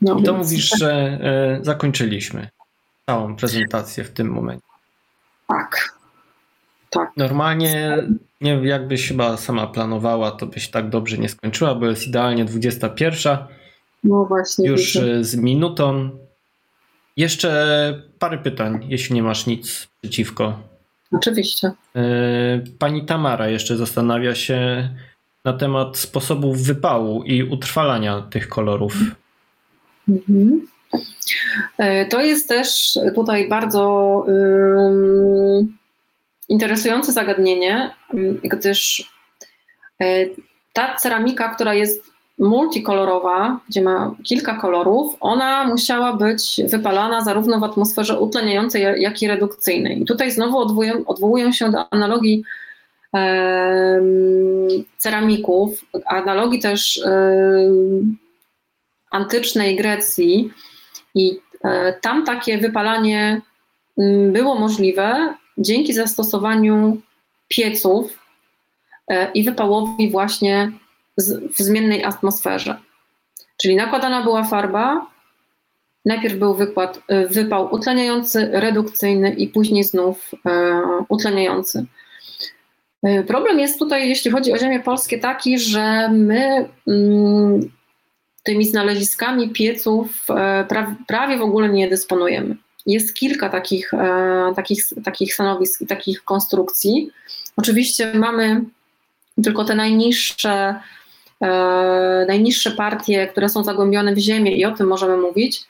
No, 0.00 0.18
I 0.18 0.22
to 0.22 0.34
mówisz, 0.34 0.70
że 0.78 0.92
e, 0.92 1.64
zakończyliśmy 1.64 2.48
całą 3.08 3.36
prezentację 3.36 4.04
w 4.04 4.10
tym 4.10 4.28
momencie. 4.28 4.66
Tak. 5.46 5.98
Tak. 6.90 7.10
Normalnie, 7.16 7.96
nie 8.40 8.50
jakbyś 8.50 9.08
chyba 9.08 9.36
sama 9.36 9.66
planowała, 9.66 10.30
to 10.30 10.46
byś 10.46 10.68
tak 10.68 10.88
dobrze 10.88 11.18
nie 11.18 11.28
skończyła, 11.28 11.74
bo 11.74 11.86
jest 11.86 12.06
idealnie 12.06 12.44
21. 12.44 13.38
No 14.04 14.24
właśnie. 14.24 14.68
Już 14.68 14.94
widzę. 14.94 15.24
z 15.24 15.36
minutą. 15.36 16.10
Jeszcze 17.16 18.02
parę 18.18 18.38
pytań, 18.38 18.86
jeśli 18.88 19.14
nie 19.14 19.22
masz 19.22 19.46
nic 19.46 19.88
przeciwko. 20.00 20.58
Oczywiście. 21.12 21.70
E, 21.96 22.04
pani 22.78 23.06
Tamara 23.06 23.48
jeszcze 23.48 23.76
zastanawia 23.76 24.34
się 24.34 24.88
na 25.44 25.52
temat 25.52 25.96
sposobów 25.96 26.62
wypału 26.62 27.22
i 27.22 27.42
utrwalania 27.42 28.22
tych 28.22 28.48
kolorów. 28.48 28.94
Mhm. 30.08 30.66
E, 31.78 32.06
to 32.06 32.20
jest 32.20 32.48
też 32.48 32.98
tutaj 33.14 33.48
bardzo 33.48 34.24
interesujące 36.48 37.12
zagadnienie, 37.12 37.94
gdyż 38.42 39.10
e, 40.00 40.26
ta 40.72 40.94
ceramika, 40.94 41.54
która 41.54 41.74
jest 41.74 42.10
multikolorowa, 42.38 43.60
gdzie 43.68 43.82
ma 43.82 44.14
kilka 44.24 44.56
kolorów, 44.56 45.16
ona 45.20 45.64
musiała 45.64 46.12
być 46.12 46.60
wypalana 46.68 47.24
zarówno 47.24 47.60
w 47.60 47.64
atmosferze 47.64 48.20
utleniającej, 48.20 49.02
jak 49.02 49.22
i 49.22 49.28
redukcyjnej. 49.28 50.02
I 50.02 50.04
tutaj 50.04 50.30
znowu 50.30 50.58
odwołują 51.06 51.52
się 51.52 51.70
do 51.70 51.92
analogii 51.92 52.44
ceramików, 54.98 55.84
analogii 56.06 56.60
też 56.60 57.00
antycznej 59.10 59.76
Grecji. 59.76 60.50
I 61.14 61.40
e, 61.64 61.92
tam 61.92 62.24
takie 62.24 62.58
wypalanie 62.58 63.40
m, 63.98 64.32
było 64.32 64.54
możliwe 64.54 65.34
dzięki 65.58 65.92
zastosowaniu 65.92 67.00
pieców 67.48 68.18
e, 69.08 69.32
i 69.32 69.44
wypałowi 69.44 70.10
właśnie 70.10 70.72
w 71.56 71.62
zmiennej 71.62 72.04
atmosferze. 72.04 72.76
Czyli 73.56 73.76
nakładana 73.76 74.22
była 74.22 74.44
farba, 74.44 75.06
najpierw 76.04 76.34
był 76.34 76.54
wykład, 76.54 77.00
e, 77.08 77.26
wypał 77.26 77.74
utleniający, 77.74 78.50
redukcyjny 78.52 79.30
i 79.30 79.48
później 79.48 79.84
znów 79.84 80.30
utleniający. 81.08 81.86
Problem 83.26 83.58
jest 83.58 83.78
tutaj, 83.78 84.08
jeśli 84.08 84.30
chodzi 84.30 84.52
o 84.52 84.58
ziemię 84.58 84.80
polskie, 84.80 85.18
taki, 85.18 85.58
że 85.58 86.08
my 86.12 86.68
mm, 86.86 87.70
tymi 88.48 88.64
znaleziskami 88.64 89.50
pieców 89.50 90.26
prawie 91.06 91.38
w 91.38 91.42
ogóle 91.42 91.68
nie 91.68 91.88
dysponujemy. 91.88 92.56
Jest 92.86 93.14
kilka 93.14 93.48
takich, 93.48 93.94
e, 93.94 94.52
takich, 94.56 94.84
takich 95.04 95.34
stanowisk 95.34 95.82
i 95.82 95.86
takich 95.86 96.24
konstrukcji. 96.24 97.10
Oczywiście 97.56 98.12
mamy 98.14 98.64
tylko 99.44 99.64
te 99.64 99.74
najniższe, 99.74 100.80
e, 101.40 102.24
najniższe 102.28 102.70
partie, 102.70 103.26
które 103.26 103.48
są 103.48 103.64
zagłębione 103.64 104.14
w 104.14 104.18
ziemię 104.18 104.56
i 104.56 104.64
o 104.64 104.72
tym 104.72 104.86
możemy 104.86 105.16
mówić. 105.16 105.64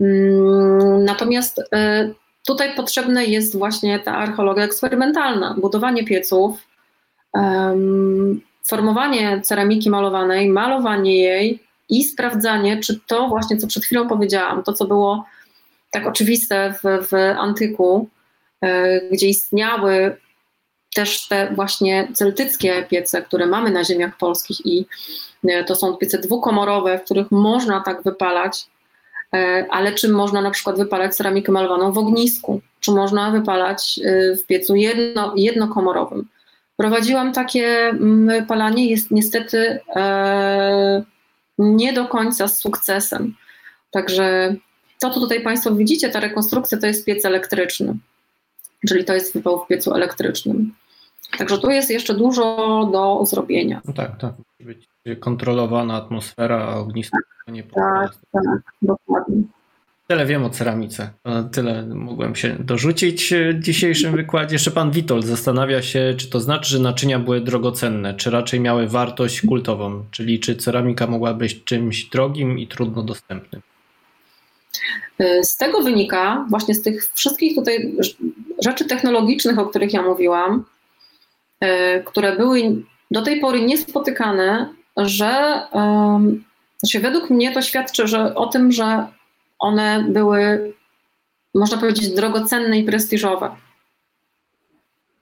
Mm, 0.00 1.04
natomiast 1.04 1.62
e, 1.72 2.10
tutaj 2.46 2.76
potrzebna 2.76 3.22
jest 3.22 3.58
właśnie 3.58 3.98
ta 3.98 4.16
archeologia 4.16 4.64
eksperymentalna, 4.64 5.54
budowanie 5.60 6.04
pieców, 6.04 6.58
formowanie 8.66 9.40
ceramiki 9.40 9.90
malowanej, 9.90 10.48
malowanie 10.48 11.18
jej 11.18 11.71
i 11.92 12.04
sprawdzanie, 12.04 12.80
czy 12.80 13.00
to 13.06 13.28
właśnie, 13.28 13.56
co 13.56 13.66
przed 13.66 13.84
chwilą 13.84 14.08
powiedziałam, 14.08 14.62
to 14.62 14.72
co 14.72 14.84
było 14.84 15.24
tak 15.90 16.06
oczywiste 16.06 16.74
w, 16.82 17.06
w 17.08 17.14
antyku, 17.38 18.08
e, 18.60 19.00
gdzie 19.08 19.28
istniały 19.28 20.16
też 20.94 21.28
te 21.28 21.52
właśnie 21.54 22.08
celtyckie 22.14 22.86
piece, 22.90 23.22
które 23.22 23.46
mamy 23.46 23.70
na 23.70 23.84
ziemiach 23.84 24.16
polskich 24.16 24.66
i 24.66 24.86
e, 25.48 25.64
to 25.64 25.76
są 25.76 25.96
piece 25.96 26.18
dwukomorowe, 26.18 26.98
w 26.98 27.04
których 27.04 27.30
można 27.30 27.80
tak 27.80 28.02
wypalać, 28.02 28.66
e, 29.34 29.66
ale 29.70 29.92
czy 29.92 30.08
można 30.08 30.42
na 30.42 30.50
przykład 30.50 30.76
wypalać 30.76 31.16
ceramikę 31.16 31.52
malowaną 31.52 31.92
w 31.92 31.98
ognisku, 31.98 32.60
czy 32.80 32.90
można 32.90 33.30
wypalać 33.30 34.00
w 34.42 34.46
piecu 34.46 34.74
jedno, 34.74 35.32
jednokomorowym. 35.36 36.28
Prowadziłam 36.76 37.32
takie 37.32 37.92
wypalanie, 38.26 38.90
jest 38.90 39.10
niestety 39.10 39.80
nie 41.62 41.92
do 41.92 42.08
końca 42.08 42.48
z 42.48 42.60
sukcesem. 42.60 43.34
Także 43.90 44.56
to, 45.00 45.10
co 45.10 45.20
tutaj 45.20 45.42
Państwo 45.42 45.74
widzicie, 45.74 46.10
ta 46.10 46.20
rekonstrukcja 46.20 46.78
to 46.78 46.86
jest 46.86 47.06
piec 47.06 47.24
elektryczny, 47.24 47.94
czyli 48.88 49.04
to 49.04 49.14
jest 49.14 49.34
wypał 49.34 49.64
w 49.64 49.66
piecu 49.66 49.94
elektrycznym. 49.94 50.74
Także 51.38 51.58
tu 51.58 51.70
jest 51.70 51.90
jeszcze 51.90 52.14
dużo 52.14 52.88
do 52.92 53.26
zrobienia. 53.26 53.80
No 53.84 53.92
tak, 53.92 54.18
tak. 54.18 54.32
Musi 54.38 54.64
być 54.64 54.88
kontrolowana 55.20 55.94
atmosfera, 55.94 56.74
ognisko 56.76 57.18
tak, 57.46 57.54
nie 57.54 57.62
Tak, 57.62 58.14
tak, 58.32 58.62
dokładnie. 58.82 59.42
Tyle 60.12 60.26
wiem 60.26 60.44
o 60.44 60.50
ceramice. 60.50 61.10
Tyle 61.52 61.86
mogłem 61.86 62.34
się 62.36 62.56
dorzucić 62.60 63.34
w 63.54 63.60
dzisiejszym 63.60 64.16
wykładzie. 64.16 64.54
Jeszcze 64.54 64.70
pan 64.70 64.90
Witold 64.90 65.26
zastanawia 65.26 65.82
się, 65.82 66.14
czy 66.16 66.30
to 66.30 66.40
znaczy, 66.40 66.70
że 66.70 66.78
naczynia 66.78 67.18
były 67.18 67.40
drogocenne, 67.40 68.14
czy 68.14 68.30
raczej 68.30 68.60
miały 68.60 68.88
wartość 68.88 69.40
kultową, 69.40 70.04
czyli 70.10 70.40
czy 70.40 70.56
ceramika 70.56 71.06
mogła 71.06 71.34
być 71.34 71.64
czymś 71.64 72.04
drogim 72.04 72.58
i 72.58 72.66
trudno 72.66 73.02
dostępnym. 73.02 73.62
Y, 75.20 75.44
z 75.44 75.56
tego 75.56 75.82
wynika, 75.82 76.46
właśnie 76.50 76.74
z 76.74 76.82
tych 76.82 77.10
wszystkich 77.14 77.54
tutaj 77.54 77.94
rzeczy 78.64 78.84
technologicznych, 78.84 79.58
o 79.58 79.66
których 79.66 79.92
ja 79.92 80.02
mówiłam, 80.02 80.64
y, 81.64 81.68
które 82.04 82.36
były 82.36 82.82
do 83.10 83.22
tej 83.22 83.40
pory 83.40 83.62
niespotykane, 83.62 84.74
że 84.96 85.62
znaczy 86.78 87.00
według 87.00 87.30
mnie 87.30 87.52
to 87.52 87.62
świadczy 87.62 88.08
że, 88.08 88.34
o 88.34 88.46
tym, 88.46 88.72
że 88.72 89.06
one 89.62 90.04
były, 90.08 90.74
można 91.54 91.78
powiedzieć, 91.78 92.14
drogocenne 92.14 92.78
i 92.78 92.84
prestiżowe. 92.84 93.56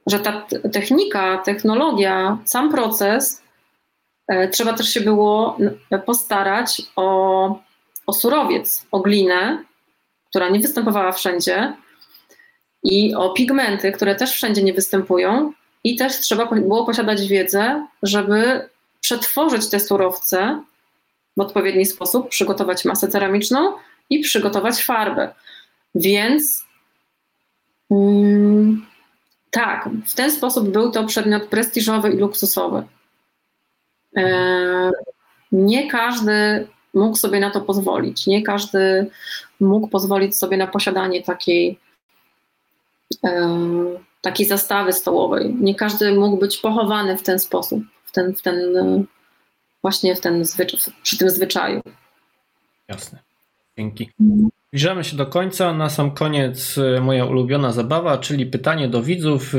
Że 0.06 0.18
ta 0.18 0.46
technika, 0.72 1.38
technologia, 1.38 2.38
sam 2.44 2.70
proces, 2.70 3.42
y, 4.32 4.48
trzeba 4.48 4.72
też 4.72 4.88
się 4.88 5.00
było 5.00 5.58
postarać 6.06 6.82
o 6.96 7.70
o 8.10 8.12
surowiec, 8.12 8.86
o 8.90 9.00
glinę, 9.00 9.64
która 10.30 10.48
nie 10.48 10.60
występowała 10.60 11.12
wszędzie, 11.12 11.72
i 12.82 13.14
o 13.14 13.32
pigmenty, 13.32 13.92
które 13.92 14.14
też 14.14 14.32
wszędzie 14.32 14.62
nie 14.62 14.72
występują, 14.72 15.52
i 15.84 15.96
też 15.96 16.20
trzeba 16.20 16.46
było 16.46 16.86
posiadać 16.86 17.28
wiedzę, 17.28 17.86
żeby 18.02 18.68
przetworzyć 19.00 19.70
te 19.70 19.80
surowce 19.80 20.62
w 21.36 21.40
odpowiedni 21.40 21.86
sposób, 21.86 22.28
przygotować 22.28 22.84
masę 22.84 23.08
ceramiczną 23.08 23.72
i 24.10 24.20
przygotować 24.20 24.84
farbę. 24.84 25.34
Więc 25.94 26.64
mm, 27.90 28.86
tak, 29.50 29.88
w 30.06 30.14
ten 30.14 30.30
sposób 30.30 30.68
był 30.68 30.90
to 30.90 31.04
przedmiot 31.04 31.46
prestiżowy 31.46 32.10
i 32.10 32.16
luksusowy. 32.16 32.82
E, 34.16 34.90
nie 35.52 35.90
każdy 35.90 36.66
mógł 36.94 37.16
sobie 37.16 37.40
na 37.40 37.50
to 37.50 37.60
pozwolić. 37.60 38.26
Nie 38.26 38.42
każdy 38.42 39.10
mógł 39.60 39.88
pozwolić 39.88 40.38
sobie 40.38 40.56
na 40.56 40.66
posiadanie 40.66 41.22
takiej, 41.22 41.78
e, 43.24 43.58
takiej 44.20 44.46
zastawy 44.46 44.92
stołowej. 44.92 45.54
Nie 45.54 45.74
każdy 45.74 46.14
mógł 46.14 46.36
być 46.36 46.58
pochowany 46.58 47.16
w 47.16 47.22
ten 47.22 47.38
sposób, 47.38 47.82
w 48.04 48.12
ten, 48.12 48.34
w 48.34 48.42
ten 48.42 48.58
właśnie 49.82 50.16
w 50.16 50.20
ten 50.20 50.44
przy 51.02 51.18
tym 51.18 51.30
zwyczaju. 51.30 51.82
Jasne. 52.88 53.29
Dzięki. 53.78 54.10
Zbliżamy 54.72 55.04
się 55.04 55.16
do 55.16 55.26
końca. 55.26 55.72
Na 55.72 55.90
sam 55.90 56.10
koniec 56.10 56.78
e, 56.78 57.00
moja 57.00 57.24
ulubiona 57.24 57.72
zabawa, 57.72 58.18
czyli 58.18 58.46
pytanie 58.46 58.88
do 58.88 59.02
widzów. 59.02 59.54
E, 59.54 59.58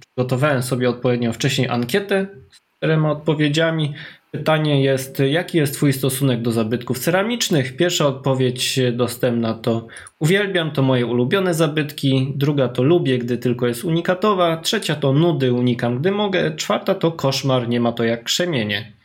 przygotowałem 0.00 0.62
sobie 0.62 0.88
odpowiednio 0.88 1.32
wcześniej 1.32 1.68
ankietę 1.68 2.26
z 2.50 2.76
czterema 2.76 3.10
odpowiedziami. 3.10 3.94
Pytanie 4.30 4.82
jest, 4.82 5.22
jaki 5.30 5.58
jest 5.58 5.74
Twój 5.74 5.92
stosunek 5.92 6.42
do 6.42 6.52
zabytków 6.52 6.98
ceramicznych? 6.98 7.76
Pierwsza 7.76 8.06
odpowiedź 8.06 8.80
dostępna 8.92 9.54
to 9.54 9.86
uwielbiam, 10.18 10.70
to 10.70 10.82
moje 10.82 11.06
ulubione 11.06 11.54
zabytki. 11.54 12.32
Druga 12.36 12.68
to 12.68 12.82
lubię, 12.82 13.18
gdy 13.18 13.38
tylko 13.38 13.66
jest 13.66 13.84
unikatowa. 13.84 14.56
Trzecia 14.56 14.94
to 14.94 15.12
nudy, 15.12 15.52
unikam, 15.52 15.98
gdy 15.98 16.10
mogę. 16.10 16.56
Czwarta 16.56 16.94
to 16.94 17.12
koszmar, 17.12 17.68
nie 17.68 17.80
ma 17.80 17.92
to 17.92 18.04
jak 18.04 18.24
krzemienie 18.24 19.01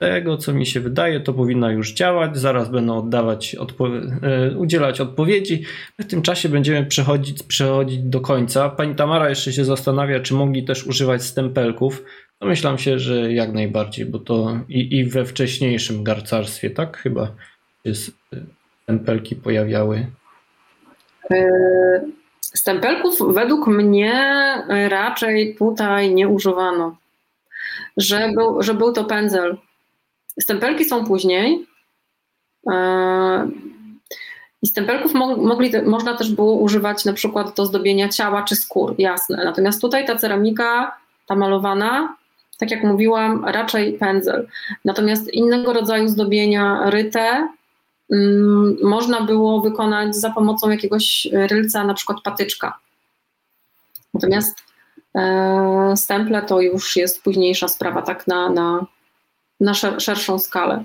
tego, 0.00 0.36
co 0.36 0.52
mi 0.52 0.66
się 0.66 0.80
wydaje, 0.80 1.20
to 1.20 1.32
powinno 1.32 1.70
już 1.70 1.92
działać. 1.92 2.38
Zaraz 2.38 2.68
będą 2.70 2.98
oddawać, 2.98 3.56
odpo- 3.58 4.18
e, 4.22 4.56
udzielać 4.56 5.00
odpowiedzi. 5.00 5.64
W 6.00 6.04
tym 6.04 6.22
czasie 6.22 6.48
będziemy 6.48 6.86
przechodzić, 6.86 7.42
przechodzić 7.42 7.98
do 7.98 8.20
końca. 8.20 8.68
Pani 8.68 8.94
Tamara 8.94 9.28
jeszcze 9.28 9.52
się 9.52 9.64
zastanawia, 9.64 10.20
czy 10.20 10.34
mogli 10.34 10.64
też 10.64 10.86
używać 10.86 11.22
stempelków. 11.22 12.04
Domyślam 12.40 12.78
się, 12.78 12.98
że 12.98 13.32
jak 13.32 13.52
najbardziej, 13.52 14.06
bo 14.06 14.18
to 14.18 14.60
i, 14.68 14.96
i 14.98 15.04
we 15.04 15.24
wcześniejszym 15.24 16.04
garcarstwie, 16.04 16.70
tak? 16.70 16.96
Chyba 16.96 17.26
się 17.86 17.92
stempelki 18.82 19.36
pojawiały. 19.36 20.06
E, 21.30 21.50
stempelków 22.40 23.34
według 23.34 23.66
mnie 23.66 24.12
raczej 24.88 25.56
tutaj 25.56 26.14
nie 26.14 26.28
używano. 26.28 26.96
Że 27.96 28.30
był, 28.36 28.62
że 28.62 28.74
był 28.74 28.92
to 28.92 29.04
pędzel 29.04 29.56
Stempelki 30.40 30.84
są 30.84 31.04
później. 31.06 31.66
E, 32.70 33.48
I 34.62 34.66
stempelków 34.66 35.14
mogli, 35.14 35.72
można 35.86 36.16
też 36.16 36.34
było 36.34 36.54
używać 36.54 37.04
na 37.04 37.12
przykład 37.12 37.56
do 37.56 37.66
zdobienia 37.66 38.08
ciała 38.08 38.42
czy 38.42 38.56
skór, 38.56 38.94
jasne. 38.98 39.44
Natomiast 39.44 39.80
tutaj 39.80 40.06
ta 40.06 40.16
ceramika, 40.16 40.96
ta 41.26 41.36
malowana, 41.36 42.16
tak 42.58 42.70
jak 42.70 42.84
mówiłam, 42.84 43.44
raczej 43.44 43.92
pędzel. 43.92 44.48
Natomiast 44.84 45.34
innego 45.34 45.72
rodzaju 45.72 46.08
zdobienia 46.08 46.90
ryte 46.90 47.48
mm, 48.12 48.76
można 48.82 49.20
było 49.20 49.60
wykonać 49.60 50.16
za 50.16 50.30
pomocą 50.30 50.70
jakiegoś 50.70 51.28
rylca, 51.32 51.84
na 51.84 51.94
przykład 51.94 52.20
patyczka. 52.22 52.78
Natomiast 54.14 54.58
e, 55.14 55.92
stemple 55.96 56.42
to 56.42 56.60
już 56.60 56.96
jest 56.96 57.22
późniejsza 57.22 57.68
sprawa, 57.68 58.02
tak 58.02 58.26
na, 58.26 58.50
na 58.50 58.86
na 59.60 59.74
szerszą 59.74 60.38
skalę. 60.38 60.84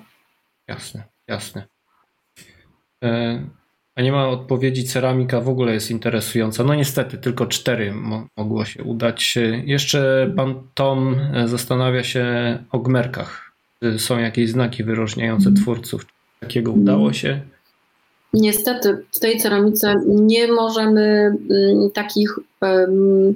Jasne, 0.68 1.04
jasne. 1.28 1.68
E, 3.04 3.42
a 3.96 4.02
nie 4.02 4.12
ma 4.12 4.30
odpowiedzi, 4.30 4.84
ceramika 4.84 5.42
w 5.42 5.50
ogóle 5.50 5.74
jest 5.74 5.92
interesująca. 5.92 6.64
No 6.64 6.76
niestety, 6.76 7.18
tylko 7.18 7.46
cztery 7.46 7.94
mo 7.94 8.28
mogło 8.38 8.66
się 8.66 8.84
udać. 8.84 9.38
Jeszcze 9.66 10.32
pan 10.36 10.68
Tom 10.74 11.20
e, 11.34 11.48
zastanawia 11.48 12.04
się 12.04 12.26
o 12.72 12.80
gmerkach. 12.80 13.52
Są 13.98 14.20
jakieś 14.20 14.50
znaki 14.50 14.84
wyróżniające 14.84 15.50
mm. 15.50 15.62
twórców? 15.62 16.06
Takiego 16.40 16.72
udało 16.72 17.14
się? 17.14 17.42
Niestety 18.34 19.06
w 19.12 19.20
tej 19.20 19.38
ceramice 19.38 19.94
nie 20.08 20.48
możemy 20.48 21.02
mm, 21.02 21.92
takich 21.94 22.40
um, 22.62 23.36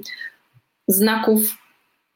znaków 0.88 1.59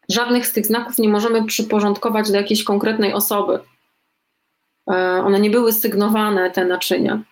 żadnych 0.09 0.47
z 0.47 0.53
tych 0.53 0.67
znaków 0.67 0.99
nie 0.99 1.09
możemy 1.09 1.45
przyporządkować 1.45 2.31
do 2.31 2.37
jakiejś 2.37 2.65
konkretnej 2.65 3.13
osoby. 3.13 3.59
E, 4.91 4.95
one 5.25 5.41
nie 5.41 5.51
były 5.51 5.73
sygnowane, 5.73 6.51
te 6.51 6.65
naczynia. 6.65 7.23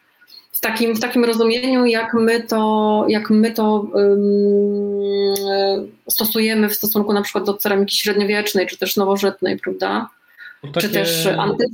W 0.53 0.61
takim, 0.61 0.95
w 0.95 1.01
takim 1.01 1.25
rozumieniu, 1.25 1.85
jak 1.85 2.15
my 2.15 2.43
to, 2.43 3.05
jak 3.09 3.31
my 3.31 3.51
to 3.51 3.87
um, 3.95 4.23
stosujemy 6.09 6.69
w 6.69 6.75
stosunku 6.75 7.13
na 7.13 7.23
przykład 7.23 7.45
do 7.45 7.55
ceramiki 7.55 7.97
średniowiecznej, 7.97 8.67
czy 8.67 8.79
też 8.79 8.97
nowożytnej, 8.97 9.59
prawda? 9.59 10.09
Takie, 10.63 10.81
czy 10.81 10.89
też 10.89 11.27
anty... 11.27 11.65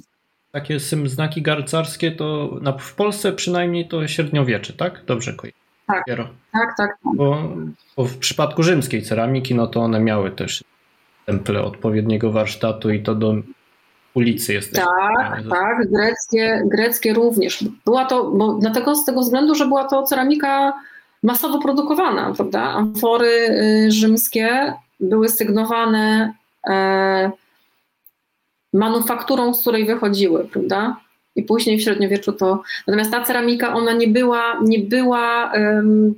Takie 0.52 0.80
znaki 1.04 1.42
garcarskie 1.42 2.12
to 2.12 2.50
w 2.80 2.94
Polsce 2.94 3.32
przynajmniej 3.32 3.88
to 3.88 4.08
średniowiecze, 4.08 4.72
tak? 4.72 5.04
Dobrze 5.06 5.32
kojarzę. 5.32 5.58
Tak, 5.86 6.04
tak, 6.06 6.16
tak, 6.52 6.74
tak. 6.76 6.96
Bo, 7.14 7.52
bo 7.96 8.04
w 8.04 8.18
przypadku 8.18 8.62
rzymskiej 8.62 9.02
ceramiki, 9.02 9.54
no 9.54 9.66
to 9.66 9.80
one 9.80 10.00
miały 10.00 10.30
też 10.30 10.64
temple 11.28 11.62
odpowiedniego 11.62 12.32
warsztatu 12.32 12.90
i 12.90 13.02
to 13.02 13.14
do 13.14 13.34
ulicy 14.14 14.52
jest. 14.52 14.72
Tak, 14.74 15.42
tak, 15.50 15.90
greckie, 15.90 16.62
greckie 16.66 17.14
również. 17.14 17.64
Była 17.84 18.04
to, 18.04 18.24
bo 18.30 18.54
dlatego 18.54 18.94
z 18.94 19.04
tego 19.04 19.20
względu, 19.20 19.54
że 19.54 19.66
była 19.66 19.84
to 19.84 20.02
ceramika 20.02 20.72
masowo 21.22 21.58
produkowana, 21.58 22.32
prawda? 22.36 22.62
Amfory 22.62 23.28
y, 23.28 23.90
rzymskie 23.90 24.72
były 25.00 25.28
sygnowane 25.28 26.32
e, 26.68 27.30
manufakturą, 28.72 29.54
z 29.54 29.60
której 29.60 29.86
wychodziły, 29.86 30.44
prawda? 30.44 30.96
I 31.36 31.42
później 31.42 31.78
w 31.78 31.82
średniowieczu 31.82 32.32
to. 32.32 32.62
Natomiast 32.86 33.10
ta 33.10 33.24
ceramika, 33.24 33.74
ona 33.74 33.92
nie 33.92 34.08
była, 34.08 34.60
nie 34.62 34.78
była, 34.78 35.52
um, 35.52 36.14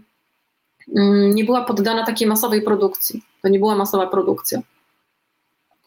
nie 1.34 1.44
była 1.44 1.64
poddana 1.64 2.06
takiej 2.06 2.28
masowej 2.28 2.62
produkcji. 2.62 3.22
To 3.42 3.48
nie 3.48 3.58
była 3.58 3.76
masowa 3.76 4.06
produkcja 4.06 4.62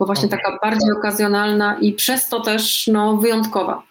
bo 0.04 0.08
właśnie 0.08 0.30
taka 0.30 0.60
bardziej 0.62 0.92
okazjonalna 0.92 1.78
i 1.80 1.94
przez 1.94 2.30
to 2.30 2.40
też 2.40 2.88
no, 2.88 3.18
wyjątkowa. 3.18 3.84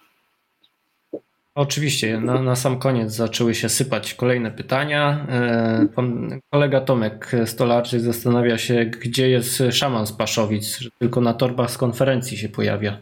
Oczywiście, 1.54 2.20
na, 2.20 2.42
na 2.42 2.56
sam 2.56 2.78
koniec 2.78 3.12
zaczęły 3.12 3.54
się 3.54 3.68
sypać 3.68 4.14
kolejne 4.14 4.50
pytania. 4.50 5.26
E, 5.28 5.86
pan 5.94 6.40
kolega 6.50 6.80
Tomek 6.80 7.32
Stolarczyk 7.46 8.00
zastanawia 8.00 8.58
się, 8.58 8.84
gdzie 8.84 9.28
jest 9.28 9.62
szaman 9.70 10.06
z 10.06 10.12
Paszowic, 10.12 10.78
że 10.78 10.90
tylko 10.98 11.20
na 11.20 11.34
torbach 11.34 11.70
z 11.70 11.78
konferencji 11.78 12.36
się 12.38 12.48
pojawia. 12.48 12.98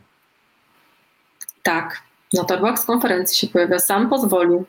Tak, 1.62 2.02
na 2.32 2.44
torbach 2.44 2.78
z 2.78 2.84
konferencji 2.84 3.38
się 3.38 3.52
pojawia, 3.52 3.78
sam 3.78 4.10
pozwolił. 4.10 4.66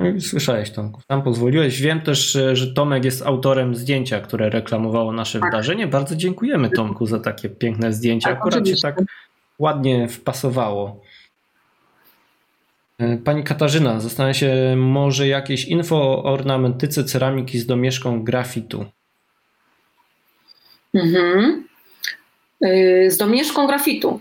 No 0.00 0.20
słyszałeś, 0.20 0.70
Tomku. 0.70 1.00
Tam 1.06 1.22
pozwoliłeś. 1.22 1.80
Wiem 1.80 2.00
też, 2.00 2.38
że 2.52 2.74
Tomek 2.74 3.04
jest 3.04 3.26
autorem 3.26 3.74
zdjęcia, 3.74 4.20
które 4.20 4.50
reklamowało 4.50 5.12
nasze 5.12 5.40
tak. 5.40 5.50
wydarzenie. 5.50 5.86
Bardzo 5.86 6.16
dziękujemy 6.16 6.70
Tomku 6.70 7.06
za 7.06 7.20
takie 7.20 7.48
piękne 7.48 7.92
zdjęcia. 7.92 8.28
Tak, 8.28 8.38
Akurat 8.38 8.68
się 8.68 8.76
tak 8.82 8.96
ładnie 9.58 10.08
wpasowało. 10.08 11.00
E, 12.98 13.16
pani 13.16 13.44
Katarzyna 13.44 14.00
zastanawia 14.00 14.34
się, 14.34 14.74
może 14.76 15.28
jakieś 15.28 15.64
info 15.64 15.96
o 15.96 16.24
ornamentyce 16.24 17.04
ceramiki 17.04 17.58
z 17.58 17.66
domieszką 17.66 18.22
grafitu. 18.22 18.84
Mhm. 20.94 21.64
E, 22.60 23.10
z 23.10 23.16
domieszką 23.16 23.66
grafitu. 23.66 24.20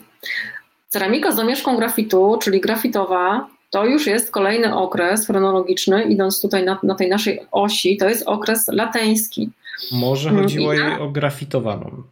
Ceramika 0.87 1.31
z 1.31 1.35
domieszką 1.35 1.77
grafitu, 1.77 2.39
czyli 2.41 2.61
grafitowa, 2.61 3.47
to 3.69 3.85
już 3.85 4.07
jest 4.07 4.31
kolejny 4.31 4.75
okres 4.75 5.25
chronologiczny, 5.25 6.03
idąc 6.03 6.41
tutaj 6.41 6.65
na, 6.65 6.79
na 6.83 6.95
tej 6.95 7.09
naszej 7.09 7.39
osi, 7.51 7.97
to 7.97 8.09
jest 8.09 8.27
okres 8.27 8.67
lateński. 8.67 9.49
Może 9.91 10.29
mm, 10.29 10.41
chodziło 10.41 10.73
jej 10.73 10.93
o 10.99 11.09
grafitowaną. 11.09 12.03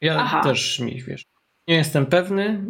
Ja 0.00 0.16
Aha. 0.18 0.42
też 0.42 0.80
mi 0.80 1.02
wiesz. 1.02 1.24
Nie 1.68 1.74
jestem 1.74 2.06
pewny. 2.06 2.64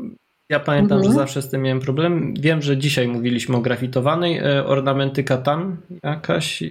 Ja 0.49 0.61
pamiętam, 0.61 0.99
mhm. 0.99 1.13
że 1.13 1.19
zawsze 1.19 1.43
z 1.43 1.51
tym 1.51 1.63
miałem 1.63 1.81
problem. 1.81 2.35
Wiem, 2.35 2.63
że 2.63 2.77
dzisiaj 2.77 3.09
mówiliśmy 3.09 3.57
o 3.57 3.61
grafitowanej. 3.61 4.39
E, 4.39 4.67
ornamentyka 4.67 5.37
tam 5.39 5.77
jakaś. 6.03 6.65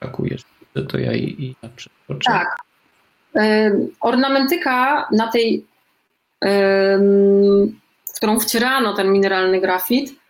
Brakujesz. 0.00 0.42
To 0.88 0.98
ja 0.98 1.12
i, 1.12 1.24
i 1.24 1.54
Tak. 2.24 2.56
E, 3.36 3.72
ornamentyka 4.00 5.08
na 5.12 5.32
tej, 5.32 5.66
w 8.04 8.16
którą 8.16 8.40
wcierano 8.40 8.94
ten 8.94 9.12
mineralny 9.12 9.60
grafit, 9.60 10.21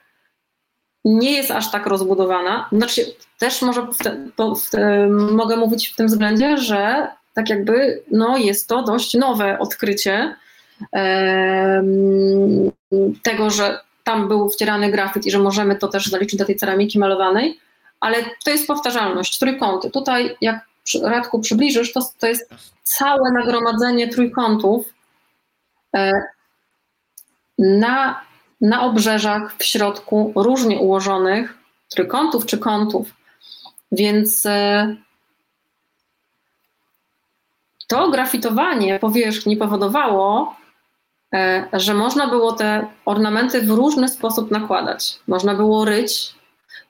nie 1.05 1.33
jest 1.33 1.51
aż 1.51 1.70
tak 1.70 1.87
rozbudowana. 1.87 2.69
Znaczy, 2.73 3.15
też 3.39 3.62
może 3.62 3.83
w 3.83 3.97
te, 3.97 4.16
w 4.66 4.70
te, 4.70 5.07
mogę 5.09 5.57
mówić 5.57 5.89
w 5.89 5.97
tym 5.97 6.07
względzie, 6.07 6.59
że 6.59 7.09
tak 7.35 7.49
jakby 7.49 8.03
no, 8.11 8.37
jest 8.37 8.69
to 8.69 8.83
dość 8.83 9.15
nowe 9.15 9.59
odkrycie 9.59 10.37
e, 10.95 11.83
tego, 13.23 13.51
że 13.51 13.81
tam 14.05 14.29
był 14.29 14.49
wcierany 14.49 14.91
grafit 14.91 15.27
i 15.27 15.31
że 15.31 15.39
możemy 15.39 15.77
to 15.77 15.89
też 15.89 16.07
zaliczyć 16.07 16.39
do 16.39 16.45
tej 16.45 16.57
ceramiki 16.57 16.99
malowanej, 16.99 17.61
ale 18.01 18.16
to 18.45 18.51
jest 18.51 18.66
powtarzalność, 18.66 19.39
trójkąty. 19.39 19.91
Tutaj 19.91 20.37
jak 20.41 20.65
Radku 21.03 21.41
przybliżysz, 21.41 21.93
to, 21.93 22.01
to 22.19 22.27
jest 22.27 22.51
całe 22.83 23.33
nagromadzenie 23.33 24.09
trójkątów 24.09 24.87
e, 25.97 26.12
na 27.59 28.20
na 28.62 28.82
obrzeżach, 28.82 29.55
w 29.59 29.64
środku, 29.64 30.32
różnie 30.36 30.78
ułożonych, 30.78 31.59
trójkątów 31.89 32.47
czy 32.47 32.59
kątów. 32.59 33.14
Więc 33.93 34.47
e, 34.47 34.97
to 37.86 38.10
grafitowanie 38.10 38.98
powierzchni 38.98 39.56
powodowało, 39.56 40.56
e, 41.34 41.68
że 41.72 41.94
można 41.94 42.28
było 42.28 42.52
te 42.52 42.86
ornamenty 43.05 43.62
w 43.62 43.70
różny 43.70 44.09
sposób 44.09 44.51
nakładać. 44.51 45.18
Można 45.28 45.55
było 45.55 45.84
ryć, 45.84 46.34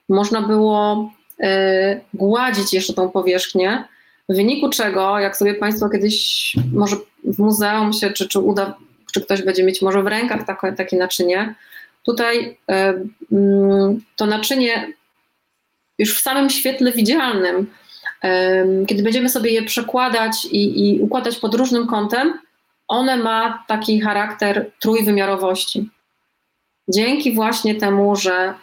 można 0.09 0.41
było 0.41 1.09
e, 1.39 2.01
gładzić 2.13 2.73
jeszcze 2.73 2.93
tą 2.93 3.09
powierzchnię, 3.09 3.87
w 4.29 4.35
wyniku 4.35 4.69
czego, 4.69 5.19
jak 5.19 5.37
sobie 5.37 5.53
Państwo 5.53 5.89
kiedyś 5.89 6.55
może 6.73 6.95
w 7.23 7.39
muzeum 7.39 7.93
się, 7.93 8.11
czy, 8.11 8.27
czy 8.27 8.39
uda, 8.39 8.75
czy 9.13 9.21
ktoś 9.21 9.41
będzie 9.41 9.63
mieć 9.63 9.81
może 9.81 10.03
w 10.03 10.07
rękach 10.07 10.45
takie, 10.45 10.73
takie 10.73 10.97
naczynie, 10.97 11.55
tutaj 12.03 12.57
mm, 13.31 14.01
to 14.15 14.25
naczynie 14.25 14.93
już 15.97 16.17
w 16.17 16.21
samym 16.21 16.49
świetle 16.49 16.91
widzialnym, 16.91 17.67
kiedy 18.87 19.03
będziemy 19.03 19.29
sobie 19.29 19.51
je 19.51 19.63
przekładać 19.63 20.45
i, 20.45 20.89
i 20.89 21.01
układać 21.01 21.39
pod 21.39 21.55
różnym 21.55 21.87
kątem, 21.87 22.39
one 22.87 23.17
ma 23.17 23.63
taki 23.67 24.01
charakter 24.01 24.71
trójwymiarowości. 24.79 25.89
Dzięki 26.87 27.33
właśnie 27.33 27.75
temu, 27.75 28.15
że 28.15 28.53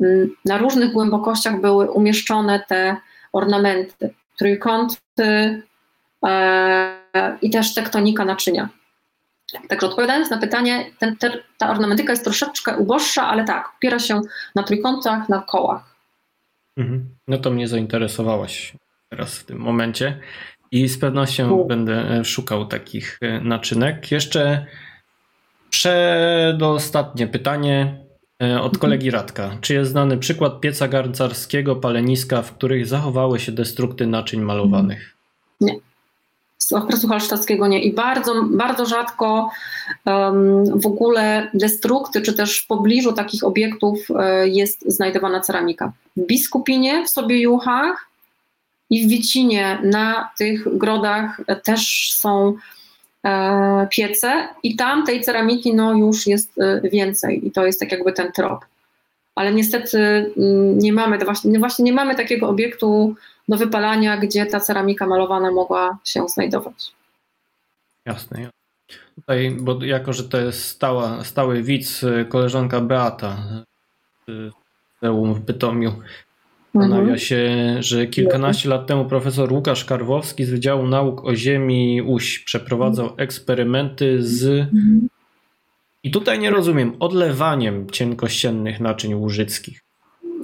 mm, 0.00 0.36
na 0.44 0.58
różnych 0.58 0.92
głębokościach 0.92 1.60
były 1.60 1.90
umieszczone 1.90 2.64
te 2.68 2.96
ornamenty, 3.32 4.14
trójkąty 4.38 5.62
e, 6.26 7.38
i 7.42 7.50
też 7.50 7.74
tektonika 7.74 8.24
naczynia. 8.24 8.68
Także 9.68 9.86
odpowiadając 9.86 10.30
na 10.30 10.38
pytanie, 10.38 10.90
ten, 10.98 11.16
te, 11.16 11.32
ta 11.58 11.70
ornamentyka 11.70 12.12
jest 12.12 12.24
troszeczkę 12.24 12.76
uboższa, 12.76 13.26
ale 13.26 13.44
tak, 13.44 13.72
opiera 13.76 13.98
się 13.98 14.20
na 14.54 14.62
trójkątach, 14.62 15.28
na 15.28 15.42
kołach. 15.42 15.94
Mhm. 16.76 17.08
No 17.28 17.38
to 17.38 17.50
mnie 17.50 17.68
zainteresowałaś 17.68 18.72
teraz 19.08 19.38
w 19.38 19.44
tym 19.44 19.58
momencie 19.58 20.20
i 20.70 20.88
z 20.88 20.98
pewnością 20.98 21.50
U. 21.50 21.66
będę 21.66 22.10
e, 22.10 22.24
szukał 22.24 22.66
takich 22.66 23.18
e, 23.20 23.40
naczynek. 23.40 24.10
Jeszcze 24.10 24.66
przedostatnie 25.70 27.26
pytanie 27.26 28.04
e, 28.42 28.60
od 28.60 28.64
mhm. 28.64 28.80
kolegi 28.80 29.10
Radka. 29.10 29.56
Czy 29.60 29.74
jest 29.74 29.90
znany 29.90 30.18
przykład 30.18 30.60
pieca 30.60 30.88
garncarskiego, 30.88 31.76
paleniska, 31.76 32.42
w 32.42 32.52
których 32.52 32.86
zachowały 32.86 33.40
się 33.40 33.52
destrukty 33.52 34.06
naczyń 34.06 34.40
malowanych? 34.40 35.16
Nie 35.60 35.89
z 36.70 36.72
okresu 36.72 37.08
halsztackiego 37.08 37.66
nie. 37.66 37.82
I 37.82 37.92
bardzo, 37.92 38.34
bardzo 38.50 38.86
rzadko 38.86 39.50
w 40.74 40.86
ogóle 40.86 41.50
destrukty, 41.54 42.22
czy 42.22 42.32
też 42.32 42.60
w 42.60 42.66
pobliżu 42.66 43.12
takich 43.12 43.44
obiektów 43.44 44.10
um, 44.10 44.20
jest 44.44 44.84
znajdowana 44.86 45.40
ceramika. 45.40 45.92
W 46.16 46.26
Biskupinie, 46.26 47.04
w 47.06 47.10
Sobiejuchach 47.10 48.06
i 48.90 49.06
w 49.06 49.08
Wicinie 49.08 49.78
na 49.82 50.30
tych 50.38 50.78
grodach 50.78 51.40
też 51.64 52.12
są 52.12 52.54
e, 53.26 53.86
piece 53.90 54.48
i 54.62 54.76
tam 54.76 55.06
tej 55.06 55.20
ceramiki 55.20 55.74
no, 55.74 55.94
już 55.94 56.26
jest 56.26 56.58
e, 56.58 56.80
więcej 56.88 57.46
i 57.46 57.50
to 57.50 57.66
jest 57.66 57.80
tak 57.80 57.92
jakby 57.92 58.12
ten 58.12 58.32
trop. 58.32 58.64
Ale 59.34 59.52
niestety 59.52 59.98
mm, 60.36 60.78
nie 60.78 60.92
mamy, 60.92 61.18
właśnie, 61.18 61.58
właśnie 61.58 61.84
nie 61.84 61.92
mamy 61.92 62.14
takiego 62.14 62.48
obiektu 62.48 63.14
do 63.50 63.56
wypalania, 63.56 64.16
gdzie 64.16 64.46
ta 64.46 64.60
ceramika 64.60 65.06
malowana 65.06 65.50
mogła 65.50 65.98
się 66.04 66.28
znajdować. 66.28 66.92
Jasne. 68.06 68.50
Tutaj, 69.14 69.56
bo 69.60 69.84
jako, 69.84 70.12
że 70.12 70.24
to 70.24 70.40
jest 70.40 70.64
stała, 70.64 71.24
stały 71.24 71.62
widz, 71.62 72.04
koleżanka 72.28 72.80
Beata 72.80 73.36
z 74.28 74.52
Muzeum 75.02 75.34
w 75.34 75.40
Bytomiu, 75.40 75.92
Zastanawia 76.74 77.00
mhm. 77.00 77.18
się, 77.18 77.76
że 77.80 78.06
kilkanaście 78.06 78.68
lat 78.68 78.86
temu 78.86 79.04
profesor 79.04 79.52
Łukasz 79.52 79.84
Karwowski 79.84 80.44
z 80.44 80.50
Wydziału 80.50 80.86
Nauk 80.86 81.24
o 81.24 81.34
Ziemi 81.34 82.02
UŚ 82.02 82.38
przeprowadzał 82.38 83.06
mhm. 83.06 83.24
eksperymenty 83.24 84.22
z. 84.22 84.44
Mhm. 84.44 85.08
I 86.02 86.10
tutaj 86.10 86.38
nie 86.38 86.50
rozumiem, 86.50 86.92
odlewaniem 87.00 87.90
cienkościennych 87.90 88.80
naczyń 88.80 89.14
łużyckich. 89.14 89.80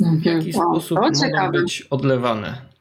W 0.00 0.24
jaki 0.24 0.52
sposób 0.52 0.98
mogą 0.98 1.50
być 1.52 1.82
odlewane? 1.90 2.75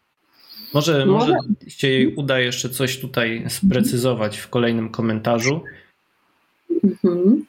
Może, 0.74 1.06
może 1.06 1.36
się 1.68 1.88
jej 1.88 2.16
uda 2.16 2.40
jeszcze 2.40 2.70
coś 2.70 3.00
tutaj 3.00 3.46
sprecyzować 3.50 4.38
w 4.38 4.50
kolejnym 4.50 4.90
komentarzu. 4.90 5.62
Mhm. 6.84 7.46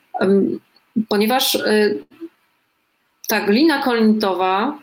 Ponieważ 1.09 1.55
y, 1.55 2.05
ta 3.29 3.41
glina 3.41 3.83
kolnitowa, 3.83 4.79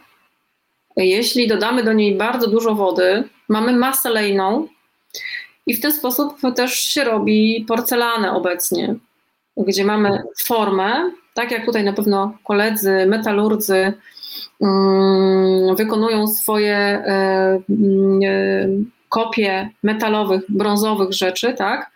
jeśli 0.97 1.47
dodamy 1.47 1.84
do 1.84 1.93
niej 1.93 2.15
bardzo 2.15 2.47
dużo 2.47 2.76
wody, 2.76 3.23
mamy 3.49 3.73
masę 3.73 4.10
lejną 4.10 4.68
i 5.68 5.73
w 5.73 5.81
ten 5.81 5.93
sposób 5.93 6.38
też 6.55 6.73
się 6.73 7.03
robi 7.03 7.65
porcelanę 7.68 8.31
obecnie, 8.31 8.95
gdzie 9.57 9.85
mamy 9.85 10.23
formę, 10.43 11.11
tak 11.34 11.51
jak 11.51 11.65
tutaj 11.65 11.84
na 11.84 11.93
pewno 11.93 12.38
koledzy 12.43 13.05
metalurdzy 13.05 13.93
wykonują 15.75 16.27
swoje 16.27 16.77
e, 16.77 17.59
mm, 17.69 18.19
e, 18.23 18.67
kopie 19.09 19.69
metalowych, 19.84 20.41
brązowych 20.49 21.13
rzeczy, 21.13 21.53
tak? 21.53 21.91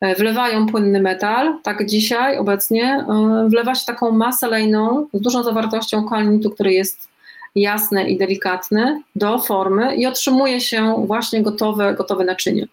E, 0.00 0.14
wlewają 0.14 0.66
płynny 0.66 1.00
metal, 1.00 1.58
tak 1.62 1.86
dzisiaj 1.86 2.38
obecnie 2.38 3.06
wlewa 3.46 3.74
się 3.74 3.86
taką 3.86 4.10
masę 4.10 4.48
lejną 4.48 5.06
z 5.12 5.20
dużą 5.20 5.42
zawartością 5.42 6.08
kalinitu, 6.08 6.50
który 6.50 6.72
jest 6.72 7.08
jasny 7.54 8.08
i 8.08 8.18
delikatny 8.18 9.02
do 9.16 9.38
formy 9.38 9.96
i 9.96 10.06
otrzymuje 10.06 10.60
się 10.60 11.04
właśnie 11.06 11.42
gotowe, 11.42 11.94
gotowe 11.94 12.24
naczynie. 12.24 12.66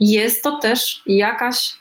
Jest 0.00 0.42
to 0.42 0.58
też 0.58 1.02
jakaś 1.06 1.74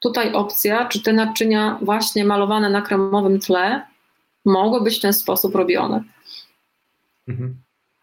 tutaj 0.00 0.32
opcja, 0.32 0.84
czy 0.84 1.02
te 1.02 1.12
naczynia 1.12 1.78
właśnie 1.82 2.24
malowane 2.24 2.70
na 2.70 2.82
kremowym 2.82 3.40
tle 3.40 3.82
mogły 4.44 4.84
być 4.84 4.98
w 4.98 5.00
ten 5.00 5.12
sposób 5.12 5.54
robione. 5.54 6.04
Mhm. 7.28 7.56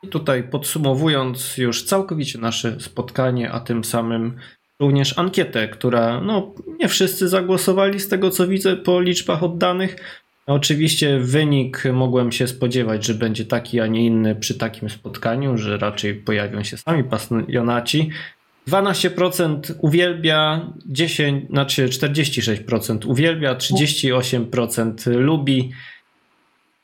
Tutaj 0.09 0.43
podsumowując 0.43 1.57
już 1.57 1.83
całkowicie 1.83 2.39
nasze 2.39 2.79
spotkanie, 2.79 3.51
a 3.51 3.59
tym 3.59 3.83
samym 3.83 4.39
również 4.79 5.17
ankietę, 5.17 5.67
która 5.67 6.21
no, 6.21 6.53
nie 6.79 6.87
wszyscy 6.87 7.27
zagłosowali 7.27 7.99
z 7.99 8.07
tego 8.07 8.29
co 8.29 8.47
widzę 8.47 8.77
po 8.77 9.01
liczbach 9.01 9.43
oddanych. 9.43 9.95
Oczywiście 10.45 11.19
wynik 11.19 11.83
mogłem 11.93 12.31
się 12.31 12.47
spodziewać, 12.47 13.05
że 13.05 13.13
będzie 13.13 13.45
taki, 13.45 13.79
a 13.79 13.87
nie 13.87 14.05
inny 14.05 14.35
przy 14.35 14.57
takim 14.57 14.89
spotkaniu, 14.89 15.57
że 15.57 15.77
raczej 15.77 16.15
pojawią 16.15 16.63
się 16.63 16.77
sami 16.77 17.03
pasjonaci. 17.03 18.09
12% 18.67 19.73
uwielbia, 19.81 20.71
10, 20.85 21.49
znaczy 21.49 21.85
46% 21.85 23.07
uwielbia, 23.07 23.55
38% 23.55 25.15
lubi, 25.15 25.71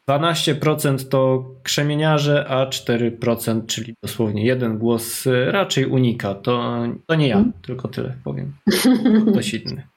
12% 0.10 1.10
to 1.10 1.46
krzemieniarze, 1.64 2.48
a 2.48 2.66
4%, 2.66 3.66
czyli 3.66 3.96
dosłownie 4.04 4.46
jeden 4.46 4.78
głos, 4.78 5.26
raczej 5.48 5.86
unika. 5.86 6.36
To, 6.36 6.84
to 7.08 7.16
nie 7.16 7.28
ja, 7.28 7.36
hmm. 7.36 7.54
tylko 7.62 7.88
tyle 7.88 8.16
powiem. 8.24 8.54
Ktoś 9.32 9.54
inny. 9.54 9.88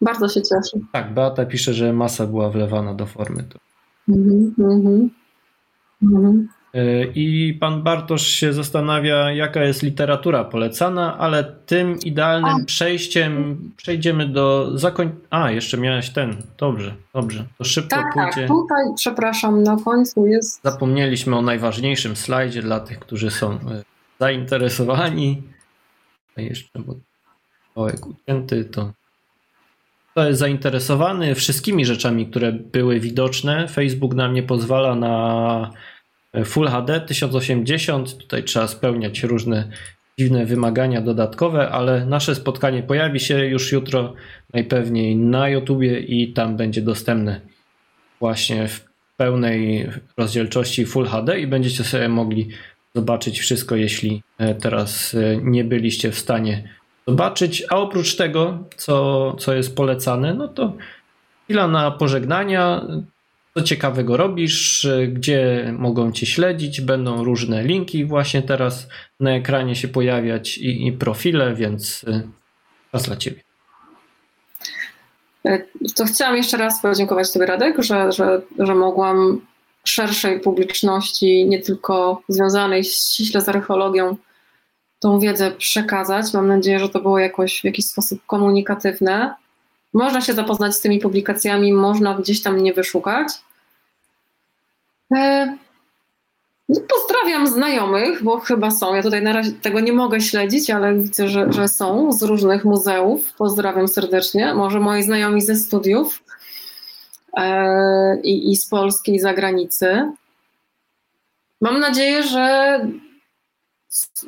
Bardzo 0.00 0.28
się 0.28 0.42
cieszę. 0.42 0.86
Tak, 0.92 1.14
Beata 1.14 1.46
pisze, 1.46 1.74
że 1.74 1.92
masa 1.92 2.26
była 2.26 2.50
wlewana 2.50 2.94
do 2.94 3.06
formy. 3.06 3.42
To... 3.42 3.58
Mm 4.08 4.54
-hmm. 4.58 5.08
Mm 6.02 6.12
-hmm. 6.12 6.46
E, 6.74 7.04
I 7.04 7.54
pan 7.60 7.82
Bartosz 7.82 8.26
się 8.26 8.52
zastanawia, 8.52 9.32
jaka 9.32 9.64
jest 9.64 9.82
literatura 9.82 10.44
polecana, 10.44 11.18
ale 11.18 11.44
tym 11.66 11.98
idealnym 12.04 12.56
A. 12.62 12.64
przejściem 12.64 13.58
przejdziemy 13.76 14.28
do 14.28 14.78
zakończenia. 14.78 15.20
A, 15.30 15.50
jeszcze 15.50 15.78
miałeś 15.78 16.10
ten. 16.10 16.36
Dobrze, 16.58 16.94
dobrze. 17.14 17.44
To 17.58 17.64
szybko 17.64 17.96
tak, 17.96 18.12
pójdzie. 18.12 18.48
Tak, 18.48 18.48
tutaj, 18.48 18.84
przepraszam, 18.96 19.62
na 19.62 19.76
końcu 19.84 20.26
jest. 20.26 20.62
Zapomnieliśmy 20.64 21.36
o 21.36 21.42
najważniejszym 21.42 22.16
slajdzie 22.16 22.62
dla 22.62 22.80
tych, 22.80 22.98
którzy 22.98 23.30
są 23.30 23.52
e, 23.52 23.58
zainteresowani. 24.20 25.42
A 26.36 26.40
jeszcze, 26.40 26.78
bo 26.78 26.94
kawałek 27.74 28.06
ucięty, 28.06 28.64
to. 28.64 28.92
To 30.14 30.26
jest 30.28 30.40
zainteresowany 30.40 31.34
wszystkimi 31.34 31.84
rzeczami, 31.84 32.26
które 32.26 32.52
były 32.52 33.00
widoczne. 33.00 33.68
Facebook 33.68 34.14
nam 34.14 34.34
nie 34.34 34.42
pozwala 34.42 34.94
na 34.94 35.70
Full 36.44 36.68
HD 36.68 37.00
1080. 37.00 38.18
Tutaj 38.18 38.44
trzeba 38.44 38.68
spełniać 38.68 39.22
różne 39.22 39.68
dziwne 40.18 40.46
wymagania 40.46 41.00
dodatkowe, 41.00 41.68
ale 41.68 42.06
nasze 42.06 42.34
spotkanie 42.34 42.82
pojawi 42.82 43.20
się 43.20 43.46
już 43.46 43.72
jutro 43.72 44.14
najpewniej 44.54 45.16
na 45.16 45.48
YouTubie 45.48 46.00
i 46.00 46.32
tam 46.32 46.56
będzie 46.56 46.82
dostępne 46.82 47.40
właśnie 48.20 48.68
w 48.68 48.84
pełnej 49.16 49.88
rozdzielczości 50.16 50.86
Full 50.86 51.06
HD 51.06 51.40
i 51.40 51.46
będziecie 51.46 51.84
sobie 51.84 52.08
mogli 52.08 52.48
zobaczyć 52.94 53.40
wszystko, 53.40 53.76
jeśli 53.76 54.22
e, 54.38 54.54
teraz 54.54 55.14
e, 55.14 55.36
nie 55.36 55.64
byliście 55.64 56.10
w 56.10 56.18
stanie 56.18 56.68
zobaczyć. 57.06 57.64
A 57.70 57.76
oprócz 57.76 58.16
tego, 58.16 58.58
co, 58.76 59.36
co 59.38 59.54
jest 59.54 59.76
polecane, 59.76 60.34
no 60.34 60.48
to 60.48 60.76
chwila 61.44 61.68
na 61.68 61.90
pożegnania 61.90 62.86
co 63.54 63.62
ciekawego 63.62 64.16
robisz, 64.16 64.88
gdzie 65.08 65.72
mogą 65.78 66.12
cię 66.12 66.26
śledzić. 66.26 66.80
Będą 66.80 67.24
różne 67.24 67.64
linki 67.64 68.04
właśnie 68.04 68.42
teraz 68.42 68.88
na 69.20 69.30
ekranie 69.30 69.76
się 69.76 69.88
pojawiać 69.88 70.58
i, 70.58 70.86
i 70.86 70.92
profile, 70.92 71.54
więc 71.54 72.04
y, 72.04 72.28
czas 72.92 73.02
dla 73.02 73.16
ciebie. 73.16 73.40
to 75.96 76.04
chciałam 76.04 76.36
jeszcze 76.36 76.56
raz 76.56 76.82
podziękować 76.82 77.32
Tobie, 77.32 77.46
Radek, 77.46 77.82
że, 77.82 78.12
że, 78.12 78.42
że 78.58 78.74
mogłam 78.74 79.40
szerszej 79.84 80.40
publiczności, 80.40 81.48
nie 81.48 81.62
tylko 81.62 82.22
związanej 82.28 82.84
ściśle 82.84 83.40
z 83.40 83.48
archeologią, 83.48 84.16
tą 85.00 85.20
wiedzę 85.20 85.50
przekazać. 85.50 86.34
Mam 86.34 86.48
nadzieję, 86.48 86.78
że 86.78 86.88
to 86.88 87.00
było 87.00 87.18
jakoś 87.18 87.60
w 87.60 87.64
jakiś 87.64 87.86
sposób 87.86 88.26
komunikatywne. 88.26 89.34
Można 89.92 90.20
się 90.20 90.32
zapoznać 90.32 90.74
z 90.74 90.80
tymi 90.80 90.98
publikacjami, 90.98 91.72
można 91.72 92.14
gdzieś 92.14 92.42
tam 92.42 92.54
mnie 92.54 92.74
wyszukać. 92.74 93.28
E, 95.16 95.56
no, 96.68 96.80
pozdrawiam 96.88 97.46
znajomych, 97.46 98.22
bo 98.22 98.40
chyba 98.40 98.70
są. 98.70 98.94
Ja 98.94 99.02
tutaj 99.02 99.22
na 99.22 99.32
razie 99.32 99.52
tego 99.52 99.80
nie 99.80 99.92
mogę 99.92 100.20
śledzić, 100.20 100.70
ale 100.70 100.94
widzę, 100.94 101.28
że, 101.28 101.52
że 101.52 101.68
są 101.68 102.12
z 102.12 102.22
różnych 102.22 102.64
muzeów. 102.64 103.32
Pozdrawiam 103.32 103.88
serdecznie. 103.88 104.54
Może 104.54 104.80
moi 104.80 105.02
znajomi 105.02 105.42
ze 105.42 105.56
studiów 105.56 106.22
e, 107.36 108.20
i, 108.20 108.52
i 108.52 108.56
z 108.56 108.66
Polski, 108.68 109.14
i 109.14 109.20
zagranicy. 109.20 110.12
Mam 111.60 111.80
nadzieję, 111.80 112.22
że 112.22 112.80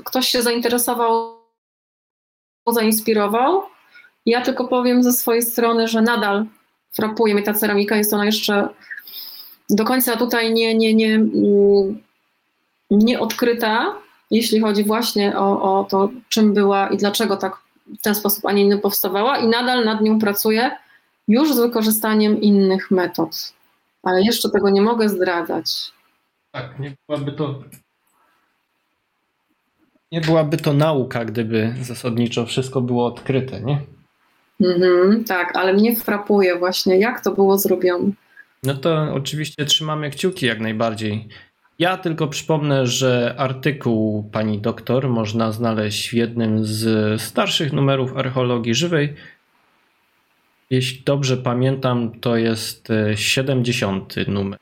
ktoś 0.05 0.28
się 0.28 0.43
zainteresował, 0.43 1.36
zainspirował. 2.66 3.62
Ja 4.27 4.41
tylko 4.41 4.69
powiem 4.69 5.03
ze 5.03 5.13
swojej 5.13 5.43
strony, 5.43 5.89
że 5.89 6.03
nadal 6.03 6.47
frapuje 6.93 7.35
mnie 7.35 7.43
ta 7.43 7.55
ceramika. 7.55 7.97
Jest 7.97 8.13
ona 8.13 8.25
jeszcze 8.25 8.69
do 9.71 9.85
końca 9.85 10.17
tutaj 10.17 10.55
nie, 10.55 10.75
nie, 10.75 10.95
nie, 10.95 11.21
nie 12.91 13.21
odkryta, 13.21 13.95
jeśli 14.31 14.61
chodzi 14.61 14.85
właśnie 14.85 15.39
o, 15.39 15.79
o 15.79 15.85
to, 15.85 16.11
czym 16.29 16.55
była 16.55 16.89
i 16.89 16.97
dlaczego 16.97 17.37
tak 17.37 17.57
w 17.99 18.03
ten 18.03 18.15
sposób, 18.15 18.47
a 18.47 18.53
nie 18.53 18.63
inny 18.63 18.79
powstawała, 18.79 19.39
i 19.39 19.49
nadal 19.49 19.85
nad 19.85 20.01
nią 20.01 20.19
pracuję 20.19 20.71
już 21.29 21.55
z 21.55 21.61
wykorzystaniem 21.61 22.41
innych 22.41 22.91
metod. 22.91 23.53
Ale 24.03 24.23
jeszcze 24.23 24.51
tego 24.51 24.71
nie 24.71 24.83
mogę 24.83 25.09
zdradzać. 25.09 25.67
Tak, 26.51 26.79
nie 26.79 26.95
byłaby 27.09 27.33
to 27.33 27.63
nie 30.13 30.21
byłaby 30.21 30.57
to 30.57 30.73
nauka, 30.73 31.25
gdyby 31.25 31.75
zasadniczo 31.83 32.47
wszystko 32.47 32.81
było 32.81 33.07
odkryte, 33.07 33.61
nie? 33.61 33.81
Mhm, 34.61 35.25
tak, 35.25 35.57
ale 35.57 35.73
mnie 35.73 35.97
frapuje 35.97 36.59
właśnie, 36.59 36.99
jak 36.99 37.25
to 37.25 37.31
było 37.31 37.59
zrobione. 37.59 38.11
No 38.63 38.75
to 38.75 39.09
oczywiście 39.15 39.65
trzymamy 39.65 40.11
kciuki 40.11 40.47
jak 40.47 40.61
najbardziej. 40.61 41.29
Ja 41.79 41.97
tylko 41.97 42.29
przypomnę, 42.29 42.87
że 42.87 43.35
artykuł 43.39 44.31
pani 44.33 44.61
doktor 44.61 45.09
można 45.09 45.53
znaleźć 45.53 46.11
w 46.11 46.13
jednym 46.13 46.65
z 46.65 47.23
starszych 47.23 47.73
numerów 47.73 48.17
archeologii 48.17 48.75
żywej. 48.75 49.15
Jeśli 50.71 51.03
dobrze 51.05 51.37
pamiętam, 51.37 52.21
to 52.21 52.37
jest 52.37 52.89
70 53.15 54.15
numer. 54.29 54.59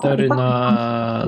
4 0.00 0.28
na. 0.28 1.26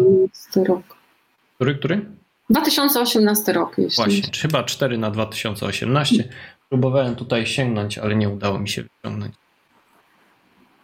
Który, 1.55 1.75
który? 1.75 2.07
2018 2.51 3.53
rok. 3.53 3.79
Jeśli 3.79 3.97
Właśnie, 3.97 4.31
chyba 4.41 4.65
4 4.65 4.99
na 4.99 5.11
2018. 5.11 6.29
Próbowałem 6.69 7.17
tutaj 7.17 7.47
sięgnąć, 7.47 7.99
ale 7.99 8.17
nie 8.17 8.29
udało 8.29 8.59
mi 8.59 8.69
się 8.69 8.83
wyciągnąć 8.83 9.35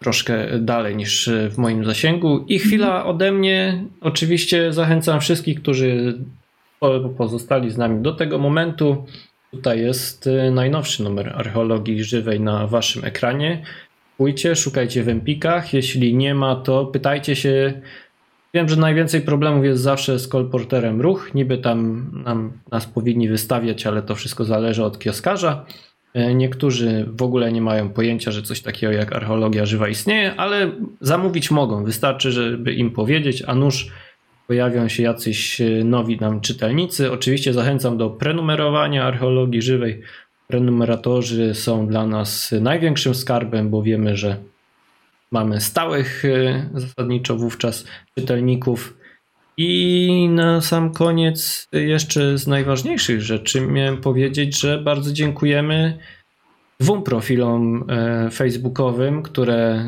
troszkę 0.02 0.58
dalej 0.58 0.96
niż 0.96 1.30
w 1.50 1.58
moim 1.58 1.84
zasięgu. 1.84 2.44
I 2.48 2.58
chwila 2.58 3.06
ode 3.06 3.32
mnie. 3.32 3.84
Oczywiście 4.00 4.72
zachęcam 4.72 5.20
wszystkich, 5.20 5.62
którzy 5.62 6.18
pozostali 7.18 7.70
z 7.70 7.78
nami 7.78 8.02
do 8.02 8.12
tego 8.12 8.38
momentu. 8.38 9.06
Tutaj 9.50 9.80
jest 9.80 10.26
y, 10.26 10.50
najnowszy 10.50 11.02
numer 11.02 11.32
archeologii 11.36 12.04
żywej 12.04 12.40
na 12.40 12.66
waszym 12.66 13.04
ekranie. 13.04 13.62
Pójdźcie, 14.16 14.56
szukajcie 14.56 15.02
w 15.02 15.08
Empikach. 15.08 15.74
Jeśli 15.74 16.14
nie 16.14 16.34
ma, 16.34 16.56
to 16.56 16.86
pytajcie 16.86 17.36
się. 17.36 17.80
Wiem, 18.54 18.68
że 18.68 18.76
najwięcej 18.76 19.20
problemów 19.20 19.64
jest 19.64 19.82
zawsze 19.82 20.18
z 20.18 20.28
kolporterem 20.28 21.00
ruch. 21.00 21.34
Niby 21.34 21.58
tam 21.58 22.10
nam, 22.24 22.52
nas 22.72 22.86
powinni 22.86 23.28
wystawiać, 23.28 23.86
ale 23.86 24.02
to 24.02 24.14
wszystko 24.14 24.44
zależy 24.44 24.84
od 24.84 24.98
kioskarza. 24.98 25.64
E, 26.14 26.34
niektórzy 26.34 27.08
w 27.08 27.22
ogóle 27.22 27.52
nie 27.52 27.60
mają 27.60 27.90
pojęcia, 27.90 28.30
że 28.30 28.42
coś 28.42 28.62
takiego 28.62 28.92
jak 28.92 29.12
archeologia 29.12 29.66
żywa 29.66 29.88
istnieje, 29.88 30.34
ale 30.36 30.70
zamówić 31.00 31.50
mogą. 31.50 31.84
Wystarczy, 31.84 32.32
żeby 32.32 32.72
im 32.72 32.90
powiedzieć, 32.90 33.42
a 33.46 33.54
nuż 33.54 33.88
pojawią 34.46 34.88
się 34.88 35.02
jacyś 35.02 35.60
e, 35.60 35.84
nowi 35.84 36.16
nam 36.16 36.40
czytelnicy. 36.40 37.12
Oczywiście 37.12 37.52
zachęcam 37.52 37.98
do 37.98 38.10
prenumerowania 38.10 39.04
archeologii 39.04 39.62
żywej. 39.62 40.02
Prenumeratorzy 40.48 41.54
są 41.54 41.86
dla 41.86 42.06
nas 42.06 42.54
największym 42.60 43.14
skarbem, 43.14 43.70
bo 43.70 43.82
wiemy, 43.82 44.16
że 44.16 44.36
mamy 45.32 45.60
stałych 45.60 46.24
e, 46.24 46.70
zasadniczo 46.74 47.36
wówczas 47.36 47.84
czytelników. 48.18 48.96
I 49.56 50.28
na 50.30 50.60
sam 50.60 50.92
koniec 50.92 51.68
jeszcze 51.72 52.38
z 52.38 52.46
najważniejszych 52.46 53.20
rzeczy 53.20 53.60
miałem 53.60 54.00
powiedzieć, 54.00 54.60
że 54.60 54.78
bardzo 54.78 55.12
dziękujemy 55.12 55.98
dwóm 56.80 57.02
profilom 57.02 57.84
e, 57.88 58.30
facebookowym, 58.30 59.22
które 59.22 59.84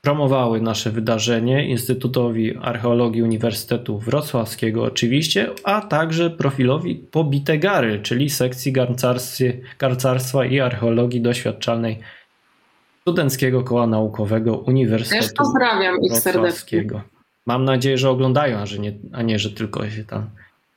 promowały 0.00 0.60
nasze 0.60 0.90
wydarzenie, 0.90 1.68
Instytutowi 1.68 2.56
Archeologii 2.56 3.22
Uniwersytetu 3.22 3.98
Wrocławskiego 3.98 4.82
oczywiście, 4.82 5.50
a 5.64 5.80
także 5.80 6.30
profilowi 6.30 6.94
Pobite 6.94 7.58
Gary, 7.58 8.00
czyli 8.02 8.30
sekcji 8.30 8.72
garcarstwa 9.78 10.44
i 10.44 10.60
archeologii 10.60 11.20
doświadczalnej 11.20 11.98
Studenckiego 13.06 13.62
Koła 13.62 13.86
Naukowego 13.86 14.56
Uniwersytetu 14.56 15.22
Też 15.22 15.32
pozdrawiam 15.32 15.96
ich 16.02 16.18
serdecznie. 16.18 16.84
Mam 17.46 17.64
nadzieję, 17.64 17.98
że 17.98 18.10
oglądają, 18.10 18.58
a, 18.58 18.66
że 18.66 18.78
nie, 18.78 18.92
a 19.12 19.22
nie, 19.22 19.38
że 19.38 19.50
tylko 19.50 19.90
się 19.90 20.04
tam 20.04 20.30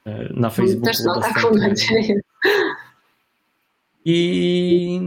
e, 0.06 0.30
na 0.34 0.50
Facebooku 0.50 0.86
Też 0.86 0.98
mam 1.06 1.22
taką 1.22 1.56
nadzieję. 1.56 2.20
I 4.06 5.02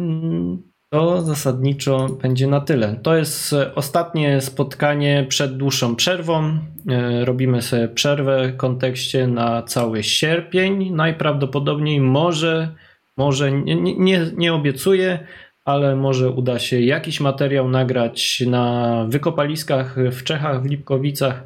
to 0.90 1.22
zasadniczo 1.22 2.08
będzie 2.22 2.46
na 2.46 2.60
tyle. 2.60 2.96
To 3.02 3.16
jest 3.16 3.54
ostatnie 3.74 4.40
spotkanie 4.40 5.26
przed 5.28 5.56
dłuższą 5.56 5.96
przerwą. 5.96 6.58
E, 6.88 7.24
robimy 7.24 7.62
sobie 7.62 7.88
przerwę 7.88 8.48
w 8.48 8.56
kontekście 8.56 9.26
na 9.26 9.62
cały 9.62 10.02
sierpień. 10.02 10.90
Najprawdopodobniej 10.90 12.00
może, 12.00 12.68
może 13.16 13.52
nie, 13.52 13.76
nie, 13.82 14.26
nie 14.36 14.54
obiecuję, 14.54 15.26
ale 15.64 15.96
może 15.96 16.30
uda 16.30 16.58
się 16.58 16.80
jakiś 16.80 17.20
materiał 17.20 17.68
nagrać 17.68 18.40
na 18.46 19.06
wykopaliskach 19.08 19.96
w 20.12 20.22
Czechach, 20.22 20.62
w 20.62 20.66
Lipkowicach 20.66 21.44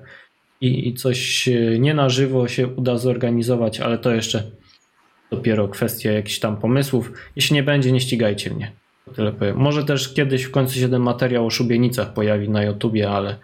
i, 0.61 0.89
i 0.89 0.95
coś 0.95 1.49
nie 1.79 1.95
na 1.95 2.09
żywo 2.09 2.49
się 2.49 2.69
uda 2.69 2.99
zorganizować, 2.99 3.81
ale 3.81 3.99
to 3.99 4.11
jeszcze 4.11 4.43
dopiero 5.31 5.69
kwestia 5.69 6.13
jakichś 6.13 6.39
tam 6.39 6.57
pomysłów. 6.57 7.13
Jeśli 7.37 7.55
nie 7.55 7.63
będzie, 7.63 7.93
nie 7.93 8.01
ścigajcie 8.01 8.51
mnie. 8.51 8.73
Tyle 9.15 9.33
powiem. 9.33 9.57
Może 9.57 9.85
też 9.85 10.15
kiedyś 10.15 10.43
w 10.43 10.51
końcu 10.51 10.75
się 10.79 10.89
ten 10.89 11.03
materiał 11.03 11.47
o 11.47 11.51
szubienicach 11.51 12.13
pojawi 12.13 12.49
na 12.49 12.63
YouTubie, 12.63 13.11
ale 13.11 13.37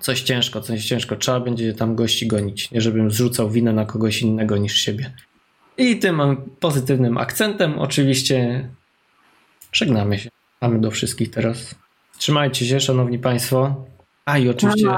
coś 0.00 0.22
ciężko, 0.22 0.60
coś 0.60 0.84
ciężko. 0.84 1.16
Trzeba 1.16 1.40
będzie 1.40 1.74
tam 1.74 1.94
gości 1.94 2.26
gonić. 2.26 2.70
Nie 2.70 2.80
żebym 2.80 3.10
zrzucał 3.10 3.50
winę 3.50 3.72
na 3.72 3.84
kogoś 3.84 4.22
innego 4.22 4.56
niż 4.56 4.74
siebie. 4.74 5.12
I 5.78 5.98
tym 5.98 6.20
pozytywnym 6.60 7.18
akcentem 7.18 7.78
oczywiście 7.78 8.68
żegnamy 9.72 10.18
się. 10.18 10.30
Mamy 10.60 10.80
do 10.80 10.90
wszystkich 10.90 11.30
teraz. 11.30 11.74
Trzymajcie 12.18 12.66
się, 12.66 12.80
szanowni 12.80 13.18
państwo. 13.18 13.84
A 14.24 14.38
i 14.38 14.48
oczywiście, 14.48 14.88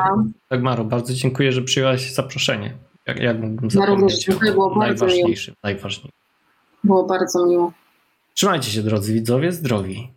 tak 0.48 0.62
Maro, 0.62 0.84
bardzo 0.84 1.14
dziękuję, 1.14 1.52
że 1.52 1.62
przyjęłaś 1.62 2.12
zaproszenie. 2.12 2.74
Jak, 3.06 3.18
jak 3.18 3.40
mógłbym 3.40 3.70
zapomnieć 3.70 4.26
było 4.42 4.78
najważniejszym, 4.78 5.54
najważniejszym. 5.62 6.10
Było 6.84 7.06
bardzo 7.06 7.46
miło. 7.46 7.72
Trzymajcie 8.34 8.70
się, 8.70 8.82
drodzy 8.82 9.14
widzowie, 9.14 9.52
zdrowi. 9.52 10.12